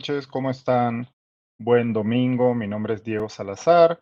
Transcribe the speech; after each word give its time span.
noches, 0.00 0.26
¿cómo 0.26 0.50
están? 0.50 1.06
Buen 1.58 1.92
domingo, 1.92 2.54
mi 2.54 2.66
nombre 2.66 2.94
es 2.94 3.04
Diego 3.04 3.28
Salazar. 3.28 4.00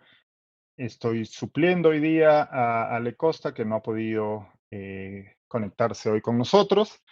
Estoy 0.77 1.25
supliendo 1.25 1.89
hoy 1.89 1.99
día 1.99 2.41
a 2.43 2.95
Ale 2.95 3.17
Costa, 3.17 3.53
que 3.53 3.65
no 3.65 3.75
ha 3.75 3.83
podido 3.83 4.47
eh, 4.71 5.35
conectarse 5.49 6.09
hoy 6.09 6.21
con 6.21 6.39
nosotros, 6.39 7.03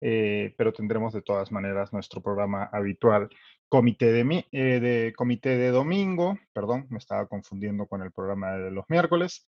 eh, 0.00 0.56
pero 0.58 0.72
tendremos 0.72 1.12
de 1.12 1.22
todas 1.22 1.52
maneras 1.52 1.92
nuestro 1.92 2.20
programa 2.20 2.64
habitual. 2.72 3.28
Comité 3.68 4.10
de, 4.10 4.44
eh, 4.50 4.80
de, 4.80 5.12
comité 5.16 5.50
de 5.56 5.70
domingo, 5.70 6.36
perdón, 6.52 6.88
me 6.90 6.98
estaba 6.98 7.28
confundiendo 7.28 7.86
con 7.86 8.02
el 8.02 8.10
programa 8.10 8.54
de 8.54 8.72
los 8.72 8.86
miércoles. 8.88 9.46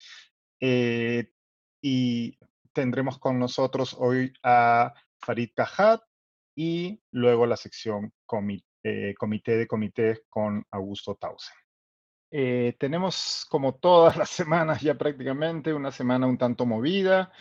y 1.81 2.37
tendremos 2.73 3.17
con 3.17 3.39
nosotros 3.39 3.95
hoy 3.97 4.31
a 4.43 4.93
Farid 5.17 5.49
Cajat, 5.55 6.03
y 6.55 7.01
luego 7.11 7.45
la 7.45 7.57
sección 7.57 8.13
eh, 8.83 9.13
Comité 9.17 9.57
de 9.57 9.67
Comités 9.67 10.23
con 10.29 10.65
Augusto 10.71 11.15
Tausen. 11.15 11.55
Eh, 12.31 12.75
tenemos 12.79 13.45
como 13.49 13.75
todas 13.75 14.17
las 14.17 14.29
semanas 14.29 14.81
ya 14.81 14.95
prácticamente 14.95 15.73
una 15.73 15.91
semana 15.91 16.27
un 16.27 16.37
tanto 16.37 16.65
movida. 16.65 17.31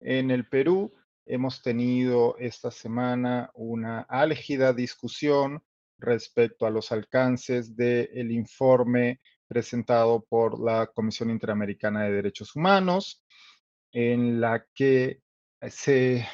En 0.00 0.30
el 0.30 0.48
Perú 0.48 0.92
hemos 1.26 1.62
tenido 1.62 2.36
esta 2.38 2.70
semana 2.70 3.50
una 3.54 4.00
álgida 4.02 4.72
discusión 4.72 5.62
respecto 5.98 6.66
a 6.66 6.70
los 6.70 6.90
alcances 6.92 7.76
del 7.76 8.32
informe 8.32 9.20
presentado 9.46 10.24
por 10.28 10.58
la 10.58 10.86
Comisión 10.88 11.30
Interamericana 11.30 12.04
de 12.04 12.12
Derechos 12.12 12.56
Humanos, 12.56 13.24
en 13.92 14.40
la 14.40 14.64
que 14.74 15.20
se 15.68 16.26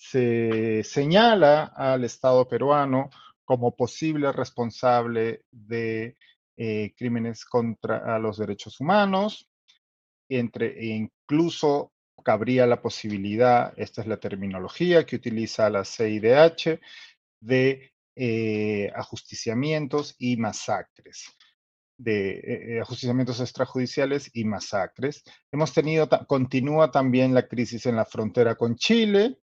se 0.00 0.82
señala 0.84 1.64
al 1.76 2.04
Estado 2.04 2.48
peruano 2.48 3.10
como 3.48 3.74
posible 3.74 4.30
responsable 4.30 5.46
de 5.50 6.18
eh, 6.58 6.92
crímenes 6.94 7.46
contra 7.46 8.18
los 8.18 8.36
derechos 8.36 8.78
humanos, 8.78 9.48
entre, 10.28 10.78
e 10.78 10.88
incluso 10.88 11.94
cabría 12.22 12.66
la 12.66 12.82
posibilidad, 12.82 13.72
esta 13.78 14.02
es 14.02 14.06
la 14.06 14.18
terminología 14.18 15.06
que 15.06 15.16
utiliza 15.16 15.70
la 15.70 15.86
CIDH, 15.86 16.78
de 17.40 17.94
eh, 18.14 18.92
ajusticiamientos 18.94 20.14
y 20.18 20.36
masacres, 20.36 21.24
de 21.96 22.40
eh, 22.76 22.80
ajusticiamientos 22.82 23.40
extrajudiciales 23.40 24.30
y 24.34 24.44
masacres. 24.44 25.24
Hemos 25.50 25.72
tenido, 25.72 26.06
continúa 26.26 26.90
también 26.90 27.32
la 27.32 27.48
crisis 27.48 27.86
en 27.86 27.96
la 27.96 28.04
frontera 28.04 28.56
con 28.56 28.76
Chile, 28.76 29.38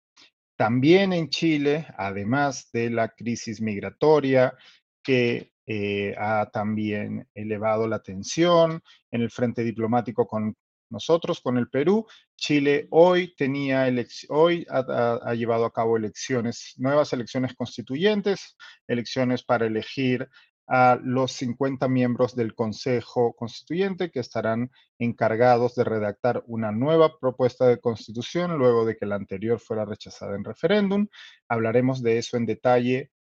también 0.57 1.13
en 1.13 1.29
Chile, 1.29 1.87
además 1.97 2.71
de 2.73 2.91
la 2.91 3.09
crisis 3.09 3.61
migratoria 3.61 4.55
que 5.03 5.53
eh, 5.67 6.15
ha 6.19 6.51
también 6.53 7.29
elevado 7.35 7.89
la 7.89 8.03
tensión 8.03 8.83
en 9.11 9.23
el 9.23 9.31
frente 9.31 9.65
diplomático 9.65 10.27
con 10.27 10.55
nosotros, 10.91 11.41
con 11.41 11.59
el 11.59 11.69
Perú, 11.69 12.07
Chile 12.37 12.87
hoy 12.91 13.35
tenía 13.37 13.87
hoy 14.29 14.67
ha, 14.71 15.35
llevado 15.35 15.65
a 15.65 15.73
cabo 15.73 15.97
elecciones, 15.97 16.75
nuevas 16.77 17.13
elecciones 17.13 17.55
constituyentes, 17.55 18.57
elecciones 18.87 19.43
para 19.43 19.67
elegir 19.67 20.29
a 20.67 20.99
los 21.03 21.33
50 21.33 21.89
miembros 21.89 22.35
del 22.35 22.55
Consejo 22.55 23.35
Constituyente 23.35 24.11
que 24.11 24.21
estarán 24.21 24.71
encargados 24.99 25.75
de 25.75 25.85
redactar 25.85 26.43
una 26.47 26.73
nueva 26.73 27.19
propuesta 27.19 27.67
de 27.67 27.81
constitución 27.81 28.57
luego 28.57 28.85
de 28.85 28.97
que 28.97 29.07
la 29.07 29.17
anterior 29.17 29.61
fuera 29.61 29.85
rechazada 29.85 30.37
en 30.37 30.45
referéndum. 30.45 31.07
Hablaremos 31.49 32.03
de 32.03 32.19
eso 32.19 32.37
en 32.37 32.47
detalle 32.47 33.11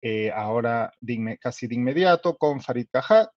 eh, 0.00 0.32
ahora 0.32 0.92
casi 1.40 1.66
de 1.66 1.74
inmediato 1.74 2.36
con 2.36 2.60
Farid 2.60 2.88
Cajat 2.90 3.30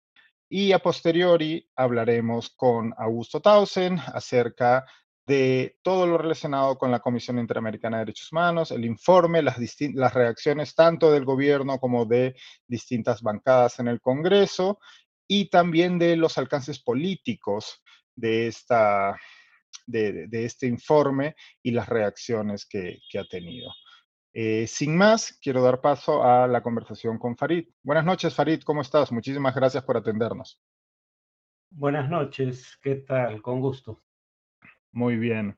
y 0.49 0.71
a 0.71 0.79
posteriori 0.79 1.69
hablaremos 1.75 2.49
con 2.49 2.93
Augusto 2.97 3.41
Tausen 3.41 3.99
acerca 3.99 4.85
de 5.25 5.77
todo 5.81 6.05
lo 6.05 6.17
relacionado 6.17 6.77
con 6.77 6.91
la 6.91 6.99
Comisión 6.99 7.39
Interamericana 7.39 7.97
de 7.97 8.05
Derechos 8.05 8.31
Humanos, 8.31 8.71
el 8.71 8.85
informe, 8.85 9.41
las, 9.41 9.57
las 9.93 10.13
reacciones 10.13 10.75
tanto 10.75 11.11
del 11.11 11.25
gobierno 11.25 11.79
como 11.79 12.05
de 12.05 12.35
distintas 12.67 13.21
bancadas 13.21 13.79
en 13.79 13.87
el 13.87 13.99
Congreso 14.01 14.79
y 15.27 15.49
también 15.49 15.97
de 15.97 16.15
los 16.15 16.37
alcances 16.37 16.79
políticos 16.79 17.81
de, 18.15 18.47
esta, 18.47 19.19
de, 19.87 20.27
este 20.31 20.67
informe 20.67 21.35
y 21.63 21.71
las 21.71 21.89
reacciones 21.89 22.65
que, 22.65 22.99
ha 23.17 23.23
tenido. 23.25 23.71
Eh, 24.33 24.67
sin 24.67 24.95
más, 24.95 25.39
quiero 25.41 25.63
dar 25.63 25.81
paso 25.81 26.23
a 26.23 26.47
la 26.47 26.61
conversación 26.61 27.17
con 27.17 27.37
Farid. 27.37 27.69
Buenas 27.81 28.05
noches, 28.05 28.35
Farid, 28.35 28.61
¿cómo 28.61 28.81
estás? 28.81 29.11
Muchísimas 29.11 29.55
gracias 29.55 29.83
por 29.83 29.97
atendernos. 29.97 30.61
Buenas 31.71 32.09
noches, 32.09 32.77
¿qué 32.81 32.95
tal? 32.95 33.41
Con 33.41 33.59
gusto. 33.59 34.04
Muy 34.95 35.17
bien. 35.17 35.57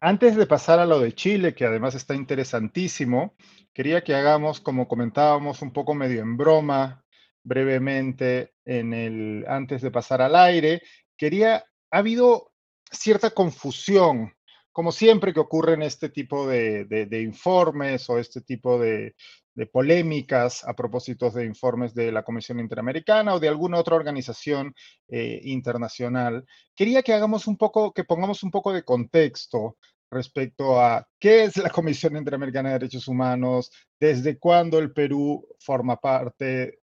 Antes 0.00 0.34
de 0.34 0.46
pasar 0.46 0.78
a 0.78 0.86
lo 0.86 0.98
de 0.98 1.14
Chile, 1.14 1.54
que 1.54 1.66
además 1.66 1.94
está 1.94 2.14
interesantísimo, 2.14 3.36
quería 3.74 4.02
que 4.02 4.14
hagamos, 4.14 4.62
como 4.62 4.88
comentábamos, 4.88 5.60
un 5.60 5.74
poco 5.74 5.94
medio 5.94 6.22
en 6.22 6.38
broma, 6.38 7.04
brevemente, 7.42 8.54
en 8.64 8.94
el, 8.94 9.44
antes 9.46 9.82
de 9.82 9.90
pasar 9.90 10.22
al 10.22 10.34
aire, 10.34 10.80
quería, 11.18 11.56
ha 11.90 11.98
habido 11.98 12.50
cierta 12.90 13.28
confusión, 13.28 14.32
como 14.72 14.90
siempre 14.90 15.34
que 15.34 15.40
ocurre 15.40 15.74
en 15.74 15.82
este 15.82 16.08
tipo 16.08 16.46
de 16.48 17.20
informes 17.22 18.08
o 18.08 18.18
este 18.18 18.40
tipo 18.40 18.78
de, 18.78 19.14
de 19.58 19.66
polémicas 19.66 20.64
a 20.64 20.72
propósito 20.72 21.32
de 21.32 21.44
informes 21.44 21.92
de 21.92 22.12
la 22.12 22.22
Comisión 22.22 22.60
Interamericana 22.60 23.34
o 23.34 23.40
de 23.40 23.48
alguna 23.48 23.78
otra 23.78 23.96
organización 23.96 24.72
eh, 25.08 25.40
internacional. 25.42 26.46
Quería 26.76 27.02
que 27.02 27.12
hagamos 27.12 27.48
un 27.48 27.56
poco, 27.56 27.92
que 27.92 28.04
pongamos 28.04 28.44
un 28.44 28.52
poco 28.52 28.72
de 28.72 28.84
contexto 28.84 29.76
respecto 30.12 30.80
a 30.80 31.08
qué 31.18 31.42
es 31.42 31.56
la 31.56 31.70
Comisión 31.70 32.16
Interamericana 32.16 32.68
de 32.68 32.74
Derechos 32.78 33.08
Humanos, 33.08 33.72
desde 33.98 34.38
cuándo 34.38 34.78
el 34.78 34.92
Perú 34.92 35.44
forma 35.58 35.96
parte, 35.96 36.78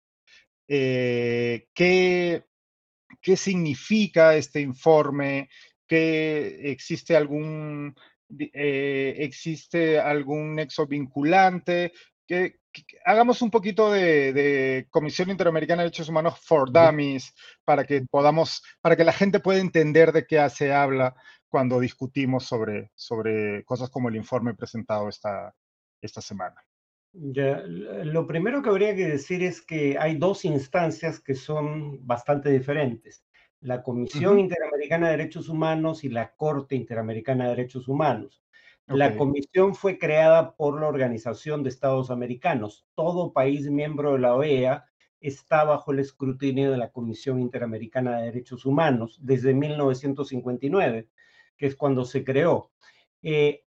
eh, 0.67 1.67
qué, 1.75 2.43
qué 3.21 3.37
significa 3.37 4.35
este 4.35 4.61
informe, 4.61 5.47
que 5.87 6.71
existe 6.71 7.15
algún 7.15 7.93
eh, 8.39 9.13
existe 9.19 9.99
algún 9.99 10.55
nexo 10.55 10.87
vinculante, 10.87 11.93
que, 12.27 12.55
hagamos 13.05 13.41
un 13.41 13.51
poquito 13.51 13.91
de, 13.91 14.87
Comisión 14.89 15.29
Interamericana 15.29 15.81
de 15.81 15.89
Derechos 15.89 16.09
Humanos 16.09 16.39
for 16.39 16.71
Dummies 16.71 17.33
para 17.63 17.85
que 17.85 18.03
podamos, 18.09 18.63
para 18.81 18.95
que 18.95 19.03
la 19.03 19.13
gente 19.13 19.39
pueda 19.39 19.59
entender 19.59 20.11
de 20.11 20.25
qué 20.25 20.47
se 20.49 20.73
habla 20.73 21.15
cuando 21.47 21.79
discutimos 21.79 22.45
sobre, 22.45 22.91
sobre 22.95 23.63
cosas 23.63 23.89
como 23.89 24.09
el 24.09 24.15
informe 24.15 24.55
presentado 24.55 25.07
esta, 25.07 25.53
esta 26.01 26.21
semana. 26.21 26.63
lo 27.13 28.25
primero 28.25 28.63
que 28.63 28.69
habría 28.69 28.95
que 28.95 29.07
decir 29.07 29.43
es 29.43 29.61
que 29.61 29.97
hay 29.99 30.17
dos 30.17 30.45
instancias 30.45 31.19
que 31.19 31.35
son 31.35 32.05
bastante 32.05 32.49
diferentes. 32.49 33.23
La 33.61 33.81
Comisión 33.81 34.39
Interamericana 34.39 35.07
de 35.07 35.17
Derechos 35.17 35.47
Humanos 35.47 36.03
y 36.03 36.09
la 36.09 36.33
Corte 36.35 36.75
Interamericana 36.75 37.45
de 37.45 37.49
Derechos 37.51 37.87
Humanos. 37.87 38.42
La 38.87 39.15
comisión 39.15 39.75
fue 39.75 39.97
creada 39.97 40.55
por 40.55 40.79
la 40.79 40.87
Organización 40.87 41.63
de 41.63 41.69
Estados 41.69 42.11
Americanos. 42.11 42.85
Todo 42.95 43.31
país 43.31 43.69
miembro 43.69 44.13
de 44.13 44.19
la 44.19 44.35
OEA 44.35 44.85
está 45.21 45.63
bajo 45.63 45.93
el 45.93 45.99
escrutinio 45.99 46.69
de 46.71 46.77
la 46.77 46.91
Comisión 46.91 47.39
Interamericana 47.39 48.17
de 48.17 48.25
Derechos 48.25 48.65
Humanos 48.65 49.17
desde 49.21 49.53
1959, 49.53 51.09
que 51.57 51.65
es 51.65 51.75
cuando 51.75 52.03
se 52.03 52.25
creó. 52.25 52.71
Eh, 53.21 53.63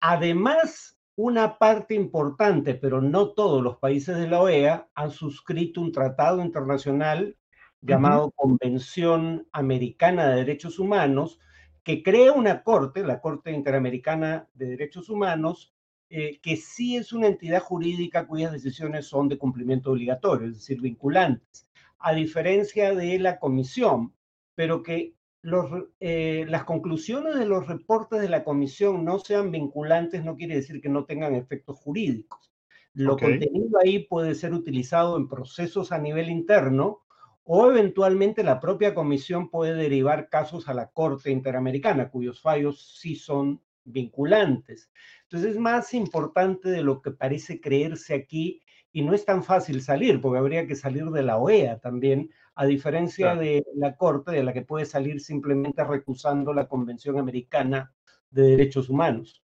además, 0.00 0.98
una 1.16 1.58
parte 1.58 1.94
importante, 1.94 2.74
pero 2.74 3.00
no 3.00 3.30
todos 3.32 3.62
los 3.62 3.78
países 3.78 4.18
de 4.18 4.28
la 4.28 4.42
OEA, 4.42 4.88
han 4.94 5.10
suscrito 5.10 5.80
un 5.80 5.92
tratado 5.92 6.42
internacional 6.42 7.36
llamado 7.80 8.32
Convención 8.32 9.48
Americana 9.52 10.28
de 10.28 10.36
Derechos 10.36 10.78
Humanos, 10.78 11.40
que 11.88 12.02
crea 12.02 12.32
una 12.32 12.62
corte, 12.62 13.02
la 13.02 13.18
Corte 13.18 13.50
Interamericana 13.50 14.46
de 14.52 14.66
Derechos 14.66 15.08
Humanos, 15.08 15.72
eh, 16.10 16.38
que 16.42 16.56
sí 16.56 16.98
es 16.98 17.14
una 17.14 17.28
entidad 17.28 17.62
jurídica 17.62 18.26
cuyas 18.26 18.52
decisiones 18.52 19.06
son 19.06 19.26
de 19.26 19.38
cumplimiento 19.38 19.92
obligatorio, 19.92 20.48
es 20.48 20.56
decir, 20.56 20.82
vinculantes, 20.82 21.66
a 21.98 22.12
diferencia 22.12 22.94
de 22.94 23.18
la 23.18 23.38
comisión, 23.38 24.12
pero 24.54 24.82
que 24.82 25.14
los, 25.40 25.86
eh, 26.00 26.44
las 26.50 26.64
conclusiones 26.64 27.36
de 27.36 27.46
los 27.46 27.66
reportes 27.66 28.20
de 28.20 28.28
la 28.28 28.44
comisión 28.44 29.02
no 29.02 29.18
sean 29.18 29.50
vinculantes 29.50 30.22
no 30.22 30.36
quiere 30.36 30.56
decir 30.56 30.82
que 30.82 30.90
no 30.90 31.06
tengan 31.06 31.34
efectos 31.34 31.78
jurídicos. 31.78 32.52
Lo 32.92 33.16
contenido 33.16 33.78
ahí 33.82 34.00
puede 34.00 34.34
ser 34.34 34.52
utilizado 34.52 35.16
en 35.16 35.26
procesos 35.26 35.90
a 35.90 35.98
nivel 35.98 36.28
interno 36.28 37.06
o 37.50 37.70
eventualmente 37.70 38.44
la 38.44 38.60
propia 38.60 38.94
comisión 38.94 39.48
puede 39.48 39.72
derivar 39.72 40.28
casos 40.28 40.68
a 40.68 40.74
la 40.74 40.90
Corte 40.90 41.30
Interamericana, 41.30 42.10
cuyos 42.10 42.42
fallos 42.42 42.98
sí 43.00 43.16
son 43.16 43.62
vinculantes. 43.84 44.90
Entonces 45.22 45.52
es 45.52 45.58
más 45.58 45.94
importante 45.94 46.68
de 46.68 46.82
lo 46.82 47.00
que 47.00 47.10
parece 47.10 47.58
creerse 47.58 48.12
aquí 48.12 48.60
y 48.92 49.00
no 49.00 49.14
es 49.14 49.24
tan 49.24 49.42
fácil 49.42 49.80
salir, 49.80 50.20
porque 50.20 50.38
habría 50.38 50.66
que 50.66 50.76
salir 50.76 51.06
de 51.06 51.22
la 51.22 51.38
OEA 51.38 51.78
también, 51.78 52.30
a 52.54 52.66
diferencia 52.66 53.34
de 53.34 53.64
la 53.76 53.96
Corte, 53.96 54.32
de 54.32 54.42
la 54.42 54.52
que 54.52 54.60
puede 54.60 54.84
salir 54.84 55.18
simplemente 55.18 55.82
recusando 55.82 56.52
la 56.52 56.68
Convención 56.68 57.18
Americana 57.18 57.94
de 58.28 58.42
Derechos 58.42 58.90
Humanos. 58.90 59.42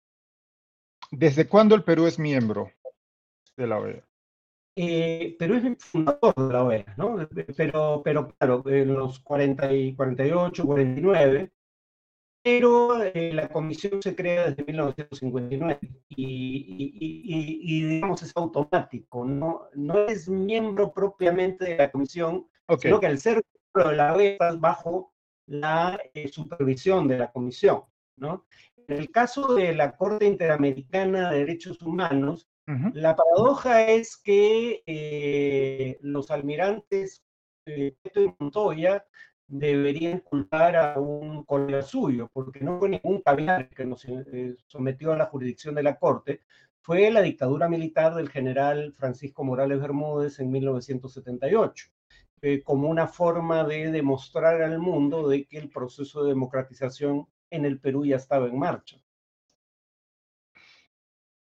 ¿Desde 1.10 1.46
cuándo 1.46 1.74
el 1.74 1.84
Perú 1.84 2.06
es 2.06 2.18
miembro 2.18 2.70
de 3.58 3.66
la 3.66 3.78
OEA? 3.78 4.09
Eh, 4.76 5.36
Perú 5.38 5.54
es 5.54 5.64
el 5.64 5.76
fundador 5.76 6.34
de 6.34 6.52
la 6.52 6.64
OEA, 6.64 6.94
¿no? 6.96 7.16
Pero, 7.56 8.02
pero 8.04 8.28
claro, 8.28 8.62
en 8.66 8.94
los 8.94 9.18
40 9.20 9.72
y 9.72 9.94
48, 9.94 10.64
49, 10.64 11.52
pero 12.42 13.02
eh, 13.02 13.32
la 13.34 13.48
comisión 13.48 14.00
se 14.02 14.14
crea 14.14 14.48
desde 14.48 14.64
1959 14.64 15.78
y, 16.08 17.84
digamos 17.84 18.22
es 18.22 18.32
automático, 18.34 19.24
no, 19.24 19.68
no 19.74 20.06
es 20.06 20.28
miembro 20.28 20.92
propiamente 20.92 21.64
de 21.66 21.76
la 21.76 21.90
comisión, 21.90 22.46
sino 22.78 23.00
que 23.00 23.06
al 23.06 23.18
ser 23.18 23.42
miembro 23.74 23.90
de 23.90 23.96
la 23.96 24.14
OEA 24.14 24.32
está 24.32 24.52
bajo 24.52 25.12
la 25.46 26.00
eh, 26.14 26.28
supervisión 26.28 27.08
de 27.08 27.18
la 27.18 27.32
comisión, 27.32 27.82
¿no? 28.16 28.46
En 28.88 28.98
el 28.98 29.10
caso 29.10 29.54
de 29.54 29.74
la 29.74 29.96
Corte 29.96 30.26
Interamericana 30.26 31.30
de 31.30 31.40
Derechos 31.40 31.82
Humanos, 31.82 32.48
la 32.66 33.16
paradoja 33.16 33.82
es 33.88 34.16
que 34.16 34.82
eh, 34.86 35.98
los 36.02 36.30
almirantes 36.30 37.24
eh, 37.66 37.96
y 38.14 38.34
Montoya 38.38 39.04
deberían 39.50 40.20
culpar 40.20 40.76
a 40.76 40.98
un 41.00 41.44
colega 41.44 41.82
suyo, 41.82 42.30
porque 42.32 42.60
no 42.60 42.78
fue 42.78 42.88
ningún 42.88 43.20
caviar 43.20 43.68
que 43.68 43.84
nos 43.84 44.04
eh, 44.04 44.56
sometió 44.68 45.12
a 45.12 45.16
la 45.16 45.26
jurisdicción 45.26 45.74
de 45.74 45.82
la 45.82 45.98
Corte, 45.98 46.42
fue 46.80 47.10
la 47.10 47.20
dictadura 47.20 47.68
militar 47.68 48.14
del 48.14 48.30
general 48.30 48.94
Francisco 48.96 49.44
Morales 49.44 49.80
Bermúdez 49.80 50.38
en 50.38 50.50
1978, 50.50 51.88
eh, 52.42 52.62
como 52.62 52.88
una 52.88 53.08
forma 53.08 53.64
de 53.64 53.90
demostrar 53.90 54.62
al 54.62 54.78
mundo 54.78 55.28
de 55.28 55.44
que 55.46 55.58
el 55.58 55.68
proceso 55.68 56.22
de 56.22 56.30
democratización 56.30 57.26
en 57.50 57.64
el 57.64 57.80
Perú 57.80 58.06
ya 58.06 58.16
estaba 58.16 58.46
en 58.46 58.58
marcha. 58.58 58.98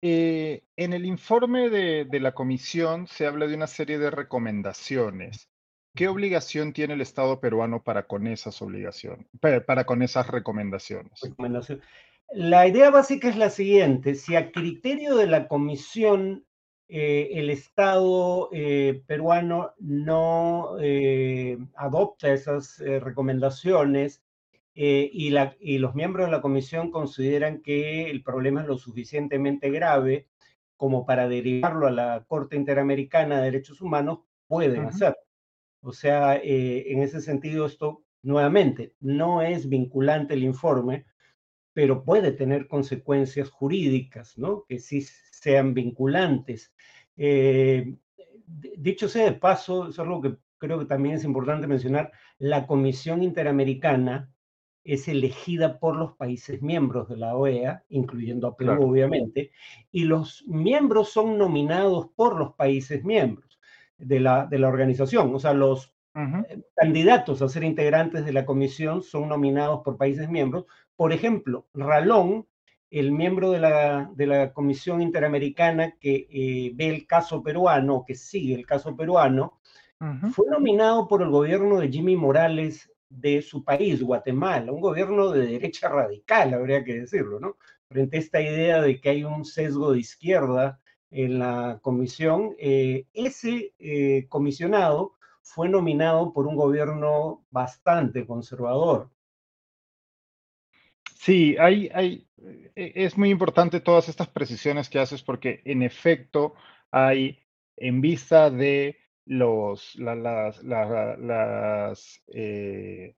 Eh, 0.01 0.63
en 0.75 0.93
el 0.93 1.05
informe 1.05 1.69
de, 1.69 2.05
de, 2.05 2.19
la 2.19 2.33
comisión 2.33 3.07
se 3.07 3.25
habla 3.25 3.47
de 3.47 3.55
una 3.55 3.67
serie 3.67 3.97
de 3.97 4.11
recomendaciones. 4.11 5.49
¿Qué 5.95 6.09
obligación 6.09 6.73
tiene 6.73 6.93
el 6.93 7.01
Estado 7.01 7.39
peruano 7.39 7.81
para 7.81 8.03
con 8.03 8.27
esas 8.27 8.61
obligaciones, 8.61 9.25
para 9.39 9.85
con 9.85 10.01
esas 10.01 10.27
recomendaciones? 10.27 11.21
La 12.33 12.67
idea 12.67 12.89
básica 12.89 13.29
es 13.29 13.37
la 13.37 13.49
siguiente, 13.49 14.15
si 14.15 14.35
a 14.35 14.51
criterio 14.51 15.15
de 15.15 15.27
la 15.27 15.47
comisión 15.47 16.45
eh, 16.87 17.29
el 17.39 17.49
Estado 17.49 18.49
eh, 18.51 19.03
peruano 19.07 19.73
no 19.79 20.75
eh, 20.79 21.57
adopta 21.75 22.31
esas 22.31 22.77
recomendaciones 22.79 24.21
y, 24.75 25.29
la, 25.29 25.55
y 25.59 25.77
los 25.77 25.95
miembros 25.95 26.27
de 26.27 26.31
la 26.31 26.41
comisión 26.41 26.91
consideran 26.91 27.61
que 27.61 28.09
el 28.09 28.23
problema 28.23 28.61
es 28.61 28.67
lo 28.67 28.77
suficientemente 28.77 29.69
grave 29.69 30.27
como 30.75 31.05
para 31.05 31.29
derivarlo 31.29 31.87
a 31.87 31.91
la 31.91 32.25
Corte 32.27 32.55
Interamericana 32.55 33.37
de 33.37 33.45
Derechos 33.45 33.81
Humanos, 33.81 34.19
pueden 34.47 34.85
hacerlo. 34.85 35.17
O 35.81 35.93
sea, 35.93 36.35
eh, 36.37 36.91
en 36.91 37.01
ese 37.01 37.21
sentido, 37.21 37.65
esto 37.65 38.03
nuevamente 38.23 38.93
no 38.99 39.41
es 39.41 39.69
vinculante 39.69 40.33
el 40.33 40.43
informe, 40.43 41.05
pero 41.73 42.03
puede 42.03 42.31
tener 42.31 42.67
consecuencias 42.67 43.49
jurídicas, 43.49 44.37
¿no? 44.37 44.65
Que 44.67 44.79
sí 44.79 45.01
sean 45.01 45.73
vinculantes. 45.73 46.73
Eh, 47.17 47.95
dicho 48.77 49.07
sea 49.07 49.25
de 49.25 49.33
paso, 49.33 49.89
es 49.89 49.99
algo 49.99 50.21
que 50.21 50.37
creo 50.57 50.79
que 50.79 50.85
también 50.85 51.15
es 51.15 51.23
importante 51.23 51.67
mencionar, 51.67 52.11
la 52.39 52.65
Comisión 52.65 53.21
Interamericana 53.21 54.33
es 54.85 55.07
elegida 55.07 55.79
por 55.79 55.95
los 55.95 56.13
países 56.13 56.61
miembros 56.61 57.09
de 57.09 57.17
la 57.17 57.35
OEA, 57.35 57.83
incluyendo 57.89 58.47
a 58.47 58.55
Perú, 58.55 58.91
obviamente, 58.91 59.51
y 59.91 60.03
los 60.03 60.45
miembros 60.47 61.09
son 61.09 61.39
nominados 61.39 62.09
por 62.15 62.37
los 62.37 62.53
países 62.53 63.03
miembros 63.03 63.59
de 63.97 64.19
la, 64.19 64.45
de 64.45 64.59
la 64.59 64.67
organización. 64.67 65.33
O 65.33 65.39
sea, 65.39 65.53
los 65.53 65.95
eh, 66.13 66.61
candidatos 66.75 67.41
a 67.41 67.49
ser 67.49 67.63
integrantes 67.63 68.25
de 68.25 68.31
la 68.31 68.45
comisión 68.45 69.01
son 69.01 69.27
nominados 69.27 69.81
por 69.83 69.97
países 69.97 70.29
miembros. 70.29 70.65
Por 70.95 71.11
ejemplo, 71.11 71.65
Ralón, 71.73 72.45
el 72.91 73.11
miembro 73.11 73.51
de 73.51 73.59
la, 73.59 74.11
de 74.15 74.27
la 74.27 74.53
Comisión 74.53 75.01
Interamericana 75.01 75.95
que 75.99 76.27
eh, 76.29 76.71
ve 76.75 76.89
el 76.89 77.07
caso 77.07 77.41
peruano, 77.41 78.03
que 78.05 78.13
sigue 78.13 78.53
el 78.53 78.65
caso 78.65 78.95
peruano, 78.95 79.59
fue 80.33 80.45
nominado 80.51 81.07
por 81.07 81.23
el 81.23 81.29
gobierno 81.29 81.79
de 81.79 81.89
Jimmy 81.89 82.15
Morales 82.15 82.91
de 83.09 83.41
su 83.41 83.63
país, 83.63 84.01
Guatemala, 84.01 84.71
un 84.71 84.81
gobierno 84.81 85.31
de 85.31 85.47
derecha 85.47 85.89
radical, 85.89 86.53
habría 86.53 86.83
que 86.83 86.99
decirlo, 87.01 87.39
¿no? 87.39 87.57
Frente 87.87 88.17
a 88.17 88.19
esta 88.19 88.41
idea 88.41 88.81
de 88.81 88.99
que 88.99 89.09
hay 89.09 89.23
un 89.23 89.45
sesgo 89.45 89.91
de 89.91 89.99
izquierda 89.99 90.79
en 91.11 91.39
la 91.39 91.79
comisión, 91.81 92.55
eh, 92.59 93.05
ese 93.13 93.73
eh, 93.79 94.25
comisionado 94.27 95.13
fue 95.41 95.69
nominado 95.69 96.33
por 96.33 96.47
un 96.47 96.55
gobierno 96.55 97.45
bastante 97.51 98.25
conservador. 98.25 99.11
Sí, 101.25 101.55
hay, 101.59 101.89
hay, 101.93 102.27
e, 102.75 102.91
es 102.95 103.17
muy 103.17 103.29
importante 103.29 103.79
todas 103.79 104.09
estas 104.09 104.27
precisiones 104.27 104.89
que 104.89 104.99
haces 104.99 105.23
porque 105.23 105.61
en 105.65 105.83
efecto 105.83 106.55
hay, 106.91 107.39
en 107.77 108.01
vista 108.01 108.49
de 108.49 108.97
los, 109.25 109.95
las, 109.95 110.61
eh, 112.27 113.15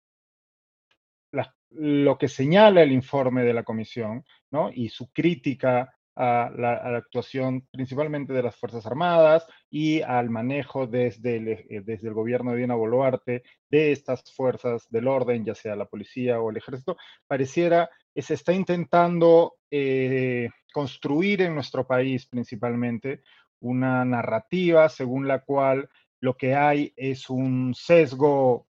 lo 1.71 2.17
que 2.17 2.27
señala 2.27 2.81
el 2.81 2.91
informe 2.91 3.43
de 3.43 3.53
la 3.53 3.63
comisión, 3.63 4.23
¿no? 4.51 4.71
Y 4.73 4.89
su 4.89 5.11
crítica 5.11 5.93
a 6.15 6.49
la, 6.55 6.97
actuación 6.97 7.67
principalmente 7.71 8.33
de 8.33 8.41
las 8.41 8.55
Fuerzas 8.55 8.85
Armadas 8.87 9.45
y 9.69 10.01
al 10.01 10.31
manejo 10.31 10.87
desde 10.87 11.37
el, 11.37 11.47
eh, 11.49 11.83
desde 11.85 12.07
el 12.07 12.15
gobierno 12.15 12.51
de 12.51 12.57
Dina 12.57 12.73
Boluarte 12.73 13.43
de 13.69 13.91
estas 13.91 14.33
fuerzas 14.33 14.89
del 14.89 15.07
orden, 15.07 15.45
ya 15.45 15.53
sea 15.53 15.75
la 15.75 15.85
policía 15.85 16.39
o 16.39 16.49
el 16.49 16.57
ejército, 16.57 16.97
pareciera 17.27 17.89
que 18.15 18.23
se 18.23 18.33
está 18.33 18.51
intentando 18.51 19.57
eh, 19.69 20.49
construir 20.73 21.43
en 21.43 21.53
nuestro 21.53 21.85
país 21.85 22.25
principalmente 22.25 23.21
una 23.59 24.05
narrativa 24.05 24.89
según 24.89 25.27
la 25.27 25.39
cual 25.39 25.89
lo 26.19 26.35
que 26.35 26.55
hay 26.55 26.93
es 26.95 27.29
un 27.29 27.73
sesgo 27.75 28.67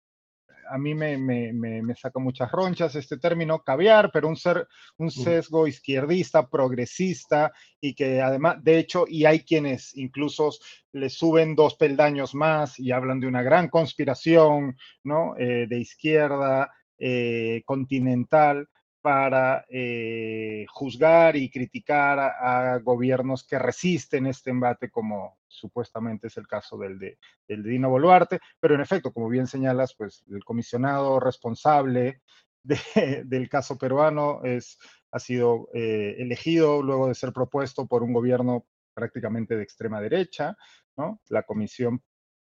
a 0.72 0.78
mí 0.78 0.94
me, 0.94 1.18
me, 1.18 1.52
me, 1.52 1.94
saca 1.94 2.18
muchas 2.18 2.50
ronchas 2.50 2.94
este 2.94 3.18
término, 3.18 3.62
caviar, 3.62 4.10
pero 4.10 4.26
un, 4.26 4.36
ser, 4.36 4.66
un 4.96 5.10
sesgo 5.10 5.66
izquierdista, 5.66 6.48
progresista, 6.48 7.52
y 7.78 7.94
que 7.94 8.22
además, 8.22 8.56
de 8.64 8.78
hecho, 8.78 9.04
y 9.06 9.26
hay 9.26 9.40
quienes 9.40 9.94
incluso 9.96 10.50
le 10.92 11.10
suben 11.10 11.54
dos 11.54 11.74
peldaños 11.74 12.34
más 12.34 12.80
y 12.80 12.90
hablan 12.90 13.20
de 13.20 13.26
una 13.26 13.42
gran 13.42 13.68
conspiración, 13.68 14.78
¿no? 15.04 15.36
Eh, 15.36 15.66
de 15.68 15.78
izquierda 15.78 16.72
eh, 16.98 17.62
continental 17.66 18.66
para 19.02 19.66
eh, 19.68 20.64
juzgar 20.68 21.36
y 21.36 21.50
criticar 21.50 22.18
a, 22.20 22.78
gobiernos 22.78 23.44
que 23.44 23.58
resisten 23.58 24.26
este 24.26 24.50
embate, 24.50 24.90
como 24.90 25.38
supuestamente 25.48 26.28
es 26.28 26.36
el 26.36 26.46
caso 26.46 26.78
del 26.78 26.98
de, 26.98 27.18
Dino 27.48 27.90
Boluarte, 27.90 28.40
pero 28.60 28.74
en 28.74 28.80
efecto, 28.80 29.12
como 29.12 29.28
bien 29.28 29.46
señalas, 29.48 29.94
pues 29.94 30.24
el 30.30 30.44
comisionado 30.44 31.18
responsable 31.18 32.22
del 33.24 33.48
caso 33.48 33.76
peruano 33.76 34.42
es, 34.44 34.78
ha 35.10 35.18
sido 35.18 35.68
eh, 35.74 36.14
elegido 36.18 36.80
luego 36.80 37.08
de 37.08 37.14
ser 37.14 37.32
propuesto 37.32 37.86
por 37.86 38.04
un 38.04 38.12
gobierno 38.12 38.66
prácticamente 38.94 39.56
de 39.56 39.64
extrema 39.64 40.00
derecha, 40.00 40.56
¿no? 40.96 41.20
La 41.28 41.42
comisión 41.42 42.02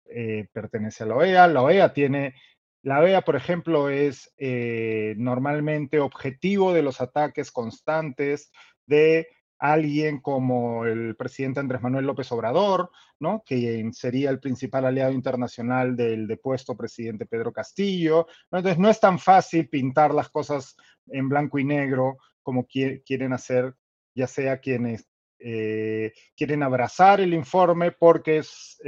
eh, 0.06 0.48
pertenece 0.52 1.04
a 1.04 1.06
la 1.06 1.16
OEA, 1.16 1.46
la 1.48 1.62
OEA 1.62 1.92
tiene 1.92 2.34
la 2.82 3.00
OEA, 3.00 3.23
por 3.23 3.37
ejemplo, 3.37 3.88
es 3.88 4.32
eh, 4.37 5.14
normalmente 5.18 6.00
objetivo 6.00 6.73
de 6.73 6.82
los 6.82 7.00
ataques 7.00 7.50
constantes 7.50 8.50
de 8.87 9.28
alguien 9.58 10.20
como 10.20 10.85
el 10.85 11.16
presidente 11.16 11.61
Andrés 11.61 11.82
Manuel 11.82 12.06
López 12.06 12.30
Obrador, 12.30 12.90
¿no? 13.18 13.42
que 13.44 13.85
sería 13.92 14.30
el 14.30 14.38
principal 14.38 14.87
aliado 14.87 15.12
internacional 15.12 15.97
del 15.97 16.28
depuesto 16.28 16.76
presidente 16.76 17.26
Pedro 17.26 17.52
Castillo. 17.52 18.26
Entonces, 18.50 18.78
no 18.78 18.88
es 18.88 19.00
tan 19.00 19.18
fácil 19.18 19.68
pintar 19.68 20.14
las 20.14 20.28
cosas 20.28 20.76
en 21.08 21.28
blanco 21.28 21.58
y 21.58 21.64
negro 21.64 22.18
como 22.42 22.66
quieren 22.66 23.32
hacer, 23.32 23.75
ya 24.14 24.26
sea 24.26 24.61
quienes 24.61 25.08
eh, 25.38 26.12
quieren 26.37 26.62
abrazar 26.62 27.21
el 27.21 27.35
informe 27.35 27.92
porque 27.92 28.38
es, 28.38 28.80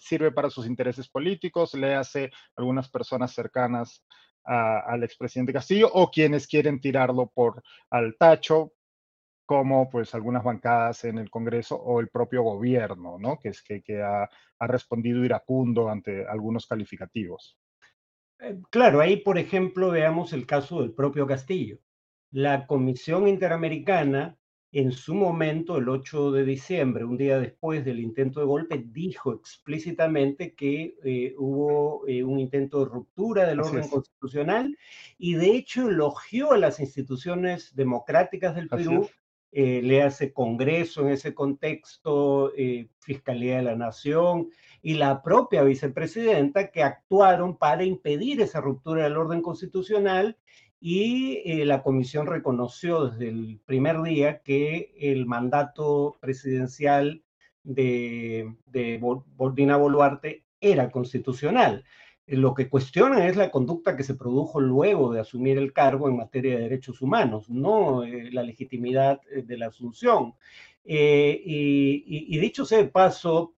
sirve 0.00 0.32
para 0.32 0.50
sus 0.50 0.66
intereses 0.66 1.08
políticos, 1.08 1.74
le 1.74 1.94
hace 1.94 2.30
algunas 2.56 2.88
personas 2.88 3.32
cercanas 3.32 4.04
al 4.44 5.04
expresidente 5.04 5.52
Castillo 5.52 5.88
o 5.92 6.10
quienes 6.10 6.48
quieren 6.48 6.80
tirarlo 6.80 7.30
por 7.32 7.62
al 7.90 8.16
tacho 8.18 8.72
como 9.46 9.90
pues 9.90 10.14
algunas 10.14 10.44
bancadas 10.44 11.04
en 11.04 11.18
el 11.18 11.30
Congreso 11.30 11.76
o 11.76 12.00
el 12.00 12.08
propio 12.08 12.42
gobierno, 12.42 13.18
¿no? 13.18 13.38
Que 13.38 13.50
es 13.50 13.62
que, 13.62 13.82
ha 14.02 14.28
respondido 14.66 15.24
iracundo 15.24 15.88
ante 15.88 16.24
algunos 16.26 16.66
calificativos. 16.66 17.58
Eh, 18.38 18.58
claro, 18.70 19.00
ahí 19.00 19.16
por 19.16 19.38
ejemplo 19.38 19.90
veamos 19.90 20.32
el 20.32 20.46
caso 20.46 20.80
del 20.80 20.92
propio 20.94 21.26
Castillo. 21.26 21.78
La 22.30 22.66
Comisión 22.66 23.28
Interamericana 23.28 24.38
en 24.72 24.90
su 24.92 25.14
momento, 25.14 25.76
el 25.76 25.88
8 25.90 26.32
de 26.32 26.44
diciembre, 26.44 27.04
un 27.04 27.18
día 27.18 27.38
después 27.38 27.84
del 27.84 28.00
intento 28.00 28.40
de 28.40 28.46
golpe, 28.46 28.82
dijo 28.86 29.34
explícitamente 29.34 30.54
que 30.54 30.96
eh, 31.04 31.34
hubo 31.36 32.08
eh, 32.08 32.24
un 32.24 32.38
intento 32.38 32.78
de 32.78 32.86
ruptura 32.86 33.46
del 33.46 33.60
orden 33.60 33.86
constitucional 33.86 34.74
y 35.18 35.34
de 35.34 35.56
hecho 35.56 35.90
elogió 35.90 36.52
a 36.52 36.58
las 36.58 36.80
instituciones 36.80 37.76
democráticas 37.76 38.54
del 38.54 38.70
Perú, 38.70 39.10
eh, 39.52 39.82
le 39.82 40.02
hace 40.02 40.32
Congreso 40.32 41.02
en 41.02 41.08
ese 41.08 41.34
contexto, 41.34 42.50
Fiscalía 43.00 43.56
de 43.56 43.64
la 43.64 43.76
Nación 43.76 44.48
y 44.80 44.94
la 44.94 45.22
propia 45.22 45.64
vicepresidenta 45.64 46.70
que 46.70 46.82
actuaron 46.82 47.58
para 47.58 47.84
impedir 47.84 48.40
esa 48.40 48.62
ruptura 48.62 49.04
del 49.04 49.18
orden 49.18 49.42
constitucional 49.42 50.38
y 50.84 51.42
eh, 51.44 51.64
la 51.64 51.84
comisión 51.84 52.26
reconoció 52.26 53.06
desde 53.08 53.28
el 53.28 53.60
primer 53.64 54.02
día 54.02 54.42
que 54.42 54.92
el 54.98 55.26
mandato 55.26 56.18
presidencial 56.20 57.22
de, 57.62 58.52
de 58.66 58.98
Bordina 58.98 59.76
Boluarte 59.76 60.44
era 60.60 60.90
constitucional. 60.90 61.84
Eh, 62.26 62.36
lo 62.36 62.52
que 62.54 62.68
cuestionan 62.68 63.22
es 63.22 63.36
la 63.36 63.52
conducta 63.52 63.96
que 63.96 64.02
se 64.02 64.16
produjo 64.16 64.60
luego 64.60 65.12
de 65.12 65.20
asumir 65.20 65.56
el 65.56 65.72
cargo 65.72 66.08
en 66.08 66.16
materia 66.16 66.56
de 66.56 66.62
derechos 66.62 67.00
humanos, 67.00 67.48
no 67.48 68.02
eh, 68.02 68.32
la 68.32 68.42
legitimidad 68.42 69.20
de 69.22 69.56
la 69.56 69.68
asunción. 69.68 70.34
y, 70.84 72.04
y, 72.36 72.38
dicho 72.38 72.64
sea 72.64 72.78
de 72.78 72.88
paso, 72.88 73.54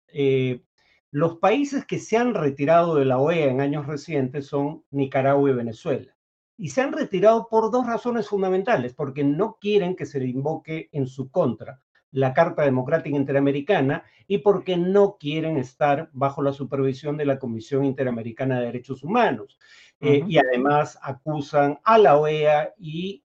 los 1.11 1.39
países 1.39 1.87
que 1.87 1.99
se 1.99 2.19
han 2.19 2.35
retirado 2.35 2.97
de 2.97 3.07
la 3.07 3.19
OEA 3.19 3.51
en 3.51 3.63
años 3.63 3.87
recientes 3.87 4.47
son 4.47 4.85
Nicaragua 4.91 5.51
y 5.51 5.55
Venezuela 5.55 6.14
y 6.57 6.69
se 6.71 6.83
han 6.83 6.93
retirado 6.93 7.49
por 7.49 7.71
dos 7.71 7.87
razones 7.87 8.29
fundamentales, 8.29 8.95
porque 8.95 9.25
no 9.25 9.59
quieren 9.61 9.97
que 9.97 10.07
se 10.07 10.21
le 10.21 10.29
invoque 10.29 10.89
en 10.93 11.07
su 11.07 11.31
contra 11.31 11.81
la 12.15 12.33
Carta 12.33 12.63
Democrática 12.63 13.17
Interamericana 13.17 14.05
y 14.29 14.39
porque 14.39 14.77
no 14.77 15.17
quieren 15.19 15.57
estar 15.57 16.11
bajo 16.13 16.43
la 16.43 16.53
supervisión 16.53 17.17
de 17.17 17.27
la 17.27 17.41
Comisión 17.41 17.85
Interamericana 17.85 18.59
de 18.59 18.67
Derechos 18.67 19.03
Humanos. 19.03 19.59
Eh, 20.01 20.23
y 20.27 20.39
además 20.39 20.99
acusan 21.03 21.81
a 21.83 21.99
la 21.99 22.17
OEA 22.17 22.73
y, 22.79 23.25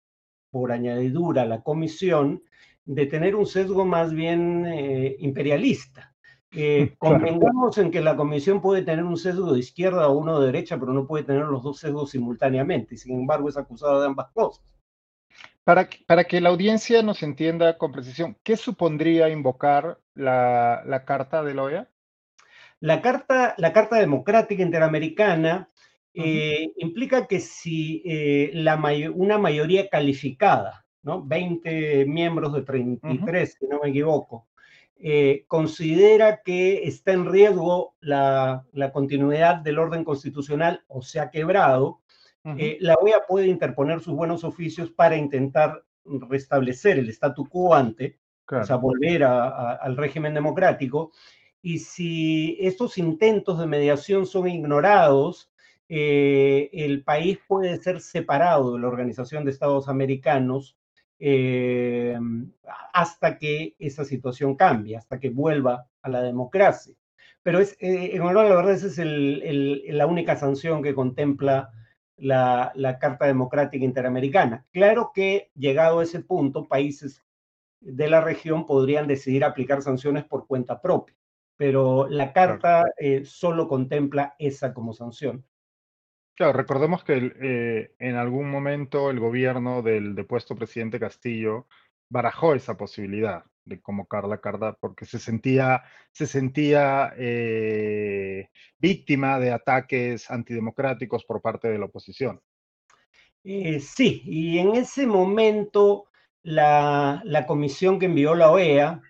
por 0.49 0.71
añadidura, 0.71 1.43
a 1.43 1.45
la 1.45 1.61
Comisión 1.61 2.43
de 2.85 3.05
tener 3.05 3.35
un 3.35 3.45
sesgo 3.45 3.85
más 3.85 4.11
bien 4.11 4.65
eh, 4.65 5.15
imperialista. 5.19 6.08
Convengamos 6.97 7.77
en 7.77 7.91
que 7.91 8.01
la 8.01 8.15
comisión 8.15 8.61
puede 8.61 8.81
tener 8.81 9.03
un 9.03 9.17
sesgo 9.17 9.53
de 9.53 9.59
izquierda 9.59 10.07
o 10.07 10.17
uno 10.17 10.39
de 10.39 10.47
derecha, 10.47 10.79
pero 10.79 10.93
no 10.93 11.05
puede 11.05 11.23
tener 11.23 11.45
los 11.45 11.63
dos 11.63 11.79
sesgos 11.79 12.11
simultáneamente, 12.11 12.95
y 12.95 12.97
sin 12.97 13.19
embargo 13.19 13.49
es 13.49 13.57
acusada 13.57 13.99
de 14.01 14.07
ambas 14.07 14.31
cosas. 14.31 14.63
Para 15.63 15.87
que, 15.87 16.03
para 16.07 16.23
que 16.23 16.41
la 16.41 16.49
audiencia 16.49 17.03
nos 17.03 17.21
entienda 17.21 17.77
con 17.77 17.91
precisión, 17.91 18.35
¿qué 18.43 18.57
supondría 18.57 19.29
invocar 19.29 19.99
la, 20.15 20.81
la 20.85 21.05
Carta 21.05 21.43
de 21.43 21.53
la 21.53 21.63
OEA? 21.63 21.89
La 22.79 23.01
Carta, 23.01 23.53
la 23.57 23.73
carta 23.73 23.97
Democrática 23.97 24.63
Interamericana 24.63 25.67
eh, 26.13 26.71
implica 26.77 27.27
que 27.27 27.39
si 27.39 28.01
eh, 28.05 28.51
la 28.53 28.81
una 29.13 29.37
mayoría 29.37 29.89
calificada, 29.89 30.85
¿no? 31.03 31.23
20 31.23 32.05
miembros 32.05 32.53
de 32.53 32.63
33, 32.63 33.57
si 33.59 33.67
no 33.67 33.79
me 33.81 33.89
equivoco, 33.89 34.48
eh, 35.01 35.45
considera 35.47 36.41
que 36.43 36.83
está 36.83 37.13
en 37.13 37.25
riesgo 37.31 37.95
la, 38.01 38.65
continuidad 38.91 39.55
del 39.57 39.79
orden 39.79 40.03
constitucional 40.03 40.83
o 40.87 41.01
se 41.01 41.21
ha 41.21 41.29
quebrado, 41.29 42.01
eh, 42.57 42.77
la 42.81 42.95
OEA 42.95 43.25
puede 43.27 43.47
interponer 43.47 43.99
sus 43.99 44.15
buenos 44.15 44.43
oficios 44.43 44.89
para 44.89 45.15
intentar 45.15 45.83
restablecer 46.03 46.97
el 46.97 47.09
statu 47.09 47.45
quo 47.45 47.75
ante, 47.75 48.17
o 48.49 48.63
sea, 48.63 48.77
volver 48.77 49.23
al 49.23 49.95
régimen 49.95 50.33
democrático. 50.33 51.11
Y 51.61 51.79
si 51.79 52.57
estos 52.59 52.97
intentos 52.97 53.59
de 53.59 53.67
mediación 53.67 54.25
son 54.25 54.47
ignorados, 54.47 55.51
eh, 55.89 56.69
el 56.73 57.03
país 57.03 57.39
puede 57.47 57.77
ser 57.77 58.01
separado 58.01 58.73
de 58.73 58.79
la 58.79 58.87
Organización 58.87 59.43
de 59.43 59.51
Estados 59.51 59.89
Americanos 59.89 60.77
eh, 61.19 62.17
hasta 62.93 63.37
que 63.37 63.75
esa 63.77 64.05
situación 64.05 64.55
cambie, 64.55 64.97
hasta 64.97 65.19
que 65.19 65.29
vuelva 65.29 65.87
a 66.01 66.09
la 66.09 66.21
democracia. 66.21 66.95
Pero 67.43 67.59
es, 67.59 67.73
eh, 67.79 68.11
en 68.13 68.21
honor 68.21 68.45
a 68.45 68.49
la 68.49 68.55
verdad, 68.55 68.73
esa 68.73 68.87
es 68.87 68.99
la 68.99 70.07
única 70.07 70.35
sanción 70.35 70.81
que 70.81 70.95
contempla 70.95 71.71
la, 72.17 72.97
Carta 72.99 73.25
Democrática 73.25 73.83
Interamericana. 73.83 74.65
Claro 74.71 75.11
que, 75.13 75.51
llegado 75.55 75.99
a 75.99 76.03
ese 76.03 76.21
punto, 76.21 76.67
países 76.67 77.23
de 77.79 78.09
la 78.09 78.21
región 78.21 78.65
podrían 78.65 79.07
decidir 79.07 79.43
aplicar 79.43 79.81
sanciones 79.81 80.25
por 80.25 80.47
cuenta 80.47 80.81
propia, 80.81 81.15
pero 81.55 82.07
la 82.09 82.33
Carta 82.33 82.85
eh, 82.97 83.23
solo 83.25 83.67
contempla 83.67 84.35
esa 84.37 84.73
como 84.73 84.93
sanción. 84.93 85.45
Claro, 86.39 86.53
recordemos 86.53 87.03
que 87.03 87.33
eh, 87.41 87.95
en 87.99 88.15
algún 88.15 88.49
momento 88.49 89.09
el 89.09 89.19
gobierno 89.19 89.81
del 89.81 90.15
depuesto 90.15 90.55
presidente 90.55 90.97
Castillo 90.97 91.67
barajó 92.07 92.55
esa 92.55 92.77
posibilidad 92.77 93.43
de 93.65 93.81
convocar 93.81 94.25
la 94.25 94.39
carta 94.39 94.71
porque 94.79 95.03
se 95.03 95.19
sentía, 95.19 95.83
se 96.13 96.27
sentía 96.27 97.13
eh, 97.17 98.47
víctima 98.77 99.37
de 99.37 99.51
ataques 99.51 100.31
antidemocráticos 100.31 101.25
por 101.25 101.41
parte 101.41 101.67
de 101.67 101.77
la 101.77 101.87
oposición. 101.87 102.39
Eh, 103.43 103.81
sí, 103.81 104.21
y 104.23 104.59
en 104.59 104.75
ese 104.75 105.07
momento 105.07 106.05
la, 106.41 107.21
la 107.25 107.45
comisión 107.47 107.99
que 107.99 108.05
envió 108.05 108.33
la 108.33 108.49
OEA 108.49 109.01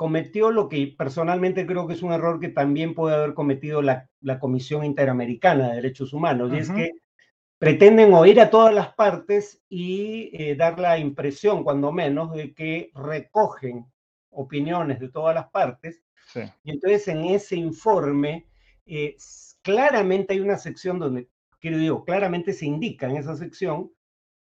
cometió 0.00 0.50
lo 0.50 0.70
que 0.70 0.94
personalmente 0.96 1.66
creo 1.66 1.86
que 1.86 1.92
es 1.92 2.02
un 2.02 2.14
error 2.14 2.40
que 2.40 2.48
también 2.48 2.94
puede 2.94 3.16
haber 3.16 3.34
cometido 3.34 3.82
la, 3.82 4.08
Comisión 4.40 4.82
Interamericana 4.82 5.68
de 5.68 5.74
Derechos 5.74 6.14
Humanos, 6.14 6.50
y 6.54 6.56
es 6.56 6.70
que 6.70 6.92
pretenden 7.58 8.14
oír 8.14 8.40
a 8.40 8.48
todas 8.48 8.74
las 8.74 8.94
partes 8.94 9.62
y 9.68 10.30
eh, 10.32 10.56
dar 10.56 10.80
la 10.80 10.96
impresión, 10.96 11.62
cuando 11.64 11.92
menos, 11.92 12.32
de 12.32 12.54
que 12.54 12.90
recogen 12.94 13.84
opiniones 14.30 15.00
de 15.00 15.10
todas 15.10 15.34
las 15.34 15.50
partes. 15.50 16.02
Y 16.64 16.70
entonces 16.70 17.06
en 17.08 17.26
ese 17.26 17.56
informe 17.56 18.48
eh, 18.86 19.18
claramente 19.60 20.32
hay 20.32 20.40
una 20.40 20.56
sección 20.56 20.98
donde, 20.98 21.28
quiero 21.60 21.76
digo, 21.76 22.06
claramente 22.06 22.54
se 22.54 22.64
indica 22.64 23.06
en 23.06 23.18
esa 23.18 23.36
sección 23.36 23.92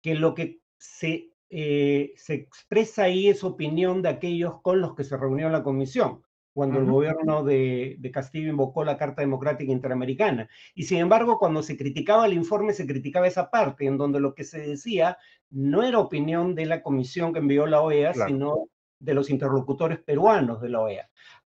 que 0.01 0.15
lo 0.15 0.35
que 0.35 0.61
se 0.79 1.34
eh, 1.57 2.15
se 2.17 2.35
expresa 2.35 3.05
ahí 3.05 3.29
esa 3.29 3.47
opinión 3.47 4.03
de 4.03 4.09
aquellos 4.09 4.61
con 4.61 4.81
los 4.81 4.97
que 4.97 5.05
se 5.05 5.17
reunió 5.17 5.49
la 5.51 5.63
comisión, 5.63 6.25
cuando 6.53 6.81
el 6.81 6.87
gobierno 6.87 7.45
de, 7.45 7.97
Castillo 8.13 8.51
invocó 8.51 8.85
la 8.85 8.97
Carta 8.97 9.23
Democrática 9.23 9.71
Interamericana. 9.71 10.49
Y 10.75 10.83
sin 10.83 10.99
embargo, 10.99 11.39
cuando 11.39 11.63
se 11.63 11.77
criticaba 11.77 12.27
el 12.27 12.33
informe, 12.33 12.73
se 12.73 12.89
criticaba 12.89 13.29
esa 13.29 13.53
parte, 13.53 13.87
en 13.87 13.97
donde 13.97 14.19
lo 14.19 14.35
que 14.35 14.43
se 14.43 14.59
decía 14.63 15.17
no 15.49 15.85
era 15.85 16.01
opinión 16.01 16.57
de 16.57 16.67
la 16.67 16.83
comisión 16.83 17.33
que 17.33 17.39
envió 17.39 17.69
la 17.69 17.83
OEA, 17.83 18.15
sino 18.15 18.67
de 18.99 19.15
los 19.15 19.31
interlocutores 19.31 20.01
peruanos 20.01 20.61
de 20.61 20.71
la 20.71 20.81
OEA. 20.81 21.09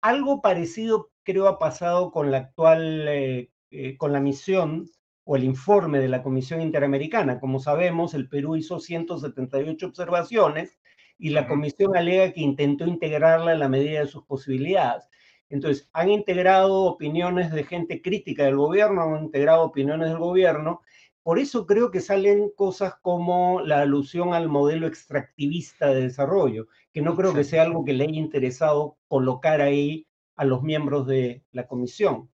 Algo 0.02 0.44
parecido 0.44 1.10
creo 1.24 1.48
ha 1.48 1.58
pasado 1.58 2.12
con 2.12 2.30
la 2.30 2.38
actual, 2.38 3.08
eh, 3.08 3.50
eh, 3.72 3.98
con 3.98 4.14
la 4.14 4.20
misión 4.20 4.88
o 5.30 5.36
el 5.36 5.44
informe 5.44 6.00
de 6.00 6.08
la 6.08 6.24
Comisión 6.24 6.62
Interamericana. 6.62 7.42
Como 7.42 7.60
sabemos, 7.60 8.14
el 8.14 8.30
Perú 8.30 8.56
hizo 8.56 8.80
178 8.80 9.86
observaciones 9.86 10.80
y 11.20 11.32
la 11.32 11.48
Comisión 11.50 11.98
alega 11.98 12.32
que 12.32 12.40
intentó 12.40 12.88
integrarla 12.88 13.52
en 13.52 13.60
la 13.60 13.68
medida 13.68 14.00
de 14.00 14.08
sus 14.08 14.24
posibilidades. 14.24 15.10
Entonces, 15.50 15.90
han 15.92 16.10
integrado 16.10 16.84
opiniones 16.84 17.52
de 17.52 17.66
gente 17.66 18.02
crítica 18.02 18.46
del 18.46 18.56
gobierno, 18.56 19.02
han 19.02 19.26
integrado 19.26 19.64
opiniones 19.64 20.08
del 20.08 20.20
gobierno. 20.20 20.80
Por 21.24 21.40
eso 21.40 21.66
creo 21.66 21.92
que 21.92 22.00
salen 22.00 22.50
cosas 22.56 22.94
como 23.02 23.60
la 23.60 23.82
alusión 23.82 24.34
al 24.34 24.48
modelo 24.48 24.88
extractivista 24.88 25.88
de 25.88 26.04
desarrollo, 26.04 26.68
que 26.94 27.02
no 27.02 27.18
creo 27.18 27.34
que 27.34 27.44
sea 27.44 27.64
algo 27.64 27.84
que 27.84 27.92
le 27.92 28.06
haya 28.06 28.18
interesado 28.18 28.98
colocar 29.10 29.60
ahí 29.60 30.08
a 30.38 30.46
los 30.46 30.64
miembros 30.64 31.06
de 31.06 31.44
la 31.52 31.68
comisión. 31.68 32.30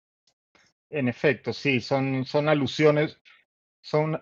En 0.90 1.08
efecto, 1.08 1.52
sí, 1.52 1.80
son, 1.80 2.24
son 2.24 2.48
alusiones, 2.48 3.20
son, 3.80 4.20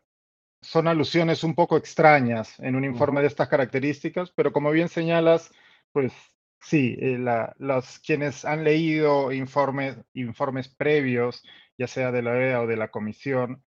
son 0.61 0.87
alusiones 0.87 1.43
un 1.43 1.55
poco 1.55 1.79
extrañas 1.79 2.61
en 2.61 2.77
un 2.77 2.85
informe 2.85 3.23
de 3.23 3.27
estas 3.29 3.49
características, 3.49 4.31
pero 4.33 4.53
como 4.53 4.71
bien 4.71 4.91
señalas, 4.91 5.51
pues 5.93 6.13
sí, 6.61 6.95
eh, 7.01 7.19
los 7.57 7.99
quienes 8.01 8.45
han 8.45 8.65
leído 8.65 9.33
informes, 9.33 9.97
informes 10.13 10.69
previos, 10.69 11.43
ya 11.79 11.87
sea 11.87 12.13
de 12.13 12.21
la 12.23 12.33
OEA 12.33 12.61
o 12.61 12.67
de 12.67 12.77
la 12.77 12.91
Comisión, 12.91 13.65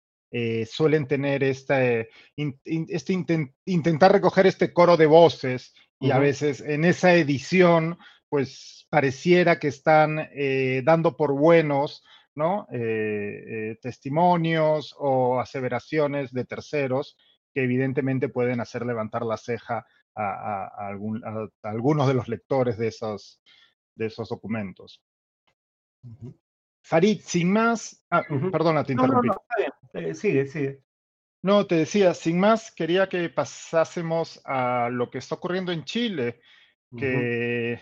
suelen 0.70 1.06
tener 1.06 1.42
este, 1.42 2.10
este 2.36 3.26
intentar 3.64 4.12
recoger 4.12 4.46
este 4.46 4.74
coro 4.74 4.98
de 4.98 5.06
voces 5.06 5.72
y 6.00 6.10
a 6.10 6.18
veces 6.18 6.60
en 6.60 6.84
esa 6.84 7.14
edición, 7.14 7.96
pues 8.28 8.86
pareciera 8.90 9.58
que 9.58 9.68
están 9.68 10.28
dando 10.84 11.16
por 11.16 11.32
buenos 11.32 12.04
¿no? 12.38 12.66
testimonios 13.82 14.94
o 14.98 15.40
aseveraciones 15.40 16.32
de 16.32 16.44
terceros 16.44 17.16
que 17.52 17.64
evidentemente 17.64 18.28
pueden 18.28 18.60
hacer 18.60 18.86
levantar 18.86 19.26
la 19.26 19.36
ceja 19.36 19.84
a, 20.14 20.88
algunos 21.62 22.08
de 22.08 22.14
los 22.14 22.28
lectores 22.28 22.78
de 22.78 22.88
esos, 22.88 23.40
de 23.94 24.06
esos 24.06 24.28
documentos. 24.28 25.02
Farid, 26.82 27.20
sin 27.22 27.52
más, 27.52 28.04
ah, 28.10 28.22
perdona, 28.50 28.84
te 28.84 28.92
interrumpí. 28.92 29.28
No, 29.28 29.36
eh, 29.94 30.14
sigue, 30.14 30.46
sigue. 30.46 30.82
No, 31.42 31.66
te 31.66 31.76
decía, 31.76 32.14
sin 32.14 32.40
más, 32.40 32.72
quería 32.72 33.08
que 33.08 33.28
pasásemos 33.28 34.40
a 34.44 34.88
lo 34.90 35.10
que 35.10 35.18
está 35.18 35.36
ocurriendo 35.36 35.70
en 35.70 35.84
Chile, 35.84 36.40
que 36.96 37.80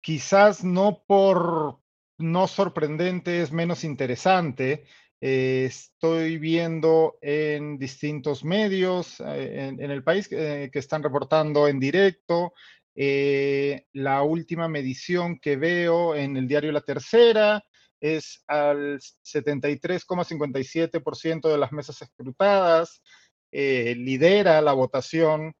quizás 0.00 0.64
no 0.64 1.02
por 1.06 1.80
no 2.24 2.48
sorprendente 2.48 3.42
es 3.42 3.52
menos 3.52 3.84
interesante, 3.84 4.86
eh, 5.20 5.66
estoy 5.66 6.38
viendo 6.38 7.18
en 7.20 7.78
distintos 7.78 8.42
medios 8.44 9.20
eh, 9.20 9.74
en, 9.78 9.90
el 9.90 10.02
país 10.02 10.26
eh, 10.32 10.70
que 10.72 10.78
están 10.78 11.02
reportando 11.02 11.68
en 11.68 11.78
directo. 11.78 12.54
la 12.94 14.22
última 14.22 14.68
medición 14.68 15.38
que 15.40 15.56
veo 15.56 16.14
en 16.14 16.36
el 16.36 16.46
diario 16.48 16.72
La 16.72 16.80
Tercera 16.80 17.62
es 18.00 18.42
al 18.46 19.00
73,57% 19.00 21.50
de 21.50 21.58
las 21.58 21.72
mesas 21.72 22.00
escrutadas. 22.02 23.02
lidera 23.50 24.60
la 24.60 24.72
votación 24.72 25.54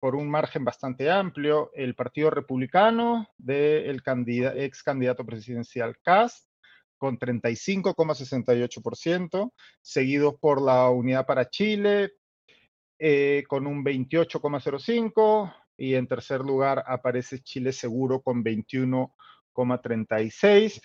por 0.00 0.16
un 0.16 0.30
margen 0.30 0.64
bastante 0.64 1.10
amplio 1.10 1.70
el 1.74 1.94
Partido 1.94 2.30
Republicano 2.30 3.28
del 3.38 4.02
ex 4.56 4.82
candidato 4.82 5.24
presidencial 5.24 5.96
Cast 6.02 6.48
con 6.98 7.18
35,68%, 7.18 9.52
seguidos 9.80 10.34
por 10.40 10.60
la 10.62 10.90
Unidad 10.90 11.26
para 11.26 11.48
Chile 11.48 12.14
eh, 12.98 13.44
con 13.48 13.66
un 13.66 13.84
28,05% 13.84 15.54
y 15.76 15.94
en 15.94 16.06
tercer 16.06 16.40
lugar 16.40 16.82
aparece 16.86 17.40
Chile 17.40 17.72
Seguro 17.72 18.22
con 18.22 18.42
21,36%. 18.42 20.80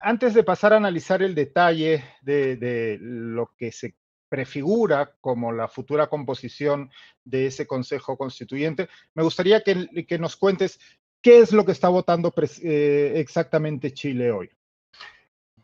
Antes 0.00 0.32
de 0.32 0.44
pasar 0.44 0.72
a 0.72 0.78
analizar 0.78 1.22
el 1.22 1.34
detalle 1.34 2.02
de, 2.22 2.96
lo 3.00 3.52
que 3.56 3.70
se 3.70 3.96
prefigura 4.28 5.14
como 5.20 5.52
la 5.52 5.68
futura 5.68 6.08
composición 6.08 6.90
de 7.24 7.46
ese 7.46 7.66
Consejo 7.66 8.16
Constituyente, 8.16 8.88
me 9.14 9.22
gustaría 9.22 9.62
que, 9.62 10.18
nos 10.18 10.36
cuentes 10.36 10.78
qué 11.20 11.40
es 11.40 11.52
lo 11.52 11.64
que 11.64 11.72
está 11.72 11.88
votando 11.88 12.32
eh, 12.62 13.12
exactamente 13.16 13.92
Chile 13.92 14.30
hoy. 14.30 14.50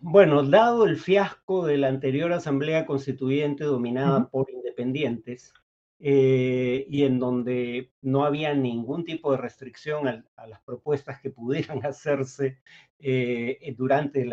Bueno, 0.00 0.42
dado 0.42 0.85
el 0.85 0.99
fiasco 0.99 1.64
de 1.64 1.78
la 1.78 1.88
anterior 1.88 2.33
Asamblea 2.33 2.85
Constituyente 2.85 3.64
dominada 3.64 4.28
por 4.28 4.50
independientes, 4.50 5.54
eh, 6.00 6.85
y 6.90 7.04
en 7.04 7.18
donde 7.18 7.92
no 8.02 8.26
había 8.26 8.52
ningún 8.52 9.06
tipo 9.06 9.33
de 9.33 9.38
restricción 9.38 10.06
a, 10.09 10.47
las 10.47 10.61
propuestas 10.61 11.21
que 11.21 11.30
pudieran 11.30 11.80
hacerse 11.87 12.59
eh, 12.99 13.75
durante 13.78 14.28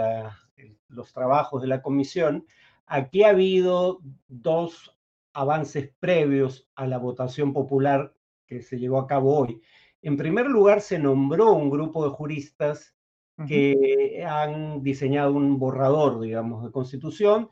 los 0.89 1.13
trabajos 1.13 1.62
de 1.62 1.69
la 1.69 1.82
comisión, 1.82 2.45
aquí 2.91 3.23
ha 3.23 3.30
habido 3.30 4.01
dos 4.27 4.97
avances 5.34 5.93
previos 5.99 6.69
a 6.75 6.86
la 6.86 6.97
votación 6.97 7.54
popular 7.54 8.13
que 8.45 8.62
se 8.62 8.77
llevó 8.77 8.99
a 8.99 9.08
cabo 9.08 9.38
hoy. 9.38 9.62
En 10.01 10.17
primer 10.17 10.47
lugar, 10.47 10.82
se 10.82 10.99
nombró 10.99 11.54
un 11.54 11.69
grupo 11.69 12.04
de 12.04 12.10
juristas 12.10 12.93
que 13.47 14.23
han 14.27 14.84
diseñado 14.84 15.34
un 15.34 15.58
borrador, 15.58 16.19
digamos, 16.19 16.63
de 16.63 16.71
constitución 16.71 17.49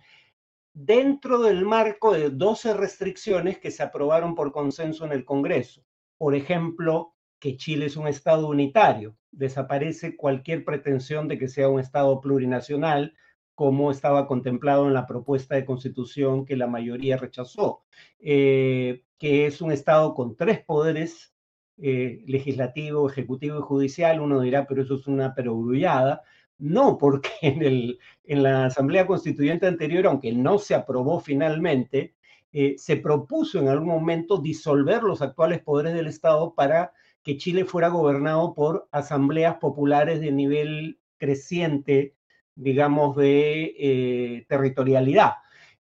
dentro 0.74 1.42
del 1.42 1.66
marco 1.66 2.14
de 2.14 2.30
12 2.30 2.76
restricciones 2.76 3.58
que 3.58 3.72
se 3.72 3.82
aprobaron 3.82 4.36
por 4.36 4.52
consenso 4.52 5.06
en 5.06 5.14
el 5.14 5.26
Congreso. 5.26 5.84
Por 6.18 6.36
ejemplo, 6.36 7.16
que 7.40 7.56
Chile 7.58 7.86
es 7.86 7.98
un 7.98 8.08
Estado 8.08 8.48
unitario. 8.48 9.16
Desaparece 9.32 10.16
cualquier 10.16 10.66
pretensión 10.66 11.28
de 11.28 11.40
que 11.40 11.48
sea 11.48 11.70
un 11.70 11.80
Estado 11.80 12.20
plurinacional, 12.20 13.16
como 13.60 13.92
estaba 13.92 14.26
contemplado 14.26 14.88
en 14.88 14.94
la 14.94 15.06
propuesta 15.06 15.54
de 15.56 15.66
constitución 15.66 16.46
que 16.46 16.56
la 16.56 16.66
mayoría 16.66 17.18
rechazó, 17.18 17.84
eh, 18.18 19.04
que 19.18 19.48
es 19.48 19.60
un 19.60 19.74
Estado 19.74 20.14
con 20.14 20.38
tres 20.38 20.64
poderes 20.64 21.34
eh, 21.78 22.24
legislativo, 22.26 23.10
ejecutivo 23.10 23.60
y 23.60 23.62
judicial, 23.62 24.22
uno 24.22 24.40
dirá, 24.40 24.66
pero 24.66 24.82
eso 24.82 24.96
es 24.96 25.08
una 25.08 25.36
perogrullada. 25.36 26.22
No, 26.58 26.98
porque 26.98 27.32
en, 27.42 27.62
el, 27.62 28.00
en 28.24 28.44
la 28.44 28.68
Asamblea 28.68 29.06
Constituyente 29.06 29.68
anterior, 29.68 30.08
aunque 30.08 30.32
no 30.32 30.58
se 30.58 30.74
aprobó 30.74 31.20
finalmente, 31.20 32.16
eh, 32.54 32.76
se 32.78 32.96
propuso 32.96 33.60
en 33.60 33.68
algún 33.68 33.90
momento 33.90 34.38
disolver 34.38 35.04
los 35.04 35.22
actuales 35.22 35.60
poderes 35.62 35.94
del 35.96 36.08
Estado 36.08 36.56
para 36.56 36.94
que 37.24 37.36
Chile 37.36 37.66
fuera 37.66 37.90
gobernado 37.90 38.54
por 38.54 38.88
asambleas 38.94 39.58
populares 39.58 40.22
de 40.22 40.32
nivel 40.32 41.02
creciente, 41.18 42.16
digamos, 42.60 43.16
de 43.16 43.76
eh, 43.78 44.46
territorialidad. 44.48 45.34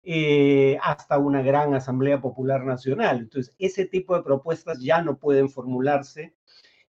Eh, 0.06 0.76
hasta 0.82 1.18
una 1.18 1.40
gran 1.40 1.72
Asamblea 1.72 2.20
Popular 2.20 2.62
Nacional. 2.64 3.20
Entonces, 3.20 3.54
ese 3.58 3.86
tipo 3.86 4.14
de 4.14 4.22
propuestas 4.22 4.78
ya 4.80 5.00
no 5.00 5.18
pueden 5.18 5.48
formularse. 5.48 6.34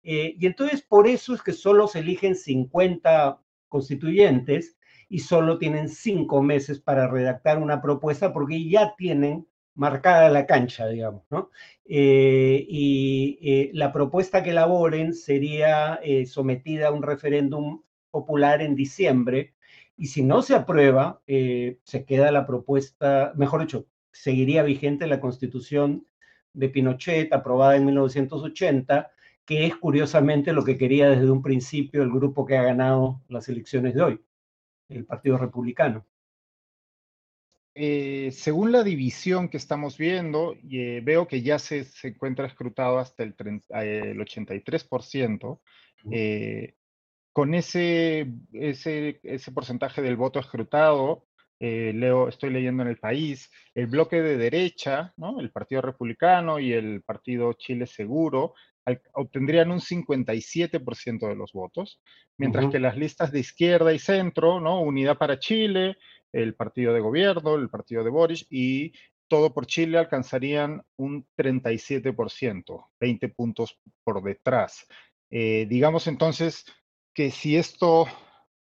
Eh, 0.01 0.35
y 0.39 0.45
entonces, 0.45 0.81
por 0.81 1.07
eso 1.07 1.33
es 1.33 1.41
que 1.41 1.51
solo 1.51 1.87
se 1.87 1.99
eligen 1.99 2.35
50 2.35 3.41
constituyentes 3.67 4.77
y 5.09 5.19
solo 5.19 5.57
tienen 5.57 5.89
cinco 5.89 6.41
meses 6.41 6.79
para 6.79 7.07
redactar 7.09 7.61
una 7.61 7.81
propuesta 7.81 8.31
porque 8.31 8.69
ya 8.69 8.95
tienen 8.95 9.45
marcada 9.75 10.29
la 10.29 10.45
cancha, 10.45 10.87
digamos, 10.87 11.23
¿no? 11.29 11.49
Eh, 11.85 12.65
y 12.67 13.71
la 13.73 13.91
propuesta 13.91 14.41
que 14.41 14.51
elaboren 14.51 15.13
sería 15.13 15.99
sometida 16.25 16.87
a 16.87 16.91
un 16.91 17.03
referéndum 17.03 17.81
popular 18.09 18.61
en 18.61 18.75
diciembre 18.75 19.53
y 20.01 20.07
si 20.07 20.23
no 20.23 20.41
se 20.41 20.55
aprueba, 20.55 21.21
eh, 21.27 21.77
se 21.83 22.05
queda 22.05 22.31
la 22.31 22.47
propuesta, 22.47 23.33
mejor 23.35 23.61
dicho, 23.61 23.85
seguiría 24.11 24.63
vigente 24.63 25.05
la 25.05 25.19
constitución 25.19 26.07
de 26.53 26.69
Pinochet, 26.69 27.31
aprobada 27.31 27.75
en 27.75 27.85
1980, 27.85 29.11
que 29.45 29.67
es 29.67 29.75
curiosamente 29.75 30.53
lo 30.53 30.63
que 30.65 30.75
quería 30.75 31.07
desde 31.07 31.29
un 31.29 31.43
principio 31.43 32.01
el 32.01 32.09
grupo 32.09 32.47
que 32.47 32.57
ha 32.57 32.63
ganado 32.63 33.21
las 33.27 33.47
elecciones 33.47 33.93
de 33.93 34.01
hoy, 34.01 34.21
el 34.89 35.05
Partido 35.05 35.37
Republicano. 35.37 36.07
Eh, 37.75 38.31
según 38.31 38.71
la 38.71 38.83
división 38.83 39.49
que 39.49 39.57
estamos 39.57 39.99
viendo, 39.99 40.55
eh, 40.71 41.01
veo 41.03 41.27
que 41.27 41.43
ya 41.43 41.59
se, 41.59 41.85
encuentra 42.01 42.47
escrutado 42.47 42.97
hasta 42.97 43.21
el, 43.21 43.35
el 43.37 44.17
83% 44.17 45.59
con 47.33 47.53
ese, 47.53 48.31
ese, 48.53 49.19
ese 49.23 49.51
porcentaje 49.51 50.01
del 50.01 50.17
voto 50.17 50.39
escrutado, 50.39 51.27
eh, 51.59 51.93
leo, 51.93 52.27
estoy 52.27 52.49
leyendo 52.49 52.83
en 52.83 52.89
el 52.89 52.97
país, 52.97 53.51
el 53.75 53.87
bloque 53.87 54.21
de 54.21 54.37
derecha, 54.37 55.13
¿no? 55.17 55.39
el 55.39 55.51
Partido 55.51 55.81
Republicano 55.81 56.59
y 56.59 56.73
el 56.73 57.03
Partido 57.03 57.53
Chile 57.53 57.85
Seguro, 57.85 58.55
obtendrían 59.13 59.71
un 59.71 59.79
57% 59.79 61.27
de 61.27 61.35
los 61.35 61.53
votos, 61.53 62.01
mientras 62.37 62.71
que 62.71 62.79
las 62.79 62.97
listas 62.97 63.31
de 63.31 63.39
izquierda 63.39 63.93
y 63.93 63.99
centro, 63.99 64.59
¿no? 64.59 64.81
Unidad 64.81 65.19
para 65.19 65.37
Chile, 65.37 65.97
el 66.33 66.55
partido 66.55 66.93
de 66.93 66.99
gobierno, 66.99 67.55
el 67.55 67.69
partido 67.69 68.03
de 68.03 68.09
Boris 68.09 68.47
y 68.49 68.93
todo 69.27 69.53
por 69.53 69.65
Chile 69.65 69.97
alcanzarían 69.97 70.83
un 70.97 71.27
37%, 71.37 72.89
20 72.99 73.29
puntos 73.29 73.79
por 74.03 74.23
detrás. 74.23 74.87
Eh, 75.29 75.65
digamos 75.69 76.07
entonces, 76.07 76.65
que 77.13 77.31
si 77.31 77.57
esto, 77.57 78.07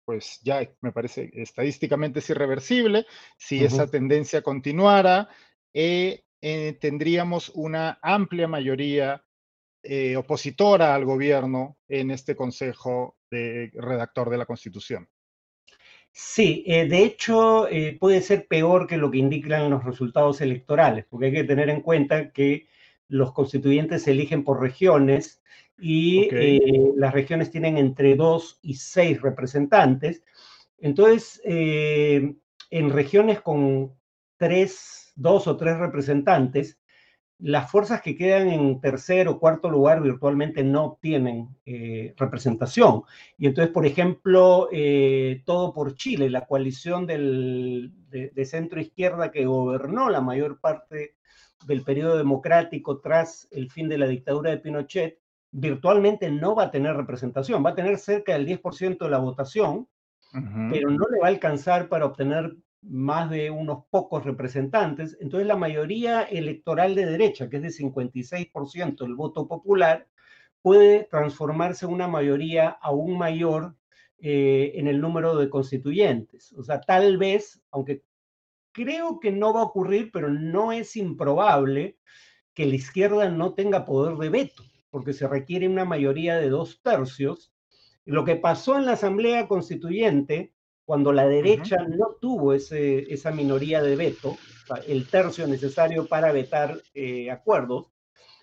pues 0.04 0.40
ya 0.42 0.68
me 0.80 0.92
parece 0.92 1.30
estadísticamente 1.34 2.20
es 2.20 2.30
irreversible, 2.30 3.06
si 3.36 3.64
esa 3.64 3.90
tendencia 3.90 4.42
continuara, 4.42 5.28
eh, 5.74 6.24
eh, 6.40 6.78
tendríamos 6.80 7.50
una 7.54 7.98
amplia 8.02 8.48
mayoría 8.48 9.24
eh, 9.82 10.16
opositora 10.16 10.94
al 10.94 11.04
gobierno 11.04 11.76
en 11.88 12.10
este 12.10 12.34
Consejo 12.34 13.16
de 13.30 13.70
Redactor 13.74 14.30
de 14.30 14.38
la 14.38 14.46
Constitución. 14.46 15.08
Sí, 16.10 16.64
de 16.66 17.04
hecho 17.04 17.68
puede 18.00 18.22
ser 18.22 18.48
peor 18.48 18.86
que 18.86 18.96
lo 18.96 19.10
que 19.10 19.18
indican 19.18 19.70
los 19.70 19.84
resultados 19.84 20.40
electorales, 20.40 21.04
porque 21.08 21.26
hay 21.26 21.32
que 21.32 21.44
tener 21.44 21.68
en 21.68 21.82
cuenta 21.82 22.32
que 22.32 22.66
los 23.08 23.32
constituyentes 23.32 24.02
se 24.02 24.12
eligen 24.12 24.42
por 24.42 24.60
regiones 24.60 25.42
y 25.78 26.28
eh, 26.32 26.92
las 26.96 27.12
regiones 27.12 27.50
tienen 27.50 27.78
entre 27.78 28.16
dos 28.16 28.58
y 28.62 28.74
seis 28.74 29.20
representantes. 29.22 30.22
Entonces, 30.78 31.40
eh, 31.44 32.34
en 32.70 32.90
regiones 32.90 33.40
con 33.40 33.94
tres, 34.36 35.12
dos 35.16 35.46
o 35.46 35.56
tres 35.56 35.78
representantes, 35.78 36.78
las 37.38 37.70
fuerzas 37.70 38.02
que 38.02 38.16
quedan 38.16 38.48
en 38.48 38.80
tercer 38.80 39.28
o 39.28 39.38
cuarto 39.38 39.70
lugar 39.70 40.02
virtualmente 40.02 40.64
no 40.64 40.84
obtienen 40.84 41.48
eh, 41.64 42.12
representación. 42.16 43.02
Y 43.36 43.46
entonces, 43.46 43.72
por 43.72 43.86
ejemplo, 43.86 44.68
eh, 44.72 45.42
Todo 45.46 45.72
por 45.72 45.94
Chile, 45.94 46.30
la 46.30 46.46
coalición 46.46 47.06
del, 47.06 47.92
de, 48.10 48.44
centro 48.44 48.80
izquierda 48.80 49.30
que 49.30 49.46
gobernó 49.46 50.10
la 50.10 50.20
mayor 50.20 50.60
parte 50.60 51.14
del 51.66 51.82
periodo 51.82 52.16
democrático 52.16 53.00
tras 53.00 53.48
el 53.50 53.70
fin 53.70 53.88
de 53.88 53.98
la 53.98 54.08
dictadura 54.08 54.50
de 54.50 54.58
Pinochet, 54.58 55.20
virtualmente 55.50 56.30
no 56.30 56.54
va 56.54 56.64
a 56.64 56.70
tener 56.70 56.96
representación, 56.96 57.64
va 57.64 57.70
a 57.70 57.74
tener 57.74 57.98
cerca 57.98 58.32
del 58.32 58.46
10% 58.46 58.98
de 58.98 59.10
la 59.10 59.18
votación, 59.18 59.88
pero 60.70 60.90
no 60.90 61.06
le 61.10 61.20
va 61.20 61.26
a 61.26 61.30
alcanzar 61.30 61.88
para 61.88 62.04
obtener 62.04 62.54
más 62.82 63.30
de 63.30 63.50
unos 63.50 63.84
pocos 63.90 64.24
representantes, 64.24 65.16
entonces 65.20 65.46
la 65.46 65.56
mayoría 65.56 66.22
electoral 66.22 66.94
de 66.94 67.06
derecha, 67.06 67.48
que 67.48 67.56
es 67.56 67.62
de 67.62 67.70
56% 67.70 68.98
del 68.98 69.14
voto 69.14 69.48
popular, 69.48 70.06
puede 70.62 71.04
transformarse 71.04 71.86
en 71.86 71.92
una 71.92 72.08
mayoría 72.08 72.68
aún 72.68 73.16
mayor 73.16 73.74
eh, 74.20 74.72
en 74.74 74.88
el 74.88 75.00
número 75.00 75.36
de 75.36 75.48
constituyentes. 75.48 76.52
O 76.52 76.62
sea, 76.62 76.80
tal 76.80 77.18
vez, 77.18 77.62
aunque 77.70 78.02
creo 78.72 79.20
que 79.20 79.32
no 79.32 79.52
va 79.52 79.60
a 79.60 79.64
ocurrir, 79.64 80.10
pero 80.12 80.28
no 80.28 80.72
es 80.72 80.96
improbable 80.96 81.98
que 82.54 82.66
la 82.66 82.74
izquierda 82.74 83.28
no 83.28 83.54
tenga 83.54 83.84
poder 83.84 84.16
de 84.16 84.28
veto, 84.28 84.64
porque 84.90 85.12
se 85.12 85.28
requiere 85.28 85.68
una 85.68 85.84
mayoría 85.84 86.36
de 86.36 86.48
dos 86.48 86.80
tercios. 86.82 87.52
Lo 88.04 88.24
que 88.24 88.36
pasó 88.36 88.76
en 88.76 88.86
la 88.86 88.92
Asamblea 88.92 89.48
Constituyente 89.48 90.52
cuando 90.88 91.12
la 91.12 91.28
derecha 91.28 91.76
no 91.86 92.16
tuvo 92.18 92.54
ese, 92.54 93.12
esa 93.12 93.30
minoría 93.30 93.82
de 93.82 93.94
veto, 93.94 94.38
el 94.86 95.06
tercio 95.06 95.46
necesario 95.46 96.06
para 96.06 96.32
vetar 96.32 96.80
eh, 96.94 97.30
acuerdos, 97.30 97.92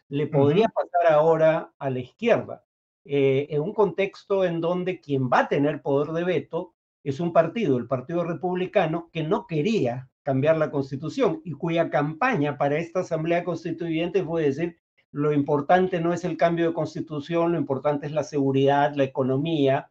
le 0.09 0.27
podría 0.27 0.67
pasar 0.67 1.11
ahora 1.11 1.73
a 1.79 1.89
la 1.89 1.99
izquierda, 1.99 2.63
eh, 3.03 3.47
en 3.49 3.61
un 3.61 3.73
contexto 3.73 4.45
en 4.45 4.61
donde 4.61 4.99
quien 4.99 5.27
va 5.27 5.39
a 5.39 5.47
tener 5.47 5.81
poder 5.81 6.13
de 6.13 6.23
veto 6.23 6.75
es 7.03 7.19
un 7.19 7.33
partido, 7.33 7.77
el 7.77 7.87
Partido 7.87 8.23
Republicano, 8.23 9.09
que 9.11 9.23
no 9.23 9.47
quería 9.47 10.09
cambiar 10.21 10.57
la 10.57 10.71
constitución 10.71 11.41
y 11.43 11.53
cuya 11.53 11.89
campaña 11.89 12.59
para 12.59 12.77
esta 12.77 12.99
Asamblea 12.99 13.43
Constituyente 13.43 14.23
fue 14.23 14.43
decir, 14.43 14.77
lo 15.15 15.31
importante 15.31 16.01
no 16.01 16.11
es 16.11 16.25
el 16.25 16.35
cambio 16.35 16.67
de 16.67 16.73
constitución, 16.73 17.53
lo 17.53 17.57
importante 17.57 18.05
es 18.05 18.11
la 18.11 18.25
seguridad, 18.25 18.95
la 18.95 19.05
economía, 19.05 19.89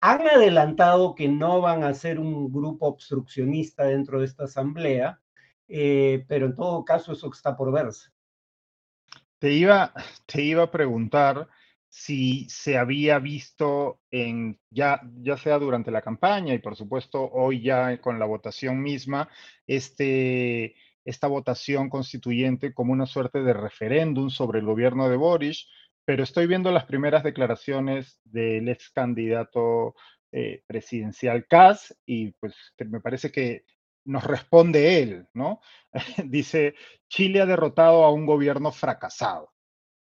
han 0.00 0.26
adelantado 0.26 1.14
que 1.14 1.28
no 1.28 1.60
van 1.60 1.84
a 1.84 1.94
ser 1.94 2.18
un 2.18 2.52
grupo 2.52 2.88
obstruccionista 2.88 3.84
dentro 3.84 4.18
de 4.18 4.26
esta 4.26 4.44
asamblea, 4.44 5.20
eh, 5.68 6.24
pero 6.26 6.46
en 6.46 6.56
todo 6.56 6.84
caso 6.84 7.12
eso 7.12 7.30
está 7.32 7.56
por 7.56 7.70
verse. 7.70 8.10
Te 9.38 9.52
iba, 9.52 9.92
te 10.26 10.42
iba 10.42 10.64
a 10.64 10.70
preguntar 10.72 11.48
si 11.88 12.48
se 12.48 12.78
había 12.78 13.20
visto 13.20 14.00
en 14.10 14.58
ya, 14.70 15.02
ya 15.20 15.36
sea 15.36 15.60
durante 15.60 15.92
la 15.92 16.02
campaña 16.02 16.52
y 16.52 16.58
por 16.58 16.74
supuesto 16.74 17.30
hoy 17.30 17.62
ya 17.62 18.00
con 18.00 18.18
la 18.18 18.26
votación 18.26 18.82
misma, 18.82 19.28
este, 19.68 20.74
esta 21.04 21.26
votación 21.26 21.88
constituyente 21.88 22.72
como 22.74 22.92
una 22.92 23.06
suerte 23.06 23.42
de 23.42 23.52
referéndum 23.52 24.30
sobre 24.30 24.60
el 24.60 24.66
gobierno 24.66 25.08
de 25.08 25.16
Boris, 25.16 25.68
pero 26.04 26.22
estoy 26.22 26.46
viendo 26.46 26.70
las 26.70 26.84
primeras 26.84 27.22
declaraciones 27.22 28.20
del 28.24 28.68
ex 28.68 28.90
candidato 28.90 29.94
eh, 30.32 30.62
presidencial 30.66 31.46
Kass 31.46 31.96
y 32.06 32.32
pues 32.32 32.54
me 32.88 33.00
parece 33.00 33.30
que 33.30 33.64
nos 34.04 34.24
responde 34.24 35.02
él, 35.02 35.28
¿no? 35.34 35.60
Dice, 36.24 36.74
Chile 37.08 37.40
ha 37.40 37.46
derrotado 37.46 38.04
a 38.04 38.12
un 38.12 38.26
gobierno 38.26 38.72
fracasado, 38.72 39.52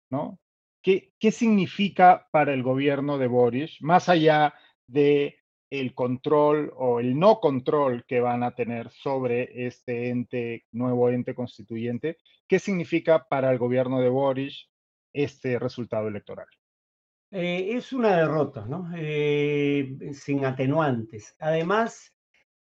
¿no? 0.10 0.40
¿Qué, 0.82 1.14
¿Qué 1.20 1.32
significa 1.32 2.28
para 2.32 2.54
el 2.54 2.64
gobierno 2.64 3.18
de 3.18 3.28
Boris, 3.28 3.78
más 3.82 4.10
allá 4.10 4.54
de 4.88 5.40
el 5.70 5.94
control 5.94 6.72
o 6.76 7.00
el 7.00 7.18
no 7.18 7.40
control 7.40 8.06
que 8.06 8.20
van 8.20 8.44
a 8.44 8.56
tener 8.56 8.90
sobre 8.92 9.68
este 9.68 10.10
ente, 10.10 10.66
nuevo 10.72 11.10
ente 11.10 11.36
constituyente, 11.36 12.18
¿qué 12.48 12.60
significa 12.60 13.28
para 13.28 13.52
el 13.52 13.58
gobierno 13.58 14.00
de 14.00 14.10
Boris 14.10 14.70
este 15.14 15.60
resultado 15.60 16.08
electoral? 16.08 16.48
Eh, 17.32 17.76
es 17.76 17.92
una 17.92 18.16
derrota, 18.16 18.66
¿no? 18.66 18.90
Eh, 18.96 19.98
sin 20.14 20.46
atenuantes. 20.46 21.36
Además, 21.40 22.14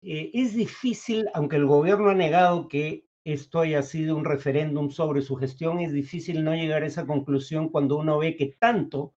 eh, 0.03 0.31
es 0.33 0.55
difícil, 0.55 1.29
aunque 1.35 1.57
el 1.57 1.67
gobierno 1.67 2.11
ha 2.11 2.15
negado 2.15 2.69
que 2.69 3.07
esto 3.25 3.61
haya 3.61 3.83
sido 3.83 4.17
un 4.17 4.25
referéndum 4.25 4.91
sobre 4.91 5.23
su 5.23 5.35
gestión, 5.37 5.81
es 5.81 5.93
difícil 5.93 6.45
no 6.45 6.55
llegar 6.55 6.83
a 6.83 6.87
esa 6.87 7.07
conclusión 7.07 7.71
cuando 7.71 7.97
uno 7.97 8.19
ve 8.19 8.37
que 8.37 8.55
tanto 8.61 9.15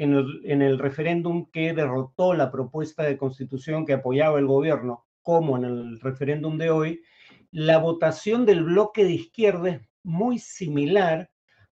en 0.00 0.14
el, 0.14 0.40
en 0.44 0.62
el 0.62 0.78
referéndum 0.78 1.50
que 1.50 1.74
derrotó 1.74 2.32
la 2.32 2.50
propuesta 2.50 3.02
de 3.02 3.18
constitución 3.18 3.84
que 3.84 3.92
apoyaba 3.92 4.38
el 4.38 4.46
gobierno, 4.46 5.04
como 5.20 5.58
en 5.58 5.64
el 5.64 6.00
referéndum 6.00 6.56
de 6.56 6.70
hoy, 6.70 7.02
la 7.50 7.76
votación 7.76 8.46
del 8.46 8.64
bloque 8.64 9.04
de 9.04 9.12
izquierda 9.12 9.68
es 9.68 9.80
muy 10.02 10.38
similar 10.38 11.30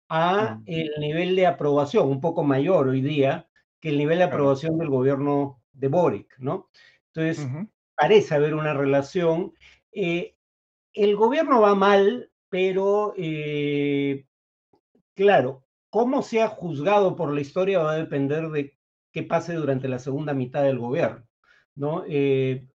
a 0.09 0.59
el 0.65 0.89
nivel 0.99 1.35
de 1.35 1.45
aprobación, 1.45 2.09
un 2.09 2.19
poco 2.19 2.43
mayor 2.43 2.87
hoy 2.87 3.01
día 3.01 3.47
que 3.79 3.89
el 3.89 3.97
nivel 3.99 4.17
de 4.17 4.23
aprobación 4.23 4.79
del 4.79 4.89
gobierno 4.89 5.61
de 5.73 5.87
Boric, 5.87 6.35
¿no? 6.39 6.69
Entonces, 7.13 7.47
parece 7.95 8.33
haber 8.33 8.55
una 8.55 8.73
relación. 8.73 9.53
Eh, 9.91 10.35
el 10.93 11.15
gobierno 11.15 11.61
va 11.61 11.75
mal, 11.75 12.31
pero 12.49 13.13
eh, 13.17 14.25
claro, 15.13 15.64
cómo 15.95 16.23
sea 16.23 16.49
juzgado 16.49 17.15
por 17.15 17.33
la 17.33 17.39
historia 17.39 17.79
va 17.79 17.93
a 17.93 17.97
depender 17.97 18.49
de 18.49 18.77
qué 19.13 19.23
pase 19.23 19.53
durante 19.53 19.87
la 19.87 19.97
segunda 19.97 20.33
mitad 20.33 20.61
del 20.61 20.77
gobierno, 20.77 21.25
¿no? 21.73 22.03
Eh, 22.09 22.67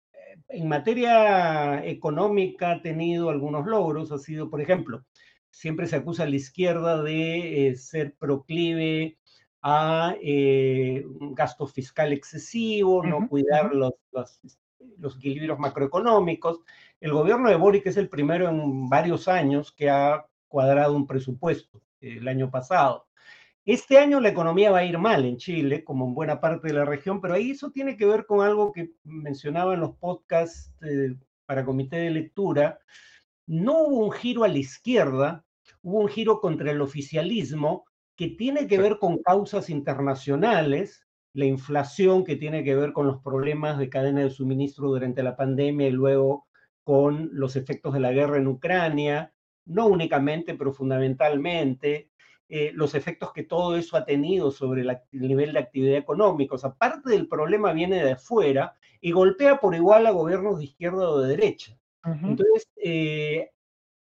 en 0.46 0.68
materia 0.68 1.84
económica 1.84 2.70
ha 2.70 2.80
tenido 2.80 3.28
algunos 3.30 3.66
logros, 3.66 4.12
ha 4.12 4.18
sido, 4.18 4.48
por 4.48 4.60
ejemplo, 4.60 5.04
siempre 5.50 5.88
se 5.88 5.96
acusa 5.96 6.22
a 6.22 6.28
la 6.28 6.36
izquierda 6.36 7.02
de 7.02 7.70
eh, 7.70 7.74
ser 7.74 8.14
proclive 8.14 9.18
a 9.62 10.14
eh, 10.22 11.04
un 11.18 11.34
gasto 11.34 11.66
fiscal 11.66 12.12
excesivo, 12.12 13.04
no 13.04 13.28
cuidar 13.28 13.74
los, 13.74 13.94
los, 14.96 15.16
equilibrios 15.16 15.58
macroeconómicos. 15.58 16.60
El 17.00 17.14
gobierno 17.14 17.48
de 17.50 17.56
Boric 17.56 17.84
es 17.88 17.96
el 17.96 18.08
primero 18.08 18.48
en 18.48 18.88
varios 18.88 19.26
años 19.26 19.72
que 19.72 19.90
ha 19.90 20.24
cuadrado 20.46 20.94
un 20.94 21.08
presupuesto 21.08 21.82
eh, 22.00 22.18
el 22.18 22.28
año 22.28 22.48
pasado. 22.48 23.07
Este 23.68 23.98
año 23.98 24.18
la 24.18 24.30
economía 24.30 24.70
va 24.70 24.78
a 24.78 24.84
ir 24.86 24.96
mal 24.96 25.26
en 25.26 25.36
Chile, 25.36 25.84
como 25.84 26.06
en 26.06 26.14
buena 26.14 26.40
parte 26.40 26.68
de 26.68 26.72
la 26.72 26.86
región, 26.86 27.20
pero 27.20 27.34
ahí 27.34 27.50
eso 27.50 27.70
tiene 27.70 27.98
que 27.98 28.06
ver 28.06 28.24
con 28.24 28.40
algo 28.40 28.72
que 28.72 28.92
mencionaba 29.04 29.74
en 29.74 29.80
los 29.80 29.94
podcasts 29.96 30.72
para 31.44 31.66
comité 31.66 31.96
de 31.96 32.08
lectura, 32.08 32.78
no 33.46 33.82
hubo 33.82 34.06
un 34.06 34.10
giro 34.10 34.44
a 34.44 34.48
la 34.48 34.56
izquierda, 34.56 35.44
hubo 35.82 36.00
un 36.00 36.08
giro 36.08 36.40
contra 36.40 36.70
el 36.70 36.80
oficialismo 36.80 37.84
que 38.16 38.28
tiene 38.28 38.66
que 38.66 38.78
ver 38.78 38.98
con 38.98 39.18
causas 39.18 39.68
internacionales, 39.68 41.06
la 41.34 41.44
inflación 41.44 42.24
que 42.24 42.36
tiene 42.36 42.64
que 42.64 42.74
ver 42.74 42.94
con 42.94 43.06
los 43.06 43.20
problemas 43.20 43.76
de 43.76 43.90
cadena 43.90 44.22
de 44.22 44.30
suministro 44.30 44.88
durante 44.88 45.22
la 45.22 45.36
pandemia 45.36 45.88
y 45.88 45.92
luego 45.92 46.46
con 46.84 47.28
los 47.34 47.54
efectos 47.54 47.92
de 47.92 48.00
la 48.00 48.12
guerra 48.12 48.38
en 48.38 48.46
Ucrania, 48.46 49.34
no 49.66 49.88
únicamente, 49.88 50.54
pero 50.54 50.72
fundamentalmente, 50.72 52.07
eh, 52.50 52.70
los 52.74 52.94
efectos 52.94 53.32
que 53.34 53.42
todo 53.42 53.76
eso 53.76 53.96
ha 53.96 54.06
tenido 54.06 54.50
sobre 54.50 54.80
el 54.80 54.98
nivel 55.12 55.52
de 55.52 55.58
actividad 55.58 55.98
económica. 55.98 56.54
O 56.54 56.58
sea, 56.58 56.72
parte 56.72 57.10
del 57.10 57.28
problema 57.28 57.72
viene 57.72 58.02
de 58.02 58.12
afuera 58.12 58.74
y 59.00 59.12
golpea 59.12 59.60
por 59.60 59.74
igual 59.74 60.06
a 60.06 60.12
gobiernos 60.12 60.58
de 60.58 60.64
izquierda 60.64 61.10
o 61.10 61.20
de 61.20 61.28
derecha. 61.28 61.78
Entonces, 62.04 62.70
eh, 62.76 63.50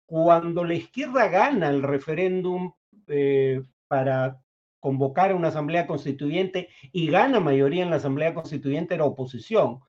cuando 0.06 0.64
la 0.64 0.76
izquierda 0.76 1.28
gana 1.28 1.70
el 1.70 1.82
referéndum 1.82 2.72
eh, 3.08 3.64
para 3.88 4.40
convocar 4.80 5.32
a 5.32 5.36
una 5.36 5.48
asamblea 5.48 5.88
constituyente 5.88 6.70
y 6.92 7.10
gana 7.10 7.40
mayoría 7.40 7.84
en 7.84 7.90
la 7.90 7.96
asamblea 7.96 8.36
constituyente 8.36 8.94
era 8.94 9.06
oposición. 9.06 9.80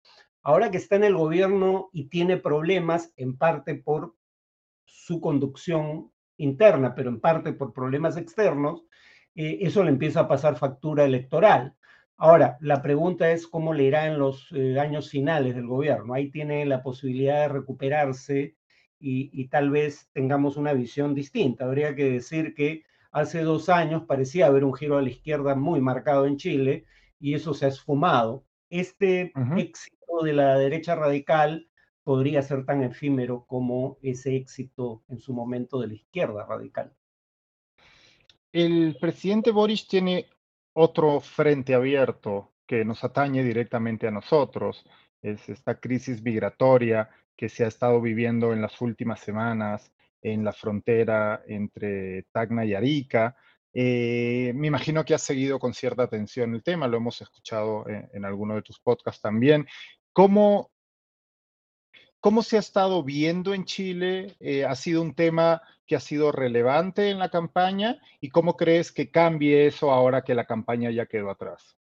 Ahora 0.42 0.70
que 0.70 0.78
está 0.78 0.96
en 0.96 1.04
el 1.04 1.14
gobierno 1.14 1.90
y 1.92 2.08
tiene 2.08 2.38
problemas, 2.38 3.12
en 3.16 3.36
parte 3.36 3.74
por 3.74 4.14
su 4.86 5.20
conducción 5.20 6.10
interna, 6.42 6.94
pero 6.94 7.10
en 7.10 7.20
parte 7.20 7.52
por 7.52 7.72
problemas 7.72 8.16
externos, 8.16 8.84
eh, 9.34 9.58
eso 9.62 9.84
le 9.84 9.90
empieza 9.90 10.20
a 10.20 10.28
pasar 10.28 10.56
factura 10.56 11.04
electoral. 11.04 11.74
Ahora, 12.16 12.58
la 12.60 12.82
pregunta 12.82 13.30
es 13.30 13.46
cómo 13.46 13.72
le 13.72 13.84
irá 13.84 14.06
en 14.06 14.18
los 14.18 14.52
años 14.78 15.08
finales 15.10 15.54
del 15.54 15.66
gobierno. 15.66 16.12
Ahí 16.12 16.30
tiene 16.30 16.66
la 16.66 16.82
posibilidad 16.82 17.40
de 17.42 17.48
recuperarse 17.48 18.56
y, 19.00 19.48
tal 19.48 19.70
vez 19.70 20.10
tengamos 20.12 20.56
una 20.56 20.74
visión 20.74 21.14
distinta. 21.14 21.64
Habría 21.64 21.94
que 21.94 22.10
decir 22.10 22.54
que 22.54 22.84
hace 23.10 23.42
dos 23.42 23.68
años 23.68 24.04
parecía 24.06 24.46
haber 24.46 24.64
un 24.64 24.74
giro 24.74 24.98
a 24.98 25.02
la 25.02 25.08
izquierda 25.08 25.54
muy 25.54 25.80
marcado 25.80 26.26
en 26.26 26.36
Chile 26.36 26.84
y 27.18 27.34
eso 27.34 27.54
se 27.54 27.66
ha 27.66 27.68
esfumado. 27.68 28.44
Este 28.68 29.32
éxito 29.56 30.22
de 30.22 30.34
la 30.34 30.58
derecha 30.58 30.94
radical 30.94 31.69
podría 32.04 32.42
ser 32.42 32.64
tan 32.64 32.82
efímero 32.82 33.44
como 33.46 33.98
ese 34.02 34.36
éxito 34.36 35.02
en 35.08 35.18
su 35.18 35.32
momento 35.32 35.80
de 35.80 35.88
la 35.88 35.94
izquierda 35.94 36.46
radical. 36.46 36.92
El 38.52 38.96
presidente 39.00 39.50
Boris 39.50 39.86
tiene 39.86 40.26
otro 40.72 41.20
frente 41.20 41.74
abierto 41.74 42.52
que 42.66 42.84
nos 42.84 43.04
atañe 43.04 43.42
directamente 43.42 44.06
a 44.06 44.10
nosotros, 44.10 44.84
es 45.22 45.48
esta 45.48 45.78
crisis 45.78 46.22
migratoria 46.22 47.10
que 47.36 47.48
se 47.48 47.64
ha 47.64 47.68
estado 47.68 48.00
viviendo 48.00 48.52
en 48.52 48.62
las 48.62 48.80
últimas 48.80 49.20
semanas 49.20 49.92
en 50.22 50.44
la 50.44 50.52
frontera 50.52 51.42
entre 51.46 52.24
Tacna 52.32 52.64
y 52.64 52.74
Arica. 52.74 53.36
Eh, 53.72 54.52
me 54.54 54.66
imagino 54.66 55.04
que 55.04 55.14
has 55.14 55.22
seguido 55.22 55.58
con 55.58 55.72
cierta 55.72 56.02
atención 56.02 56.54
el 56.54 56.62
tema, 56.62 56.88
lo 56.88 56.98
hemos 56.98 57.20
escuchado 57.20 57.88
en, 57.88 58.08
en 58.12 58.24
alguno 58.24 58.54
de 58.54 58.62
tus 58.62 58.80
podcasts 58.80 59.22
también. 59.22 59.66
¿Cómo, 60.12 60.70
¿Cómo 62.20 62.42
se 62.42 62.56
ha 62.56 62.60
estado 62.60 63.02
viendo 63.02 63.54
en 63.54 63.64
Chile? 63.64 64.36
Eh, 64.40 64.64
¿Ha 64.66 64.74
sido 64.74 65.00
un 65.00 65.14
tema 65.14 65.62
que 65.86 65.96
ha 65.96 66.00
sido 66.00 66.32
relevante 66.32 67.08
en 67.08 67.18
la 67.18 67.30
campaña? 67.30 67.98
¿Y 68.20 68.28
cómo 68.28 68.56
crees 68.56 68.92
que 68.92 69.10
cambie 69.10 69.66
eso 69.66 69.90
ahora 69.90 70.22
que 70.22 70.34
la 70.34 70.44
campaña 70.44 70.90
ya 70.90 71.06
quedó 71.06 71.30
atrás? 71.30 71.78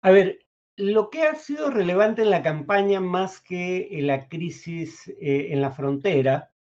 A 0.00 0.12
ver, 0.12 0.38
lo 0.76 1.10
que 1.10 1.24
ha 1.24 1.34
sido 1.34 1.70
relevante 1.70 2.22
en 2.22 2.30
la 2.30 2.42
campaña 2.42 3.00
más 3.00 3.40
que 3.40 3.88
la 4.02 4.28
crisis 4.28 5.08
eh, 5.20 5.48
en 5.50 5.60
la 5.60 5.72
frontera, 5.72 6.52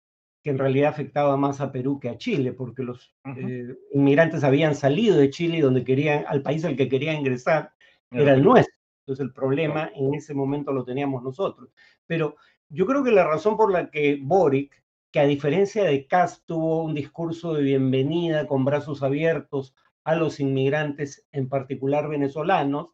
que 0.43 0.49
en 0.49 0.57
realidad 0.57 0.89
afectaba 0.89 1.37
más 1.37 1.61
a 1.61 1.71
Perú 1.71 1.99
que 1.99 2.09
a 2.09 2.17
Chile, 2.17 2.51
porque 2.51 2.83
los 2.83 3.15
eh, 3.37 3.75
inmigrantes 3.93 4.43
habían 4.43 4.75
salido 4.75 5.17
de 5.17 5.29
Chile 5.29 5.57
y 5.57 5.61
donde 5.61 5.83
querían, 5.83 6.25
al 6.27 6.41
país 6.41 6.65
al 6.65 6.75
que 6.75 6.89
querían 6.89 7.17
ingresar 7.17 7.73
era 8.11 8.33
el 8.33 8.43
nuestro. 8.43 8.73
Entonces 9.05 9.25
el 9.25 9.33
problema 9.33 9.91
en 9.95 10.13
ese 10.13 10.33
momento 10.33 10.71
lo 10.71 10.83
teníamos 10.83 11.23
nosotros. 11.23 11.69
Pero 12.05 12.37
yo 12.69 12.85
creo 12.85 13.03
que 13.03 13.11
la 13.11 13.25
razón 13.25 13.57
por 13.57 13.71
la 13.71 13.89
que 13.89 14.19
Boric, 14.21 14.83
que 15.11 15.19
a 15.19 15.25
diferencia 15.25 15.83
de 15.83 16.07
Kass 16.07 16.43
tuvo 16.45 16.83
un 16.83 16.95
discurso 16.95 17.53
de 17.53 17.63
bienvenida 17.63 18.47
con 18.47 18.65
brazos 18.65 19.03
abiertos 19.03 19.75
a 20.03 20.15
los 20.15 20.39
inmigrantes, 20.39 21.27
en 21.31 21.49
particular 21.49 22.09
venezolanos, 22.09 22.89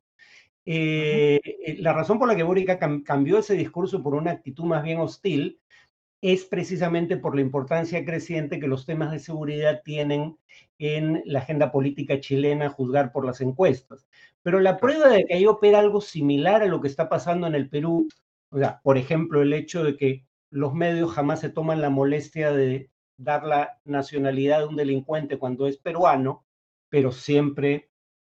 eh, 0.66 1.40
eh, 1.44 1.78
la 1.80 1.94
razón 1.94 2.20
por 2.20 2.28
la 2.28 2.36
que 2.36 2.44
Boric 2.44 2.78
cambió 3.04 3.40
ese 3.40 3.56
discurso 3.56 4.04
por 4.04 4.14
una 4.14 4.32
actitud 4.32 4.66
más 4.66 4.84
bien 4.84 5.00
hostil 5.00 5.60
es 6.22 6.44
precisamente 6.46 7.18
por 7.18 7.36
la 7.36 7.42
importancia 7.42 8.04
creciente 8.04 8.60
que 8.60 8.68
los 8.68 8.86
temas 8.86 9.12
de 9.12 9.20
seguridad 9.20 9.82
tienen 9.84 10.38
en 10.78 11.22
la 11.26 11.40
agenda 11.40 11.72
política 11.72 12.20
chilena, 12.20 12.70
juzgar 12.70 13.12
por 13.12 13.26
las 13.26 13.42
encuestas. 13.42 14.08
Pero 14.42 14.60
la 14.60 14.78
prueba 14.78 15.08
de 15.08 15.26
que 15.26 15.36
ahí 15.36 15.46
opera 15.46 15.80
algo 15.80 16.02
similar 16.02 16.62
a 16.62 16.68
lo 16.68 16.82
que 16.82 16.88
está 16.88 17.08
pasando 17.08 17.48
en 17.48 17.56
el 17.56 17.70
Perú 17.70 18.08
o 18.52 18.58
sea, 18.58 18.82
por 18.84 18.98
ejemplo, 18.98 19.42
el 19.42 19.54
hecho 19.54 19.84
de 19.84 19.96
que 19.96 20.26
los 20.50 20.74
medios 20.74 21.12
jamás 21.12 21.40
se 21.40 21.50
toman 21.50 21.82
la 21.82 21.90
molestia 21.90 22.52
de 22.52 22.92
dar 23.18 23.46
la 23.46 23.80
nacionalidad 23.86 24.60
de 24.60 24.66
un 24.66 24.76
delincuente 24.76 25.38
cuando 25.38 25.68
es 25.68 25.78
peruano, 25.78 26.46
pero 26.90 27.12
siempre 27.12 27.90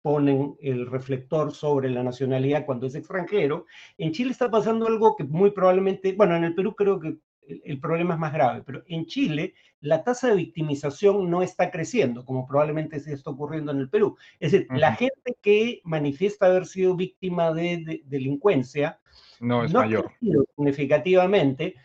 ponen 0.02 0.56
el 0.60 0.88
reflector 0.88 1.54
sobre 1.54 1.90
la 1.90 2.04
nacionalidad 2.04 2.66
cuando 2.66 2.88
es 2.88 2.96
extranjero. 2.96 3.66
En 3.98 4.12
Chile 4.12 4.32
está 4.32 4.50
pasando 4.50 4.88
algo 4.88 5.16
que 5.16 5.24
muy 5.24 5.52
probablemente, 5.52 6.14
bueno, 6.14 6.36
en 6.36 6.44
el 6.44 6.56
Perú 6.56 6.76
creo 6.76 7.00
que 7.00 7.18
el, 7.48 7.80
problema 7.80 8.16
es 8.16 8.20
más 8.20 8.34
grave, 8.34 8.64
pero 8.66 8.84
en 8.88 9.06
Chile 9.06 9.54
la 9.80 10.04
tasa 10.04 10.30
de 10.30 10.36
victimización 10.36 11.30
no 11.30 11.42
está 11.42 11.70
creciendo, 11.72 12.26
como 12.26 12.48
probablemente 12.48 13.00
se 13.00 13.14
está 13.14 13.32
ocurriendo 13.32 13.72
en 13.72 13.80
el 13.80 13.90
Perú. 13.90 14.18
Es 14.40 14.52
decir, 14.52 14.68
la 14.72 14.96
gente 14.96 15.36
que 15.42 15.82
manifiesta 15.84 16.48
haber 16.48 16.66
sido 16.66 16.96
víctima 16.96 17.54
de 17.54 18.02
delincuencia 18.06 19.01
no 19.40 19.64
es 19.64 19.74
mayor. 19.74 20.12
significativamente, 20.56 21.76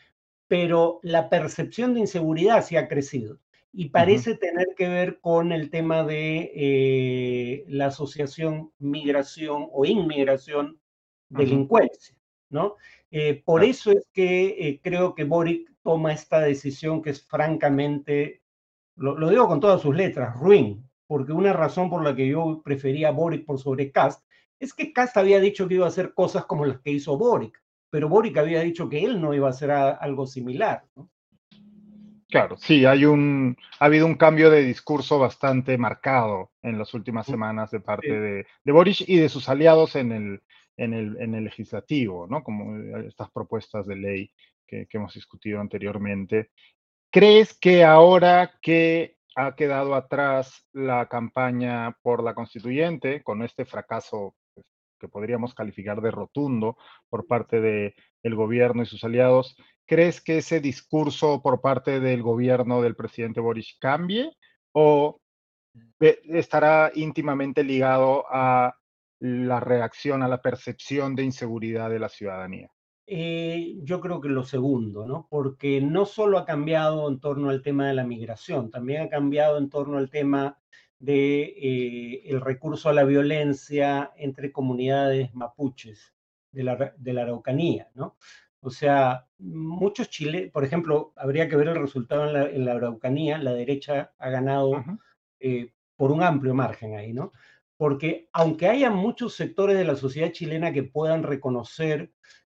pero 0.49 1.01
la 1.03 1.29
percepción 1.29 1.95
de 1.95 2.01
inseguridad 2.01 2.65
sí 2.65 2.77
ha 2.77 2.89
crecido 2.89 3.39
y 3.79 3.91
parece 3.91 4.37
tener 4.37 4.69
que 4.75 4.89
ver 4.89 5.21
con 5.21 5.53
el 5.53 5.69
tema 5.69 6.03
de 6.03 6.51
eh, 6.55 7.65
la 7.69 7.87
asociación 7.89 8.73
migración 8.79 9.69
o 9.71 9.85
inmigración 9.85 10.81
delincuencia, 11.29 12.17
¿no? 12.49 12.77
Eh, 13.11 13.43
por 13.45 13.63
eso 13.63 13.91
es 13.91 14.09
que 14.15 14.47
eh, 14.59 14.81
creo 14.83 15.15
que 15.15 15.25
Boric 15.25 15.71
toma 15.83 16.15
esta 16.15 16.41
decisión 16.41 17.03
que 17.03 17.11
es 17.11 17.23
francamente, 17.27 18.43
lo, 18.95 19.19
lo, 19.19 19.29
digo 19.29 19.47
con 19.47 19.61
todas 19.61 19.83
sus 19.83 19.95
letras, 19.95 20.35
ruin, 20.37 20.89
porque 21.07 21.33
una 21.33 21.53
razón 21.53 21.91
por 21.91 22.03
la 22.03 22.17
que 22.17 22.29
yo 22.29 22.63
prefería 22.65 23.11
Boric 23.11 23.45
por 23.45 23.59
sobre 23.59 23.91
Cast 23.93 24.26
es 24.59 24.75
que 24.75 24.93
Cast 24.93 25.17
había 25.17 25.41
dicho 25.41 25.69
que 25.69 25.75
iba 25.75 25.87
a 25.87 25.89
hacer 25.89 26.15
cosas 26.15 26.47
como 26.47 26.65
las 26.65 26.81
que 26.81 26.91
hizo 26.91 27.17
Boric, 27.17 27.61
pero 27.91 28.09
Boric 28.09 28.37
había 28.39 28.61
dicho 28.61 28.89
que 28.89 29.05
él 29.05 29.21
no 29.21 29.35
iba 29.35 29.47
a 29.47 29.51
hacer 29.51 29.71
algo 29.71 30.27
similar. 30.27 30.85
Claro, 32.29 32.57
sí, 32.57 32.85
hay 32.85 33.05
un, 33.05 33.57
ha 33.79 33.85
habido 33.85 34.05
un 34.05 34.17
cambio 34.17 34.51
de 34.51 34.63
discurso 34.63 35.19
bastante 35.19 35.79
marcado 35.79 36.51
en 36.63 36.79
las 36.79 36.93
últimas 36.93 37.27
semanas 37.27 37.71
de 37.71 37.81
parte 37.81 38.21
de, 38.21 38.47
de, 38.65 38.73
Boric 38.73 39.03
y 39.07 39.17
de 39.17 39.29
sus 39.29 39.49
aliados 39.49 39.95
en 39.95 40.11
el, 40.11 40.43
en 40.77 40.93
el, 40.93 41.17
en 41.21 41.35
el 41.35 41.45
legislativo, 41.45 42.27
¿no? 42.27 42.43
Como 42.43 42.77
estas 42.99 43.31
propuestas 43.31 43.87
de 43.87 43.97
ley 43.97 44.31
que, 44.67 44.87
que 44.87 44.97
hemos 44.97 45.15
discutido 45.15 45.61
anteriormente. 45.61 46.51
¿Crees 47.13 47.57
que 47.57 47.85
ahora 47.85 48.59
que 48.61 49.17
ha 49.37 49.55
quedado 49.55 49.95
atrás 49.95 50.67
la 50.73 51.07
campaña 51.09 51.97
por 52.03 52.25
la 52.25 52.35
constituyente, 52.35 53.23
con 53.23 53.43
este 53.43 53.65
fracaso 53.65 54.35
que 54.99 55.09
podríamos 55.09 55.55
calificar 55.55 56.01
de 56.01 56.11
rotundo 56.11 56.77
por 57.09 57.27
parte 57.27 57.61
del 57.61 57.95
el 58.23 58.35
gobierno 58.35 58.83
y 58.83 58.87
sus 58.87 59.05
aliados, 59.05 59.57
¿crees 59.87 60.21
que 60.21 60.39
ese 60.39 60.61
discurso 60.61 61.43
por 61.43 61.61
parte 61.61 62.01
del 62.01 62.23
gobierno 62.23 62.83
del 62.83 62.97
presidente 62.97 63.41
Boris 63.41 63.77
cambie 63.81 64.33
o 64.73 65.21
estará 66.01 66.91
íntimamente 66.95 67.63
ligado 67.63 68.25
a 68.29 68.75
la 69.21 69.61
reacción, 69.61 70.23
a 70.23 70.29
la 70.29 70.43
percepción 70.43 71.15
de 71.15 71.25
inseguridad 71.25 71.91
de 71.91 71.99
la 71.99 72.09
ciudadanía? 72.09 72.71
Eh, 73.09 73.77
yo 73.83 74.01
creo 74.01 74.21
que 74.21 74.29
lo 74.29 74.43
segundo, 74.43 75.07
¿no? 75.07 75.29
Porque 75.31 75.81
no 75.81 76.07
solo 76.07 76.39
ha 76.39 76.45
cambiado 76.45 77.09
en 77.09 77.21
torno 77.21 77.51
al 77.51 77.63
tema 77.63 77.87
de 77.87 77.95
la 77.95 78.05
migración, 78.05 78.71
también 78.71 79.03
ha 79.03 79.09
cambiado 79.09 79.59
en 79.59 79.71
torno 79.71 79.99
al 79.99 80.11
tema 80.11 80.59
de 80.99 81.43
eh, 81.43 82.23
el 82.27 82.41
recurso 82.41 82.89
a 82.89 82.95
la 82.95 83.05
violencia 83.05 84.13
entre 84.17 84.53
comunidades 84.53 85.35
mapuches 85.35 86.15
de 86.53 86.65
la, 86.65 86.95
de 86.97 87.13
la 87.13 87.23
Araucanía, 87.23 87.91
¿no? 87.95 88.17
O 88.61 88.71
sea, 88.71 89.27
muchos 89.39 90.11
chilenos, 90.11 90.51
por 90.51 90.65
ejemplo, 90.65 91.13
habría 91.17 91.49
que 91.49 91.57
ver 91.57 91.69
el 91.69 91.77
resultado 91.77 92.27
en 92.27 92.33
la, 92.33 92.51
en 92.51 92.65
la 92.65 92.73
Araucanía, 92.73 93.39
la 93.39 93.53
derecha 93.53 94.13
ha 94.19 94.31
ganado 94.31 94.83
eh, 95.39 95.73
por 95.97 96.11
un 96.11 96.23
amplio 96.23 96.55
margen 96.55 96.97
ahí, 96.97 97.13
¿no? 97.13 97.33
Porque 97.77 98.29
aunque 98.33 98.69
haya 98.69 98.91
muchos 98.91 99.35
sectores 99.35 99.77
de 99.77 99.85
la 99.85 99.97
sociedad 99.97 100.33
chilena 100.33 100.73
que 100.73 100.83
puedan 100.83 101.23
reconocer 101.23 102.13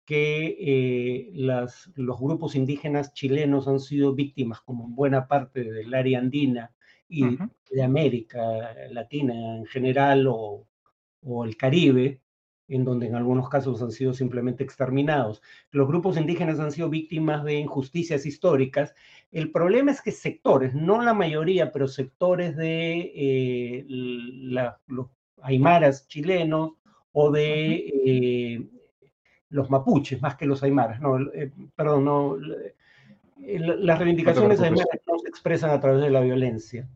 que 0.05 0.55
eh, 0.61 1.31
las, 1.33 1.91
los 1.95 2.17
grupos 2.19 2.55
indígenas 2.55 3.13
chilenos 3.13 3.67
han 3.67 3.81
sido 3.81 4.15
víctimas, 4.15 4.61
como 4.61 4.85
en 4.85 4.95
buena 4.95 5.27
parte 5.27 5.65
del 5.65 5.93
área 5.93 6.19
andina, 6.19 6.73
y 7.09 7.37
de 7.71 7.83
América 7.83 8.73
Latina 8.89 9.57
en 9.57 9.65
general 9.65 10.27
o, 10.27 10.67
o, 11.21 11.45
el 11.45 11.55
Caribe, 11.57 12.21
en 12.67 12.83
donde 12.83 13.07
en 13.07 13.15
algunos 13.15 13.49
casos 13.49 13.81
han 13.81 13.91
sido 13.91 14.13
simplemente 14.13 14.63
exterminados. 14.63 15.41
Los 15.71 15.87
grupos 15.87 16.17
indígenas 16.17 16.59
han 16.59 16.71
sido 16.71 16.89
víctimas 16.89 17.43
de 17.43 17.55
injusticias 17.55 18.25
históricas. 18.25 18.93
El 19.31 19.51
problema 19.51 19.91
es 19.91 20.01
que 20.01 20.11
sectores, 20.11 20.73
no 20.73 21.01
la 21.01 21.13
mayoría, 21.13 21.71
pero 21.71 21.87
sectores 21.87 22.55
de 22.57 23.11
eh, 23.15 23.85
la, 23.87 24.79
los 24.87 25.07
aymaras 25.41 26.07
chilenos 26.07 26.73
o 27.13 27.31
de 27.31 27.93
eh, 28.05 28.67
los 29.49 29.69
mapuches, 29.69 30.21
más 30.21 30.35
que 30.35 30.45
los 30.45 30.61
aymaras, 30.63 30.99
no, 30.99 31.19
eh, 31.31 31.51
perdón, 31.75 32.05
no, 32.05 32.37
las 33.39 33.97
reivindicaciones 33.97 34.59
aymaras 34.61 35.01
no 35.07 35.19
se 35.19 35.29
expresan 35.29 35.69
a 35.69 35.79
través 35.79 36.01
de 36.01 36.09
la 36.09 36.21
violencia. 36.21 36.87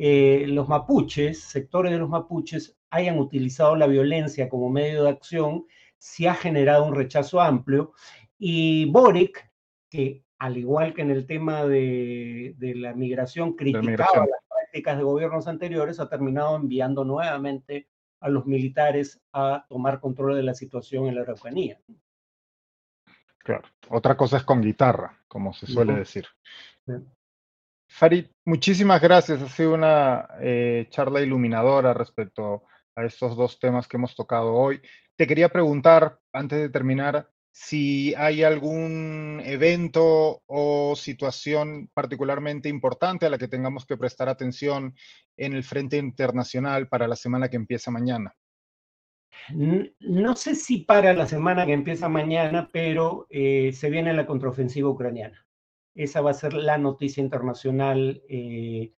Eh, 0.00 0.44
los 0.46 0.68
mapuches, 0.68 1.40
sectores 1.40 1.90
de 1.90 1.98
los 1.98 2.08
mapuches, 2.08 2.78
hayan 2.88 3.18
utilizado 3.18 3.74
la 3.74 3.88
violencia 3.88 4.48
como 4.48 4.70
medio 4.70 5.02
de 5.02 5.10
acción, 5.10 5.66
se 5.96 6.28
ha 6.28 6.34
generado 6.34 6.84
un 6.84 6.94
rechazo 6.94 7.40
amplio. 7.40 7.92
Y 8.38 8.84
Boric, 8.92 9.50
que 9.90 10.24
al 10.38 10.56
igual 10.56 10.94
que 10.94 11.02
en 11.02 11.10
el 11.10 11.26
tema 11.26 11.64
de, 11.64 12.54
la 12.76 12.94
migración, 12.94 13.54
criticaba 13.54 14.20
las 14.20 14.40
prácticas 14.48 14.98
de 14.98 15.02
gobiernos 15.02 15.48
anteriores, 15.48 15.98
ha 15.98 16.08
terminado 16.08 16.54
enviando 16.54 17.04
nuevamente 17.04 17.88
a 18.20 18.28
los 18.28 18.46
militares 18.46 19.20
a 19.32 19.66
tomar 19.68 19.98
control 19.98 20.36
de 20.36 20.44
la 20.44 20.54
situación 20.54 21.06
en 21.06 21.16
la 21.16 21.22
Araucanía. 21.22 21.80
Claro, 23.38 23.68
otra 23.88 24.16
cosa 24.16 24.36
es 24.36 24.44
con 24.44 24.60
guitarra, 24.60 25.18
como 25.26 25.52
se 25.52 25.66
suele 25.66 25.94
decir. 25.94 26.26
Farid, 27.88 28.26
muchísimas 28.44 29.00
gracias. 29.00 29.42
Ha 29.42 29.48
sido 29.48 29.74
una 29.74 30.28
eh, 30.40 30.86
charla 30.90 31.20
iluminadora 31.20 31.94
respecto 31.94 32.64
a 32.94 33.04
estos 33.04 33.36
dos 33.36 33.58
temas 33.58 33.88
que 33.88 33.96
hemos 33.96 34.14
tocado 34.14 34.54
hoy. 34.54 34.80
Te 35.16 35.26
quería 35.26 35.48
preguntar, 35.48 36.18
antes 36.32 36.58
de 36.60 36.68
terminar, 36.68 37.28
si 37.50 38.14
hay 38.14 38.44
algún 38.44 39.42
evento 39.44 40.42
o 40.46 40.94
situación 40.94 41.90
particularmente 41.92 42.68
importante 42.68 43.26
a 43.26 43.30
la 43.30 43.38
que 43.38 43.48
tengamos 43.48 43.84
que 43.84 43.96
prestar 43.96 44.28
atención 44.28 44.94
en 45.36 45.54
el 45.54 45.64
frente 45.64 45.96
internacional 45.96 46.88
para 46.88 47.08
la 47.08 47.16
semana 47.16 47.48
que 47.48 47.56
empieza 47.56 47.90
mañana. 47.90 48.34
No 49.50 50.36
sé 50.36 50.54
si 50.54 50.78
para 50.78 51.14
la 51.14 51.26
semana 51.26 51.66
que 51.66 51.72
empieza 51.72 52.08
mañana, 52.08 52.68
pero 52.72 53.26
eh, 53.30 53.72
se 53.72 53.90
viene 53.90 54.12
la 54.12 54.26
contraofensiva 54.26 54.88
ucraniana. 54.88 55.47
Esa 55.98 56.20
va 56.20 56.30
a 56.30 56.34
ser 56.34 56.54
la 56.54 56.78
noticia 56.78 57.20
internacional. 57.20 58.22
Eh, 58.28 58.92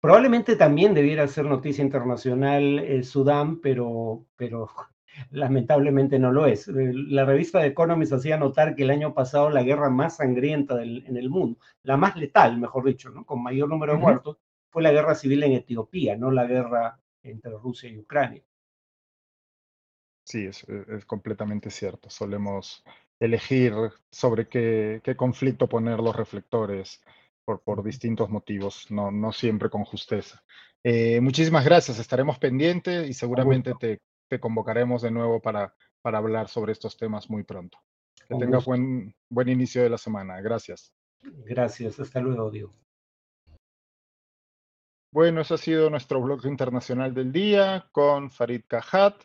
probablemente 0.00 0.56
también 0.56 0.94
debiera 0.94 1.28
ser 1.28 1.44
noticia 1.44 1.84
internacional 1.84 2.78
el 2.78 3.04
Sudán, 3.04 3.60
pero, 3.60 4.24
pero 4.36 4.70
lamentablemente 5.30 6.18
no 6.18 6.32
lo 6.32 6.46
es. 6.46 6.66
Eh, 6.68 6.92
la 6.94 7.26
revista 7.26 7.60
The 7.60 7.66
Economist 7.66 8.14
hacía 8.14 8.38
notar 8.38 8.74
que 8.74 8.84
el 8.84 8.90
año 8.90 9.12
pasado 9.12 9.50
la 9.50 9.62
guerra 9.62 9.90
más 9.90 10.16
sangrienta 10.16 10.82
en 10.82 11.14
el 11.14 11.28
mundo, 11.28 11.60
la 11.82 11.98
más 11.98 12.16
letal, 12.16 12.58
mejor 12.58 12.86
dicho, 12.86 13.10
¿no? 13.10 13.26
con 13.26 13.42
mayor 13.42 13.68
número 13.68 13.92
de 13.92 13.98
muertos, 13.98 14.38
fue 14.70 14.82
la 14.82 14.92
guerra 14.92 15.14
civil 15.14 15.42
en 15.42 15.52
Etiopía, 15.52 16.16
no 16.16 16.30
la 16.30 16.46
guerra 16.46 16.98
entre 17.22 17.52
Rusia 17.52 17.90
y 17.90 17.98
Ucrania. 17.98 18.42
Sí, 20.24 20.46
es, 20.46 20.64
completamente 21.06 21.70
cierto. 21.70 22.08
Solemos 22.08 22.82
elegir 23.20 23.74
sobre 24.10 24.48
qué, 24.48 25.14
conflicto 25.16 25.68
poner 25.68 26.00
los 26.00 26.16
reflectores 26.16 27.02
por, 27.44 27.60
por 27.60 27.84
distintos 27.84 28.30
motivos, 28.30 28.90
no, 28.90 29.10
no 29.10 29.30
siempre 29.32 29.70
con 29.70 29.84
justeza. 29.84 30.42
Eh, 30.82 31.20
muchísimas 31.20 31.64
gracias, 31.64 31.98
estaremos 31.98 32.38
pendientes 32.38 33.08
y 33.08 33.12
seguramente 33.12 33.74
te, 33.78 34.00
te 34.28 34.40
convocaremos 34.40 35.02
de 35.02 35.10
nuevo 35.10 35.40
para, 35.40 35.74
para 36.00 36.18
hablar 36.18 36.48
sobre 36.48 36.72
estos 36.72 36.96
temas 36.96 37.28
muy 37.28 37.44
pronto. 37.44 37.78
Que 38.28 38.36
tengas 38.36 38.64
buen, 38.64 39.14
buen 39.28 39.48
inicio 39.48 39.82
de 39.82 39.90
la 39.90 39.98
semana. 39.98 40.40
Gracias. 40.40 40.92
Gracias. 41.22 41.98
Hasta 41.98 42.20
luego, 42.20 42.50
Diego. 42.50 42.72
Bueno, 45.12 45.40
eso 45.40 45.54
ha 45.54 45.58
sido 45.58 45.90
nuestro 45.90 46.22
blog 46.22 46.46
internacional 46.46 47.12
del 47.12 47.32
día 47.32 47.88
con 47.90 48.30
Farid 48.30 48.62
Kahat. 48.68 49.24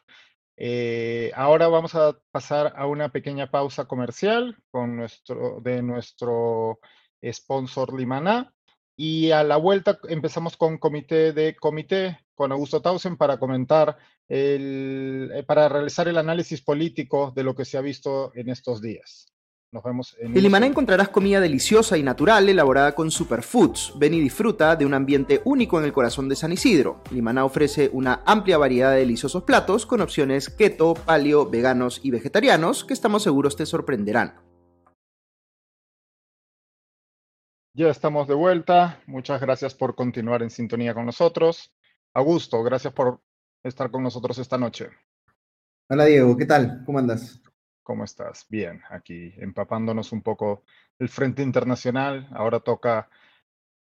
Eh, 0.58 1.32
ahora 1.36 1.68
vamos 1.68 1.96
a 1.96 2.18
pasar 2.32 2.74
a 2.76 2.88
una 2.88 3.10
pequeña 3.10 3.52
pausa 3.52 3.86
comercial 3.86 4.58
con 4.72 4.96
nuestro, 4.96 5.60
de 5.62 5.82
nuestro 5.82 6.80
sponsor 7.24 7.98
Limaná. 7.98 8.54
Y 8.98 9.32
a 9.32 9.44
la 9.44 9.58
vuelta 9.58 10.00
empezamos 10.08 10.56
con 10.56 10.78
comité 10.78 11.34
de 11.34 11.56
comité 11.56 12.20
con 12.34 12.52
Augusto 12.52 12.82
Tausen 12.82 13.18
para 13.18 13.40
comentar, 13.40 13.98
el, 14.28 15.32
eh, 15.34 15.44
para 15.44 15.70
realizar 15.70 16.08
el 16.08 16.18
análisis 16.18 16.62
político 16.62 17.32
de 17.36 17.44
lo 17.44 17.56
que 17.56 17.66
se 17.66 17.78
ha 17.78 17.82
visto 17.82 18.32
en 18.36 18.50
estos 18.50 18.82
días. 18.82 19.35
Nos 19.76 19.84
vemos 19.84 20.16
en... 20.22 20.28
En 20.28 20.42
Limaná 20.42 20.68
encontrarás 20.68 21.10
comida 21.10 21.42
deliciosa 21.42 21.98
y 21.98 22.02
natural 22.02 22.48
elaborada 22.48 22.96
con 22.96 23.12
superfoods. 23.12 23.92
Ven 23.98 24.14
y 24.14 24.22
disfruta 24.22 24.78
de 24.78 24.86
un 24.86 24.94
ambiente 24.94 25.42
único 25.44 25.78
en 25.78 25.84
el 25.84 25.92
corazón 25.92 26.30
de 26.30 26.38
San 26.38 26.54
Isidro. 26.54 27.04
Limaná 27.12 27.44
ofrece 27.44 27.90
una 27.92 28.22
amplia 28.26 28.58
variedad 28.58 28.92
de 28.92 29.00
deliciosos 29.00 29.44
platos 29.44 29.86
con 29.86 30.00
opciones 30.00 30.50
keto, 30.50 30.94
paleo, 30.94 31.50
veganos 31.50 32.00
y 32.04 32.12
vegetarianos 32.12 32.86
que 32.86 32.94
estamos 32.94 33.24
seguros 33.24 33.58
te 33.58 33.66
sorprenderán. 33.66 34.40
Ya 37.74 37.90
estamos 37.90 38.30
de 38.30 38.34
vuelta. 38.34 39.02
Muchas 39.08 39.42
gracias 39.42 39.76
por 39.76 39.94
continuar 39.96 40.42
en 40.42 40.52
sintonía 40.52 40.94
con 40.94 41.06
nosotros. 41.06 41.74
Augusto, 42.14 42.64
gracias 42.64 42.94
por 42.94 43.20
estar 43.62 43.92
con 43.92 44.04
nosotros 44.04 44.38
esta 44.38 44.58
noche. 44.58 44.88
Hola 45.90 46.06
Diego, 46.06 46.38
¿qué 46.38 46.46
tal? 46.46 46.82
¿Cómo 46.86 46.98
andas? 46.98 47.42
¿Cómo 47.86 48.04
estás? 48.04 48.48
Bien, 48.50 48.82
aquí 48.90 49.32
empapándonos 49.38 50.12
un 50.12 50.24
poco 50.24 50.64
el 50.98 51.08
frente 51.08 51.44
internacional. 51.44 52.28
Ahora 52.32 52.60
toca 52.60 53.08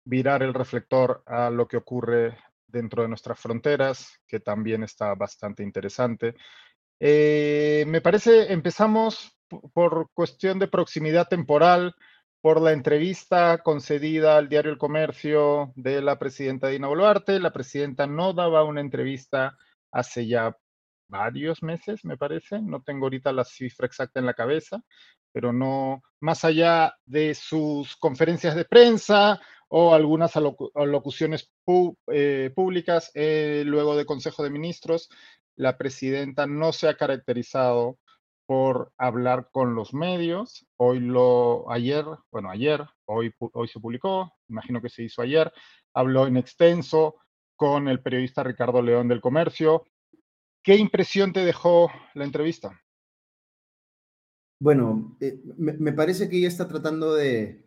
virar 0.05 0.41
el 0.41 0.53
reflector 0.53 1.21
a 1.25 1.49
lo 1.49 1.67
que 1.67 1.75
ocurre 1.75 2.38
dentro 2.65 3.01
de 3.01 3.09
nuestras 3.09 3.38
fronteras, 3.38 4.21
que 4.25 4.39
también 4.39 4.83
está 4.83 5.15
bastante 5.15 5.63
interesante. 5.63 6.35
Eh, 6.97 7.83
me 7.89 7.99
parece, 7.99 8.53
empezamos 8.53 9.38
por 9.73 10.09
cuestión 10.13 10.59
de 10.59 10.69
proximidad 10.69 11.27
temporal 11.27 11.93
por 12.39 12.62
la 12.62 12.71
entrevista 12.71 13.57
concedida 13.57 14.38
al 14.38 14.47
diario 14.47 14.71
El 14.71 14.77
Comercio 14.77 15.73
de 15.75 16.01
la 16.01 16.17
presidenta 16.17 16.69
Dina 16.69 16.88
Boluarte. 16.88 17.38
La 17.41 17.51
presidenta 17.51 18.07
no 18.07 18.31
daba 18.31 18.63
una 18.63 18.79
entrevista 18.79 19.57
hace 19.91 20.25
ya 20.25 20.55
varios 21.09 21.61
meses, 21.63 22.05
me 22.05 22.17
parece. 22.17 22.61
No 22.61 22.81
tengo 22.81 23.07
ahorita 23.07 23.33
la 23.33 23.43
cifra 23.43 23.85
exacta 23.85 24.19
en 24.19 24.25
la 24.25 24.33
cabeza, 24.33 24.81
pero 25.31 25.51
no, 25.51 26.01
más 26.21 26.45
allá 26.45 26.95
de 27.05 27.35
sus 27.35 27.95
conferencias 27.97 28.55
de 28.55 28.65
prensa 28.65 29.41
o 29.67 29.93
algunas 29.93 30.35
alocuciones 30.35 31.51
eh, 32.07 32.51
públicas 32.55 33.11
eh, 33.13 33.63
luego 33.65 33.95
de 33.95 34.05
Consejo 34.05 34.43
de 34.43 34.49
Ministros, 34.49 35.09
la 35.55 35.77
presidenta 35.77 36.47
no 36.47 36.71
se 36.71 36.87
ha 36.87 36.97
caracterizado 36.97 37.99
por 38.47 38.91
hablar 38.97 39.49
con 39.51 39.75
los 39.75 39.93
medios. 39.93 40.65
Hoy 40.77 40.99
lo, 40.99 41.69
ayer, 41.71 42.03
bueno, 42.31 42.49
ayer, 42.49 42.83
hoy, 43.05 43.31
hoy 43.37 43.67
se 43.67 43.79
publicó, 43.79 44.33
imagino 44.47 44.81
que 44.81 44.89
se 44.89 45.03
hizo 45.03 45.21
ayer, 45.21 45.53
habló 45.93 46.25
en 46.25 46.37
extenso 46.37 47.17
con 47.55 47.87
el 47.87 48.01
periodista 48.01 48.41
Ricardo 48.41 48.81
León 48.81 49.07
del 49.07 49.21
Comercio. 49.21 49.83
¿Qué 50.63 50.75
impresión 50.75 51.33
te 51.33 51.45
dejó 51.45 51.89
la 52.13 52.25
entrevista? 52.25 52.81
Bueno, 54.61 55.17
eh, 55.21 55.39
me, 55.57 55.93
parece 55.93 56.29
que 56.29 56.37
ella 56.37 56.49
está 56.49 56.67
tratando 56.67 57.15
de, 57.15 57.65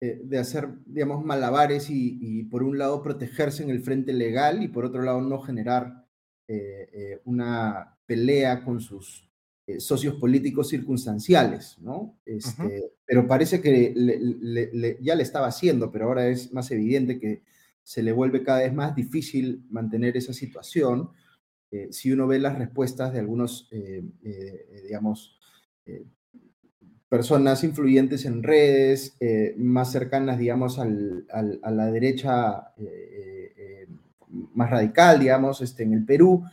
eh, 0.00 0.20
de 0.24 0.38
hacer, 0.38 0.68
digamos, 0.86 1.24
malabares 1.24 1.88
y, 1.88 2.42
por 2.44 2.64
un 2.64 2.78
lado 2.78 3.02
protegerse 3.02 3.62
en 3.62 3.70
el 3.70 3.80
frente 3.80 4.12
legal 4.12 4.62
y 4.62 4.68
por 4.68 4.84
otro 4.84 5.02
lado 5.02 5.20
no 5.20 5.40
generar 5.40 6.04
eh, 6.48 7.20
una 7.24 7.96
pelea 8.06 8.64
con 8.64 8.80
sus 8.80 9.28
socios 9.78 10.16
políticos 10.16 10.68
circunstanciales, 10.68 11.78
¿no? 11.78 12.18
Este, 12.26 12.92
Pero 13.06 13.26
parece 13.28 13.62
que 13.62 13.94
ya 15.00 15.14
le 15.14 15.22
estaba 15.22 15.46
haciendo, 15.46 15.90
pero 15.92 16.06
ahora 16.06 16.26
es 16.26 16.52
más 16.52 16.70
evidente 16.72 17.20
que 17.20 17.42
se 17.84 18.02
le 18.02 18.12
vuelve 18.12 18.42
cada 18.42 18.58
vez 18.58 18.74
más 18.74 18.94
difícil 18.94 19.64
mantener 19.70 20.16
esa 20.16 20.32
situación. 20.32 21.10
Eh, 21.72 21.88
si 21.90 22.12
uno 22.12 22.28
ve 22.28 22.38
las 22.38 22.56
respuestas 22.56 23.12
de 23.12 23.18
algunos, 23.18 23.68
eh, 23.72 24.04
digamos, 24.84 25.40
personas 27.08 27.64
influyentes 27.64 28.24
en 28.24 28.42
redes, 28.42 29.16
más 29.56 29.90
cercanas, 29.90 30.38
digamos, 30.38 30.78
a 30.78 30.84
la 30.86 31.86
derecha 31.90 32.72
más 34.54 34.70
radical, 34.70 35.18
digamos, 35.18 35.60
este, 35.60 35.82
en 35.82 35.94
el 35.94 36.04
Perú, 36.04 36.44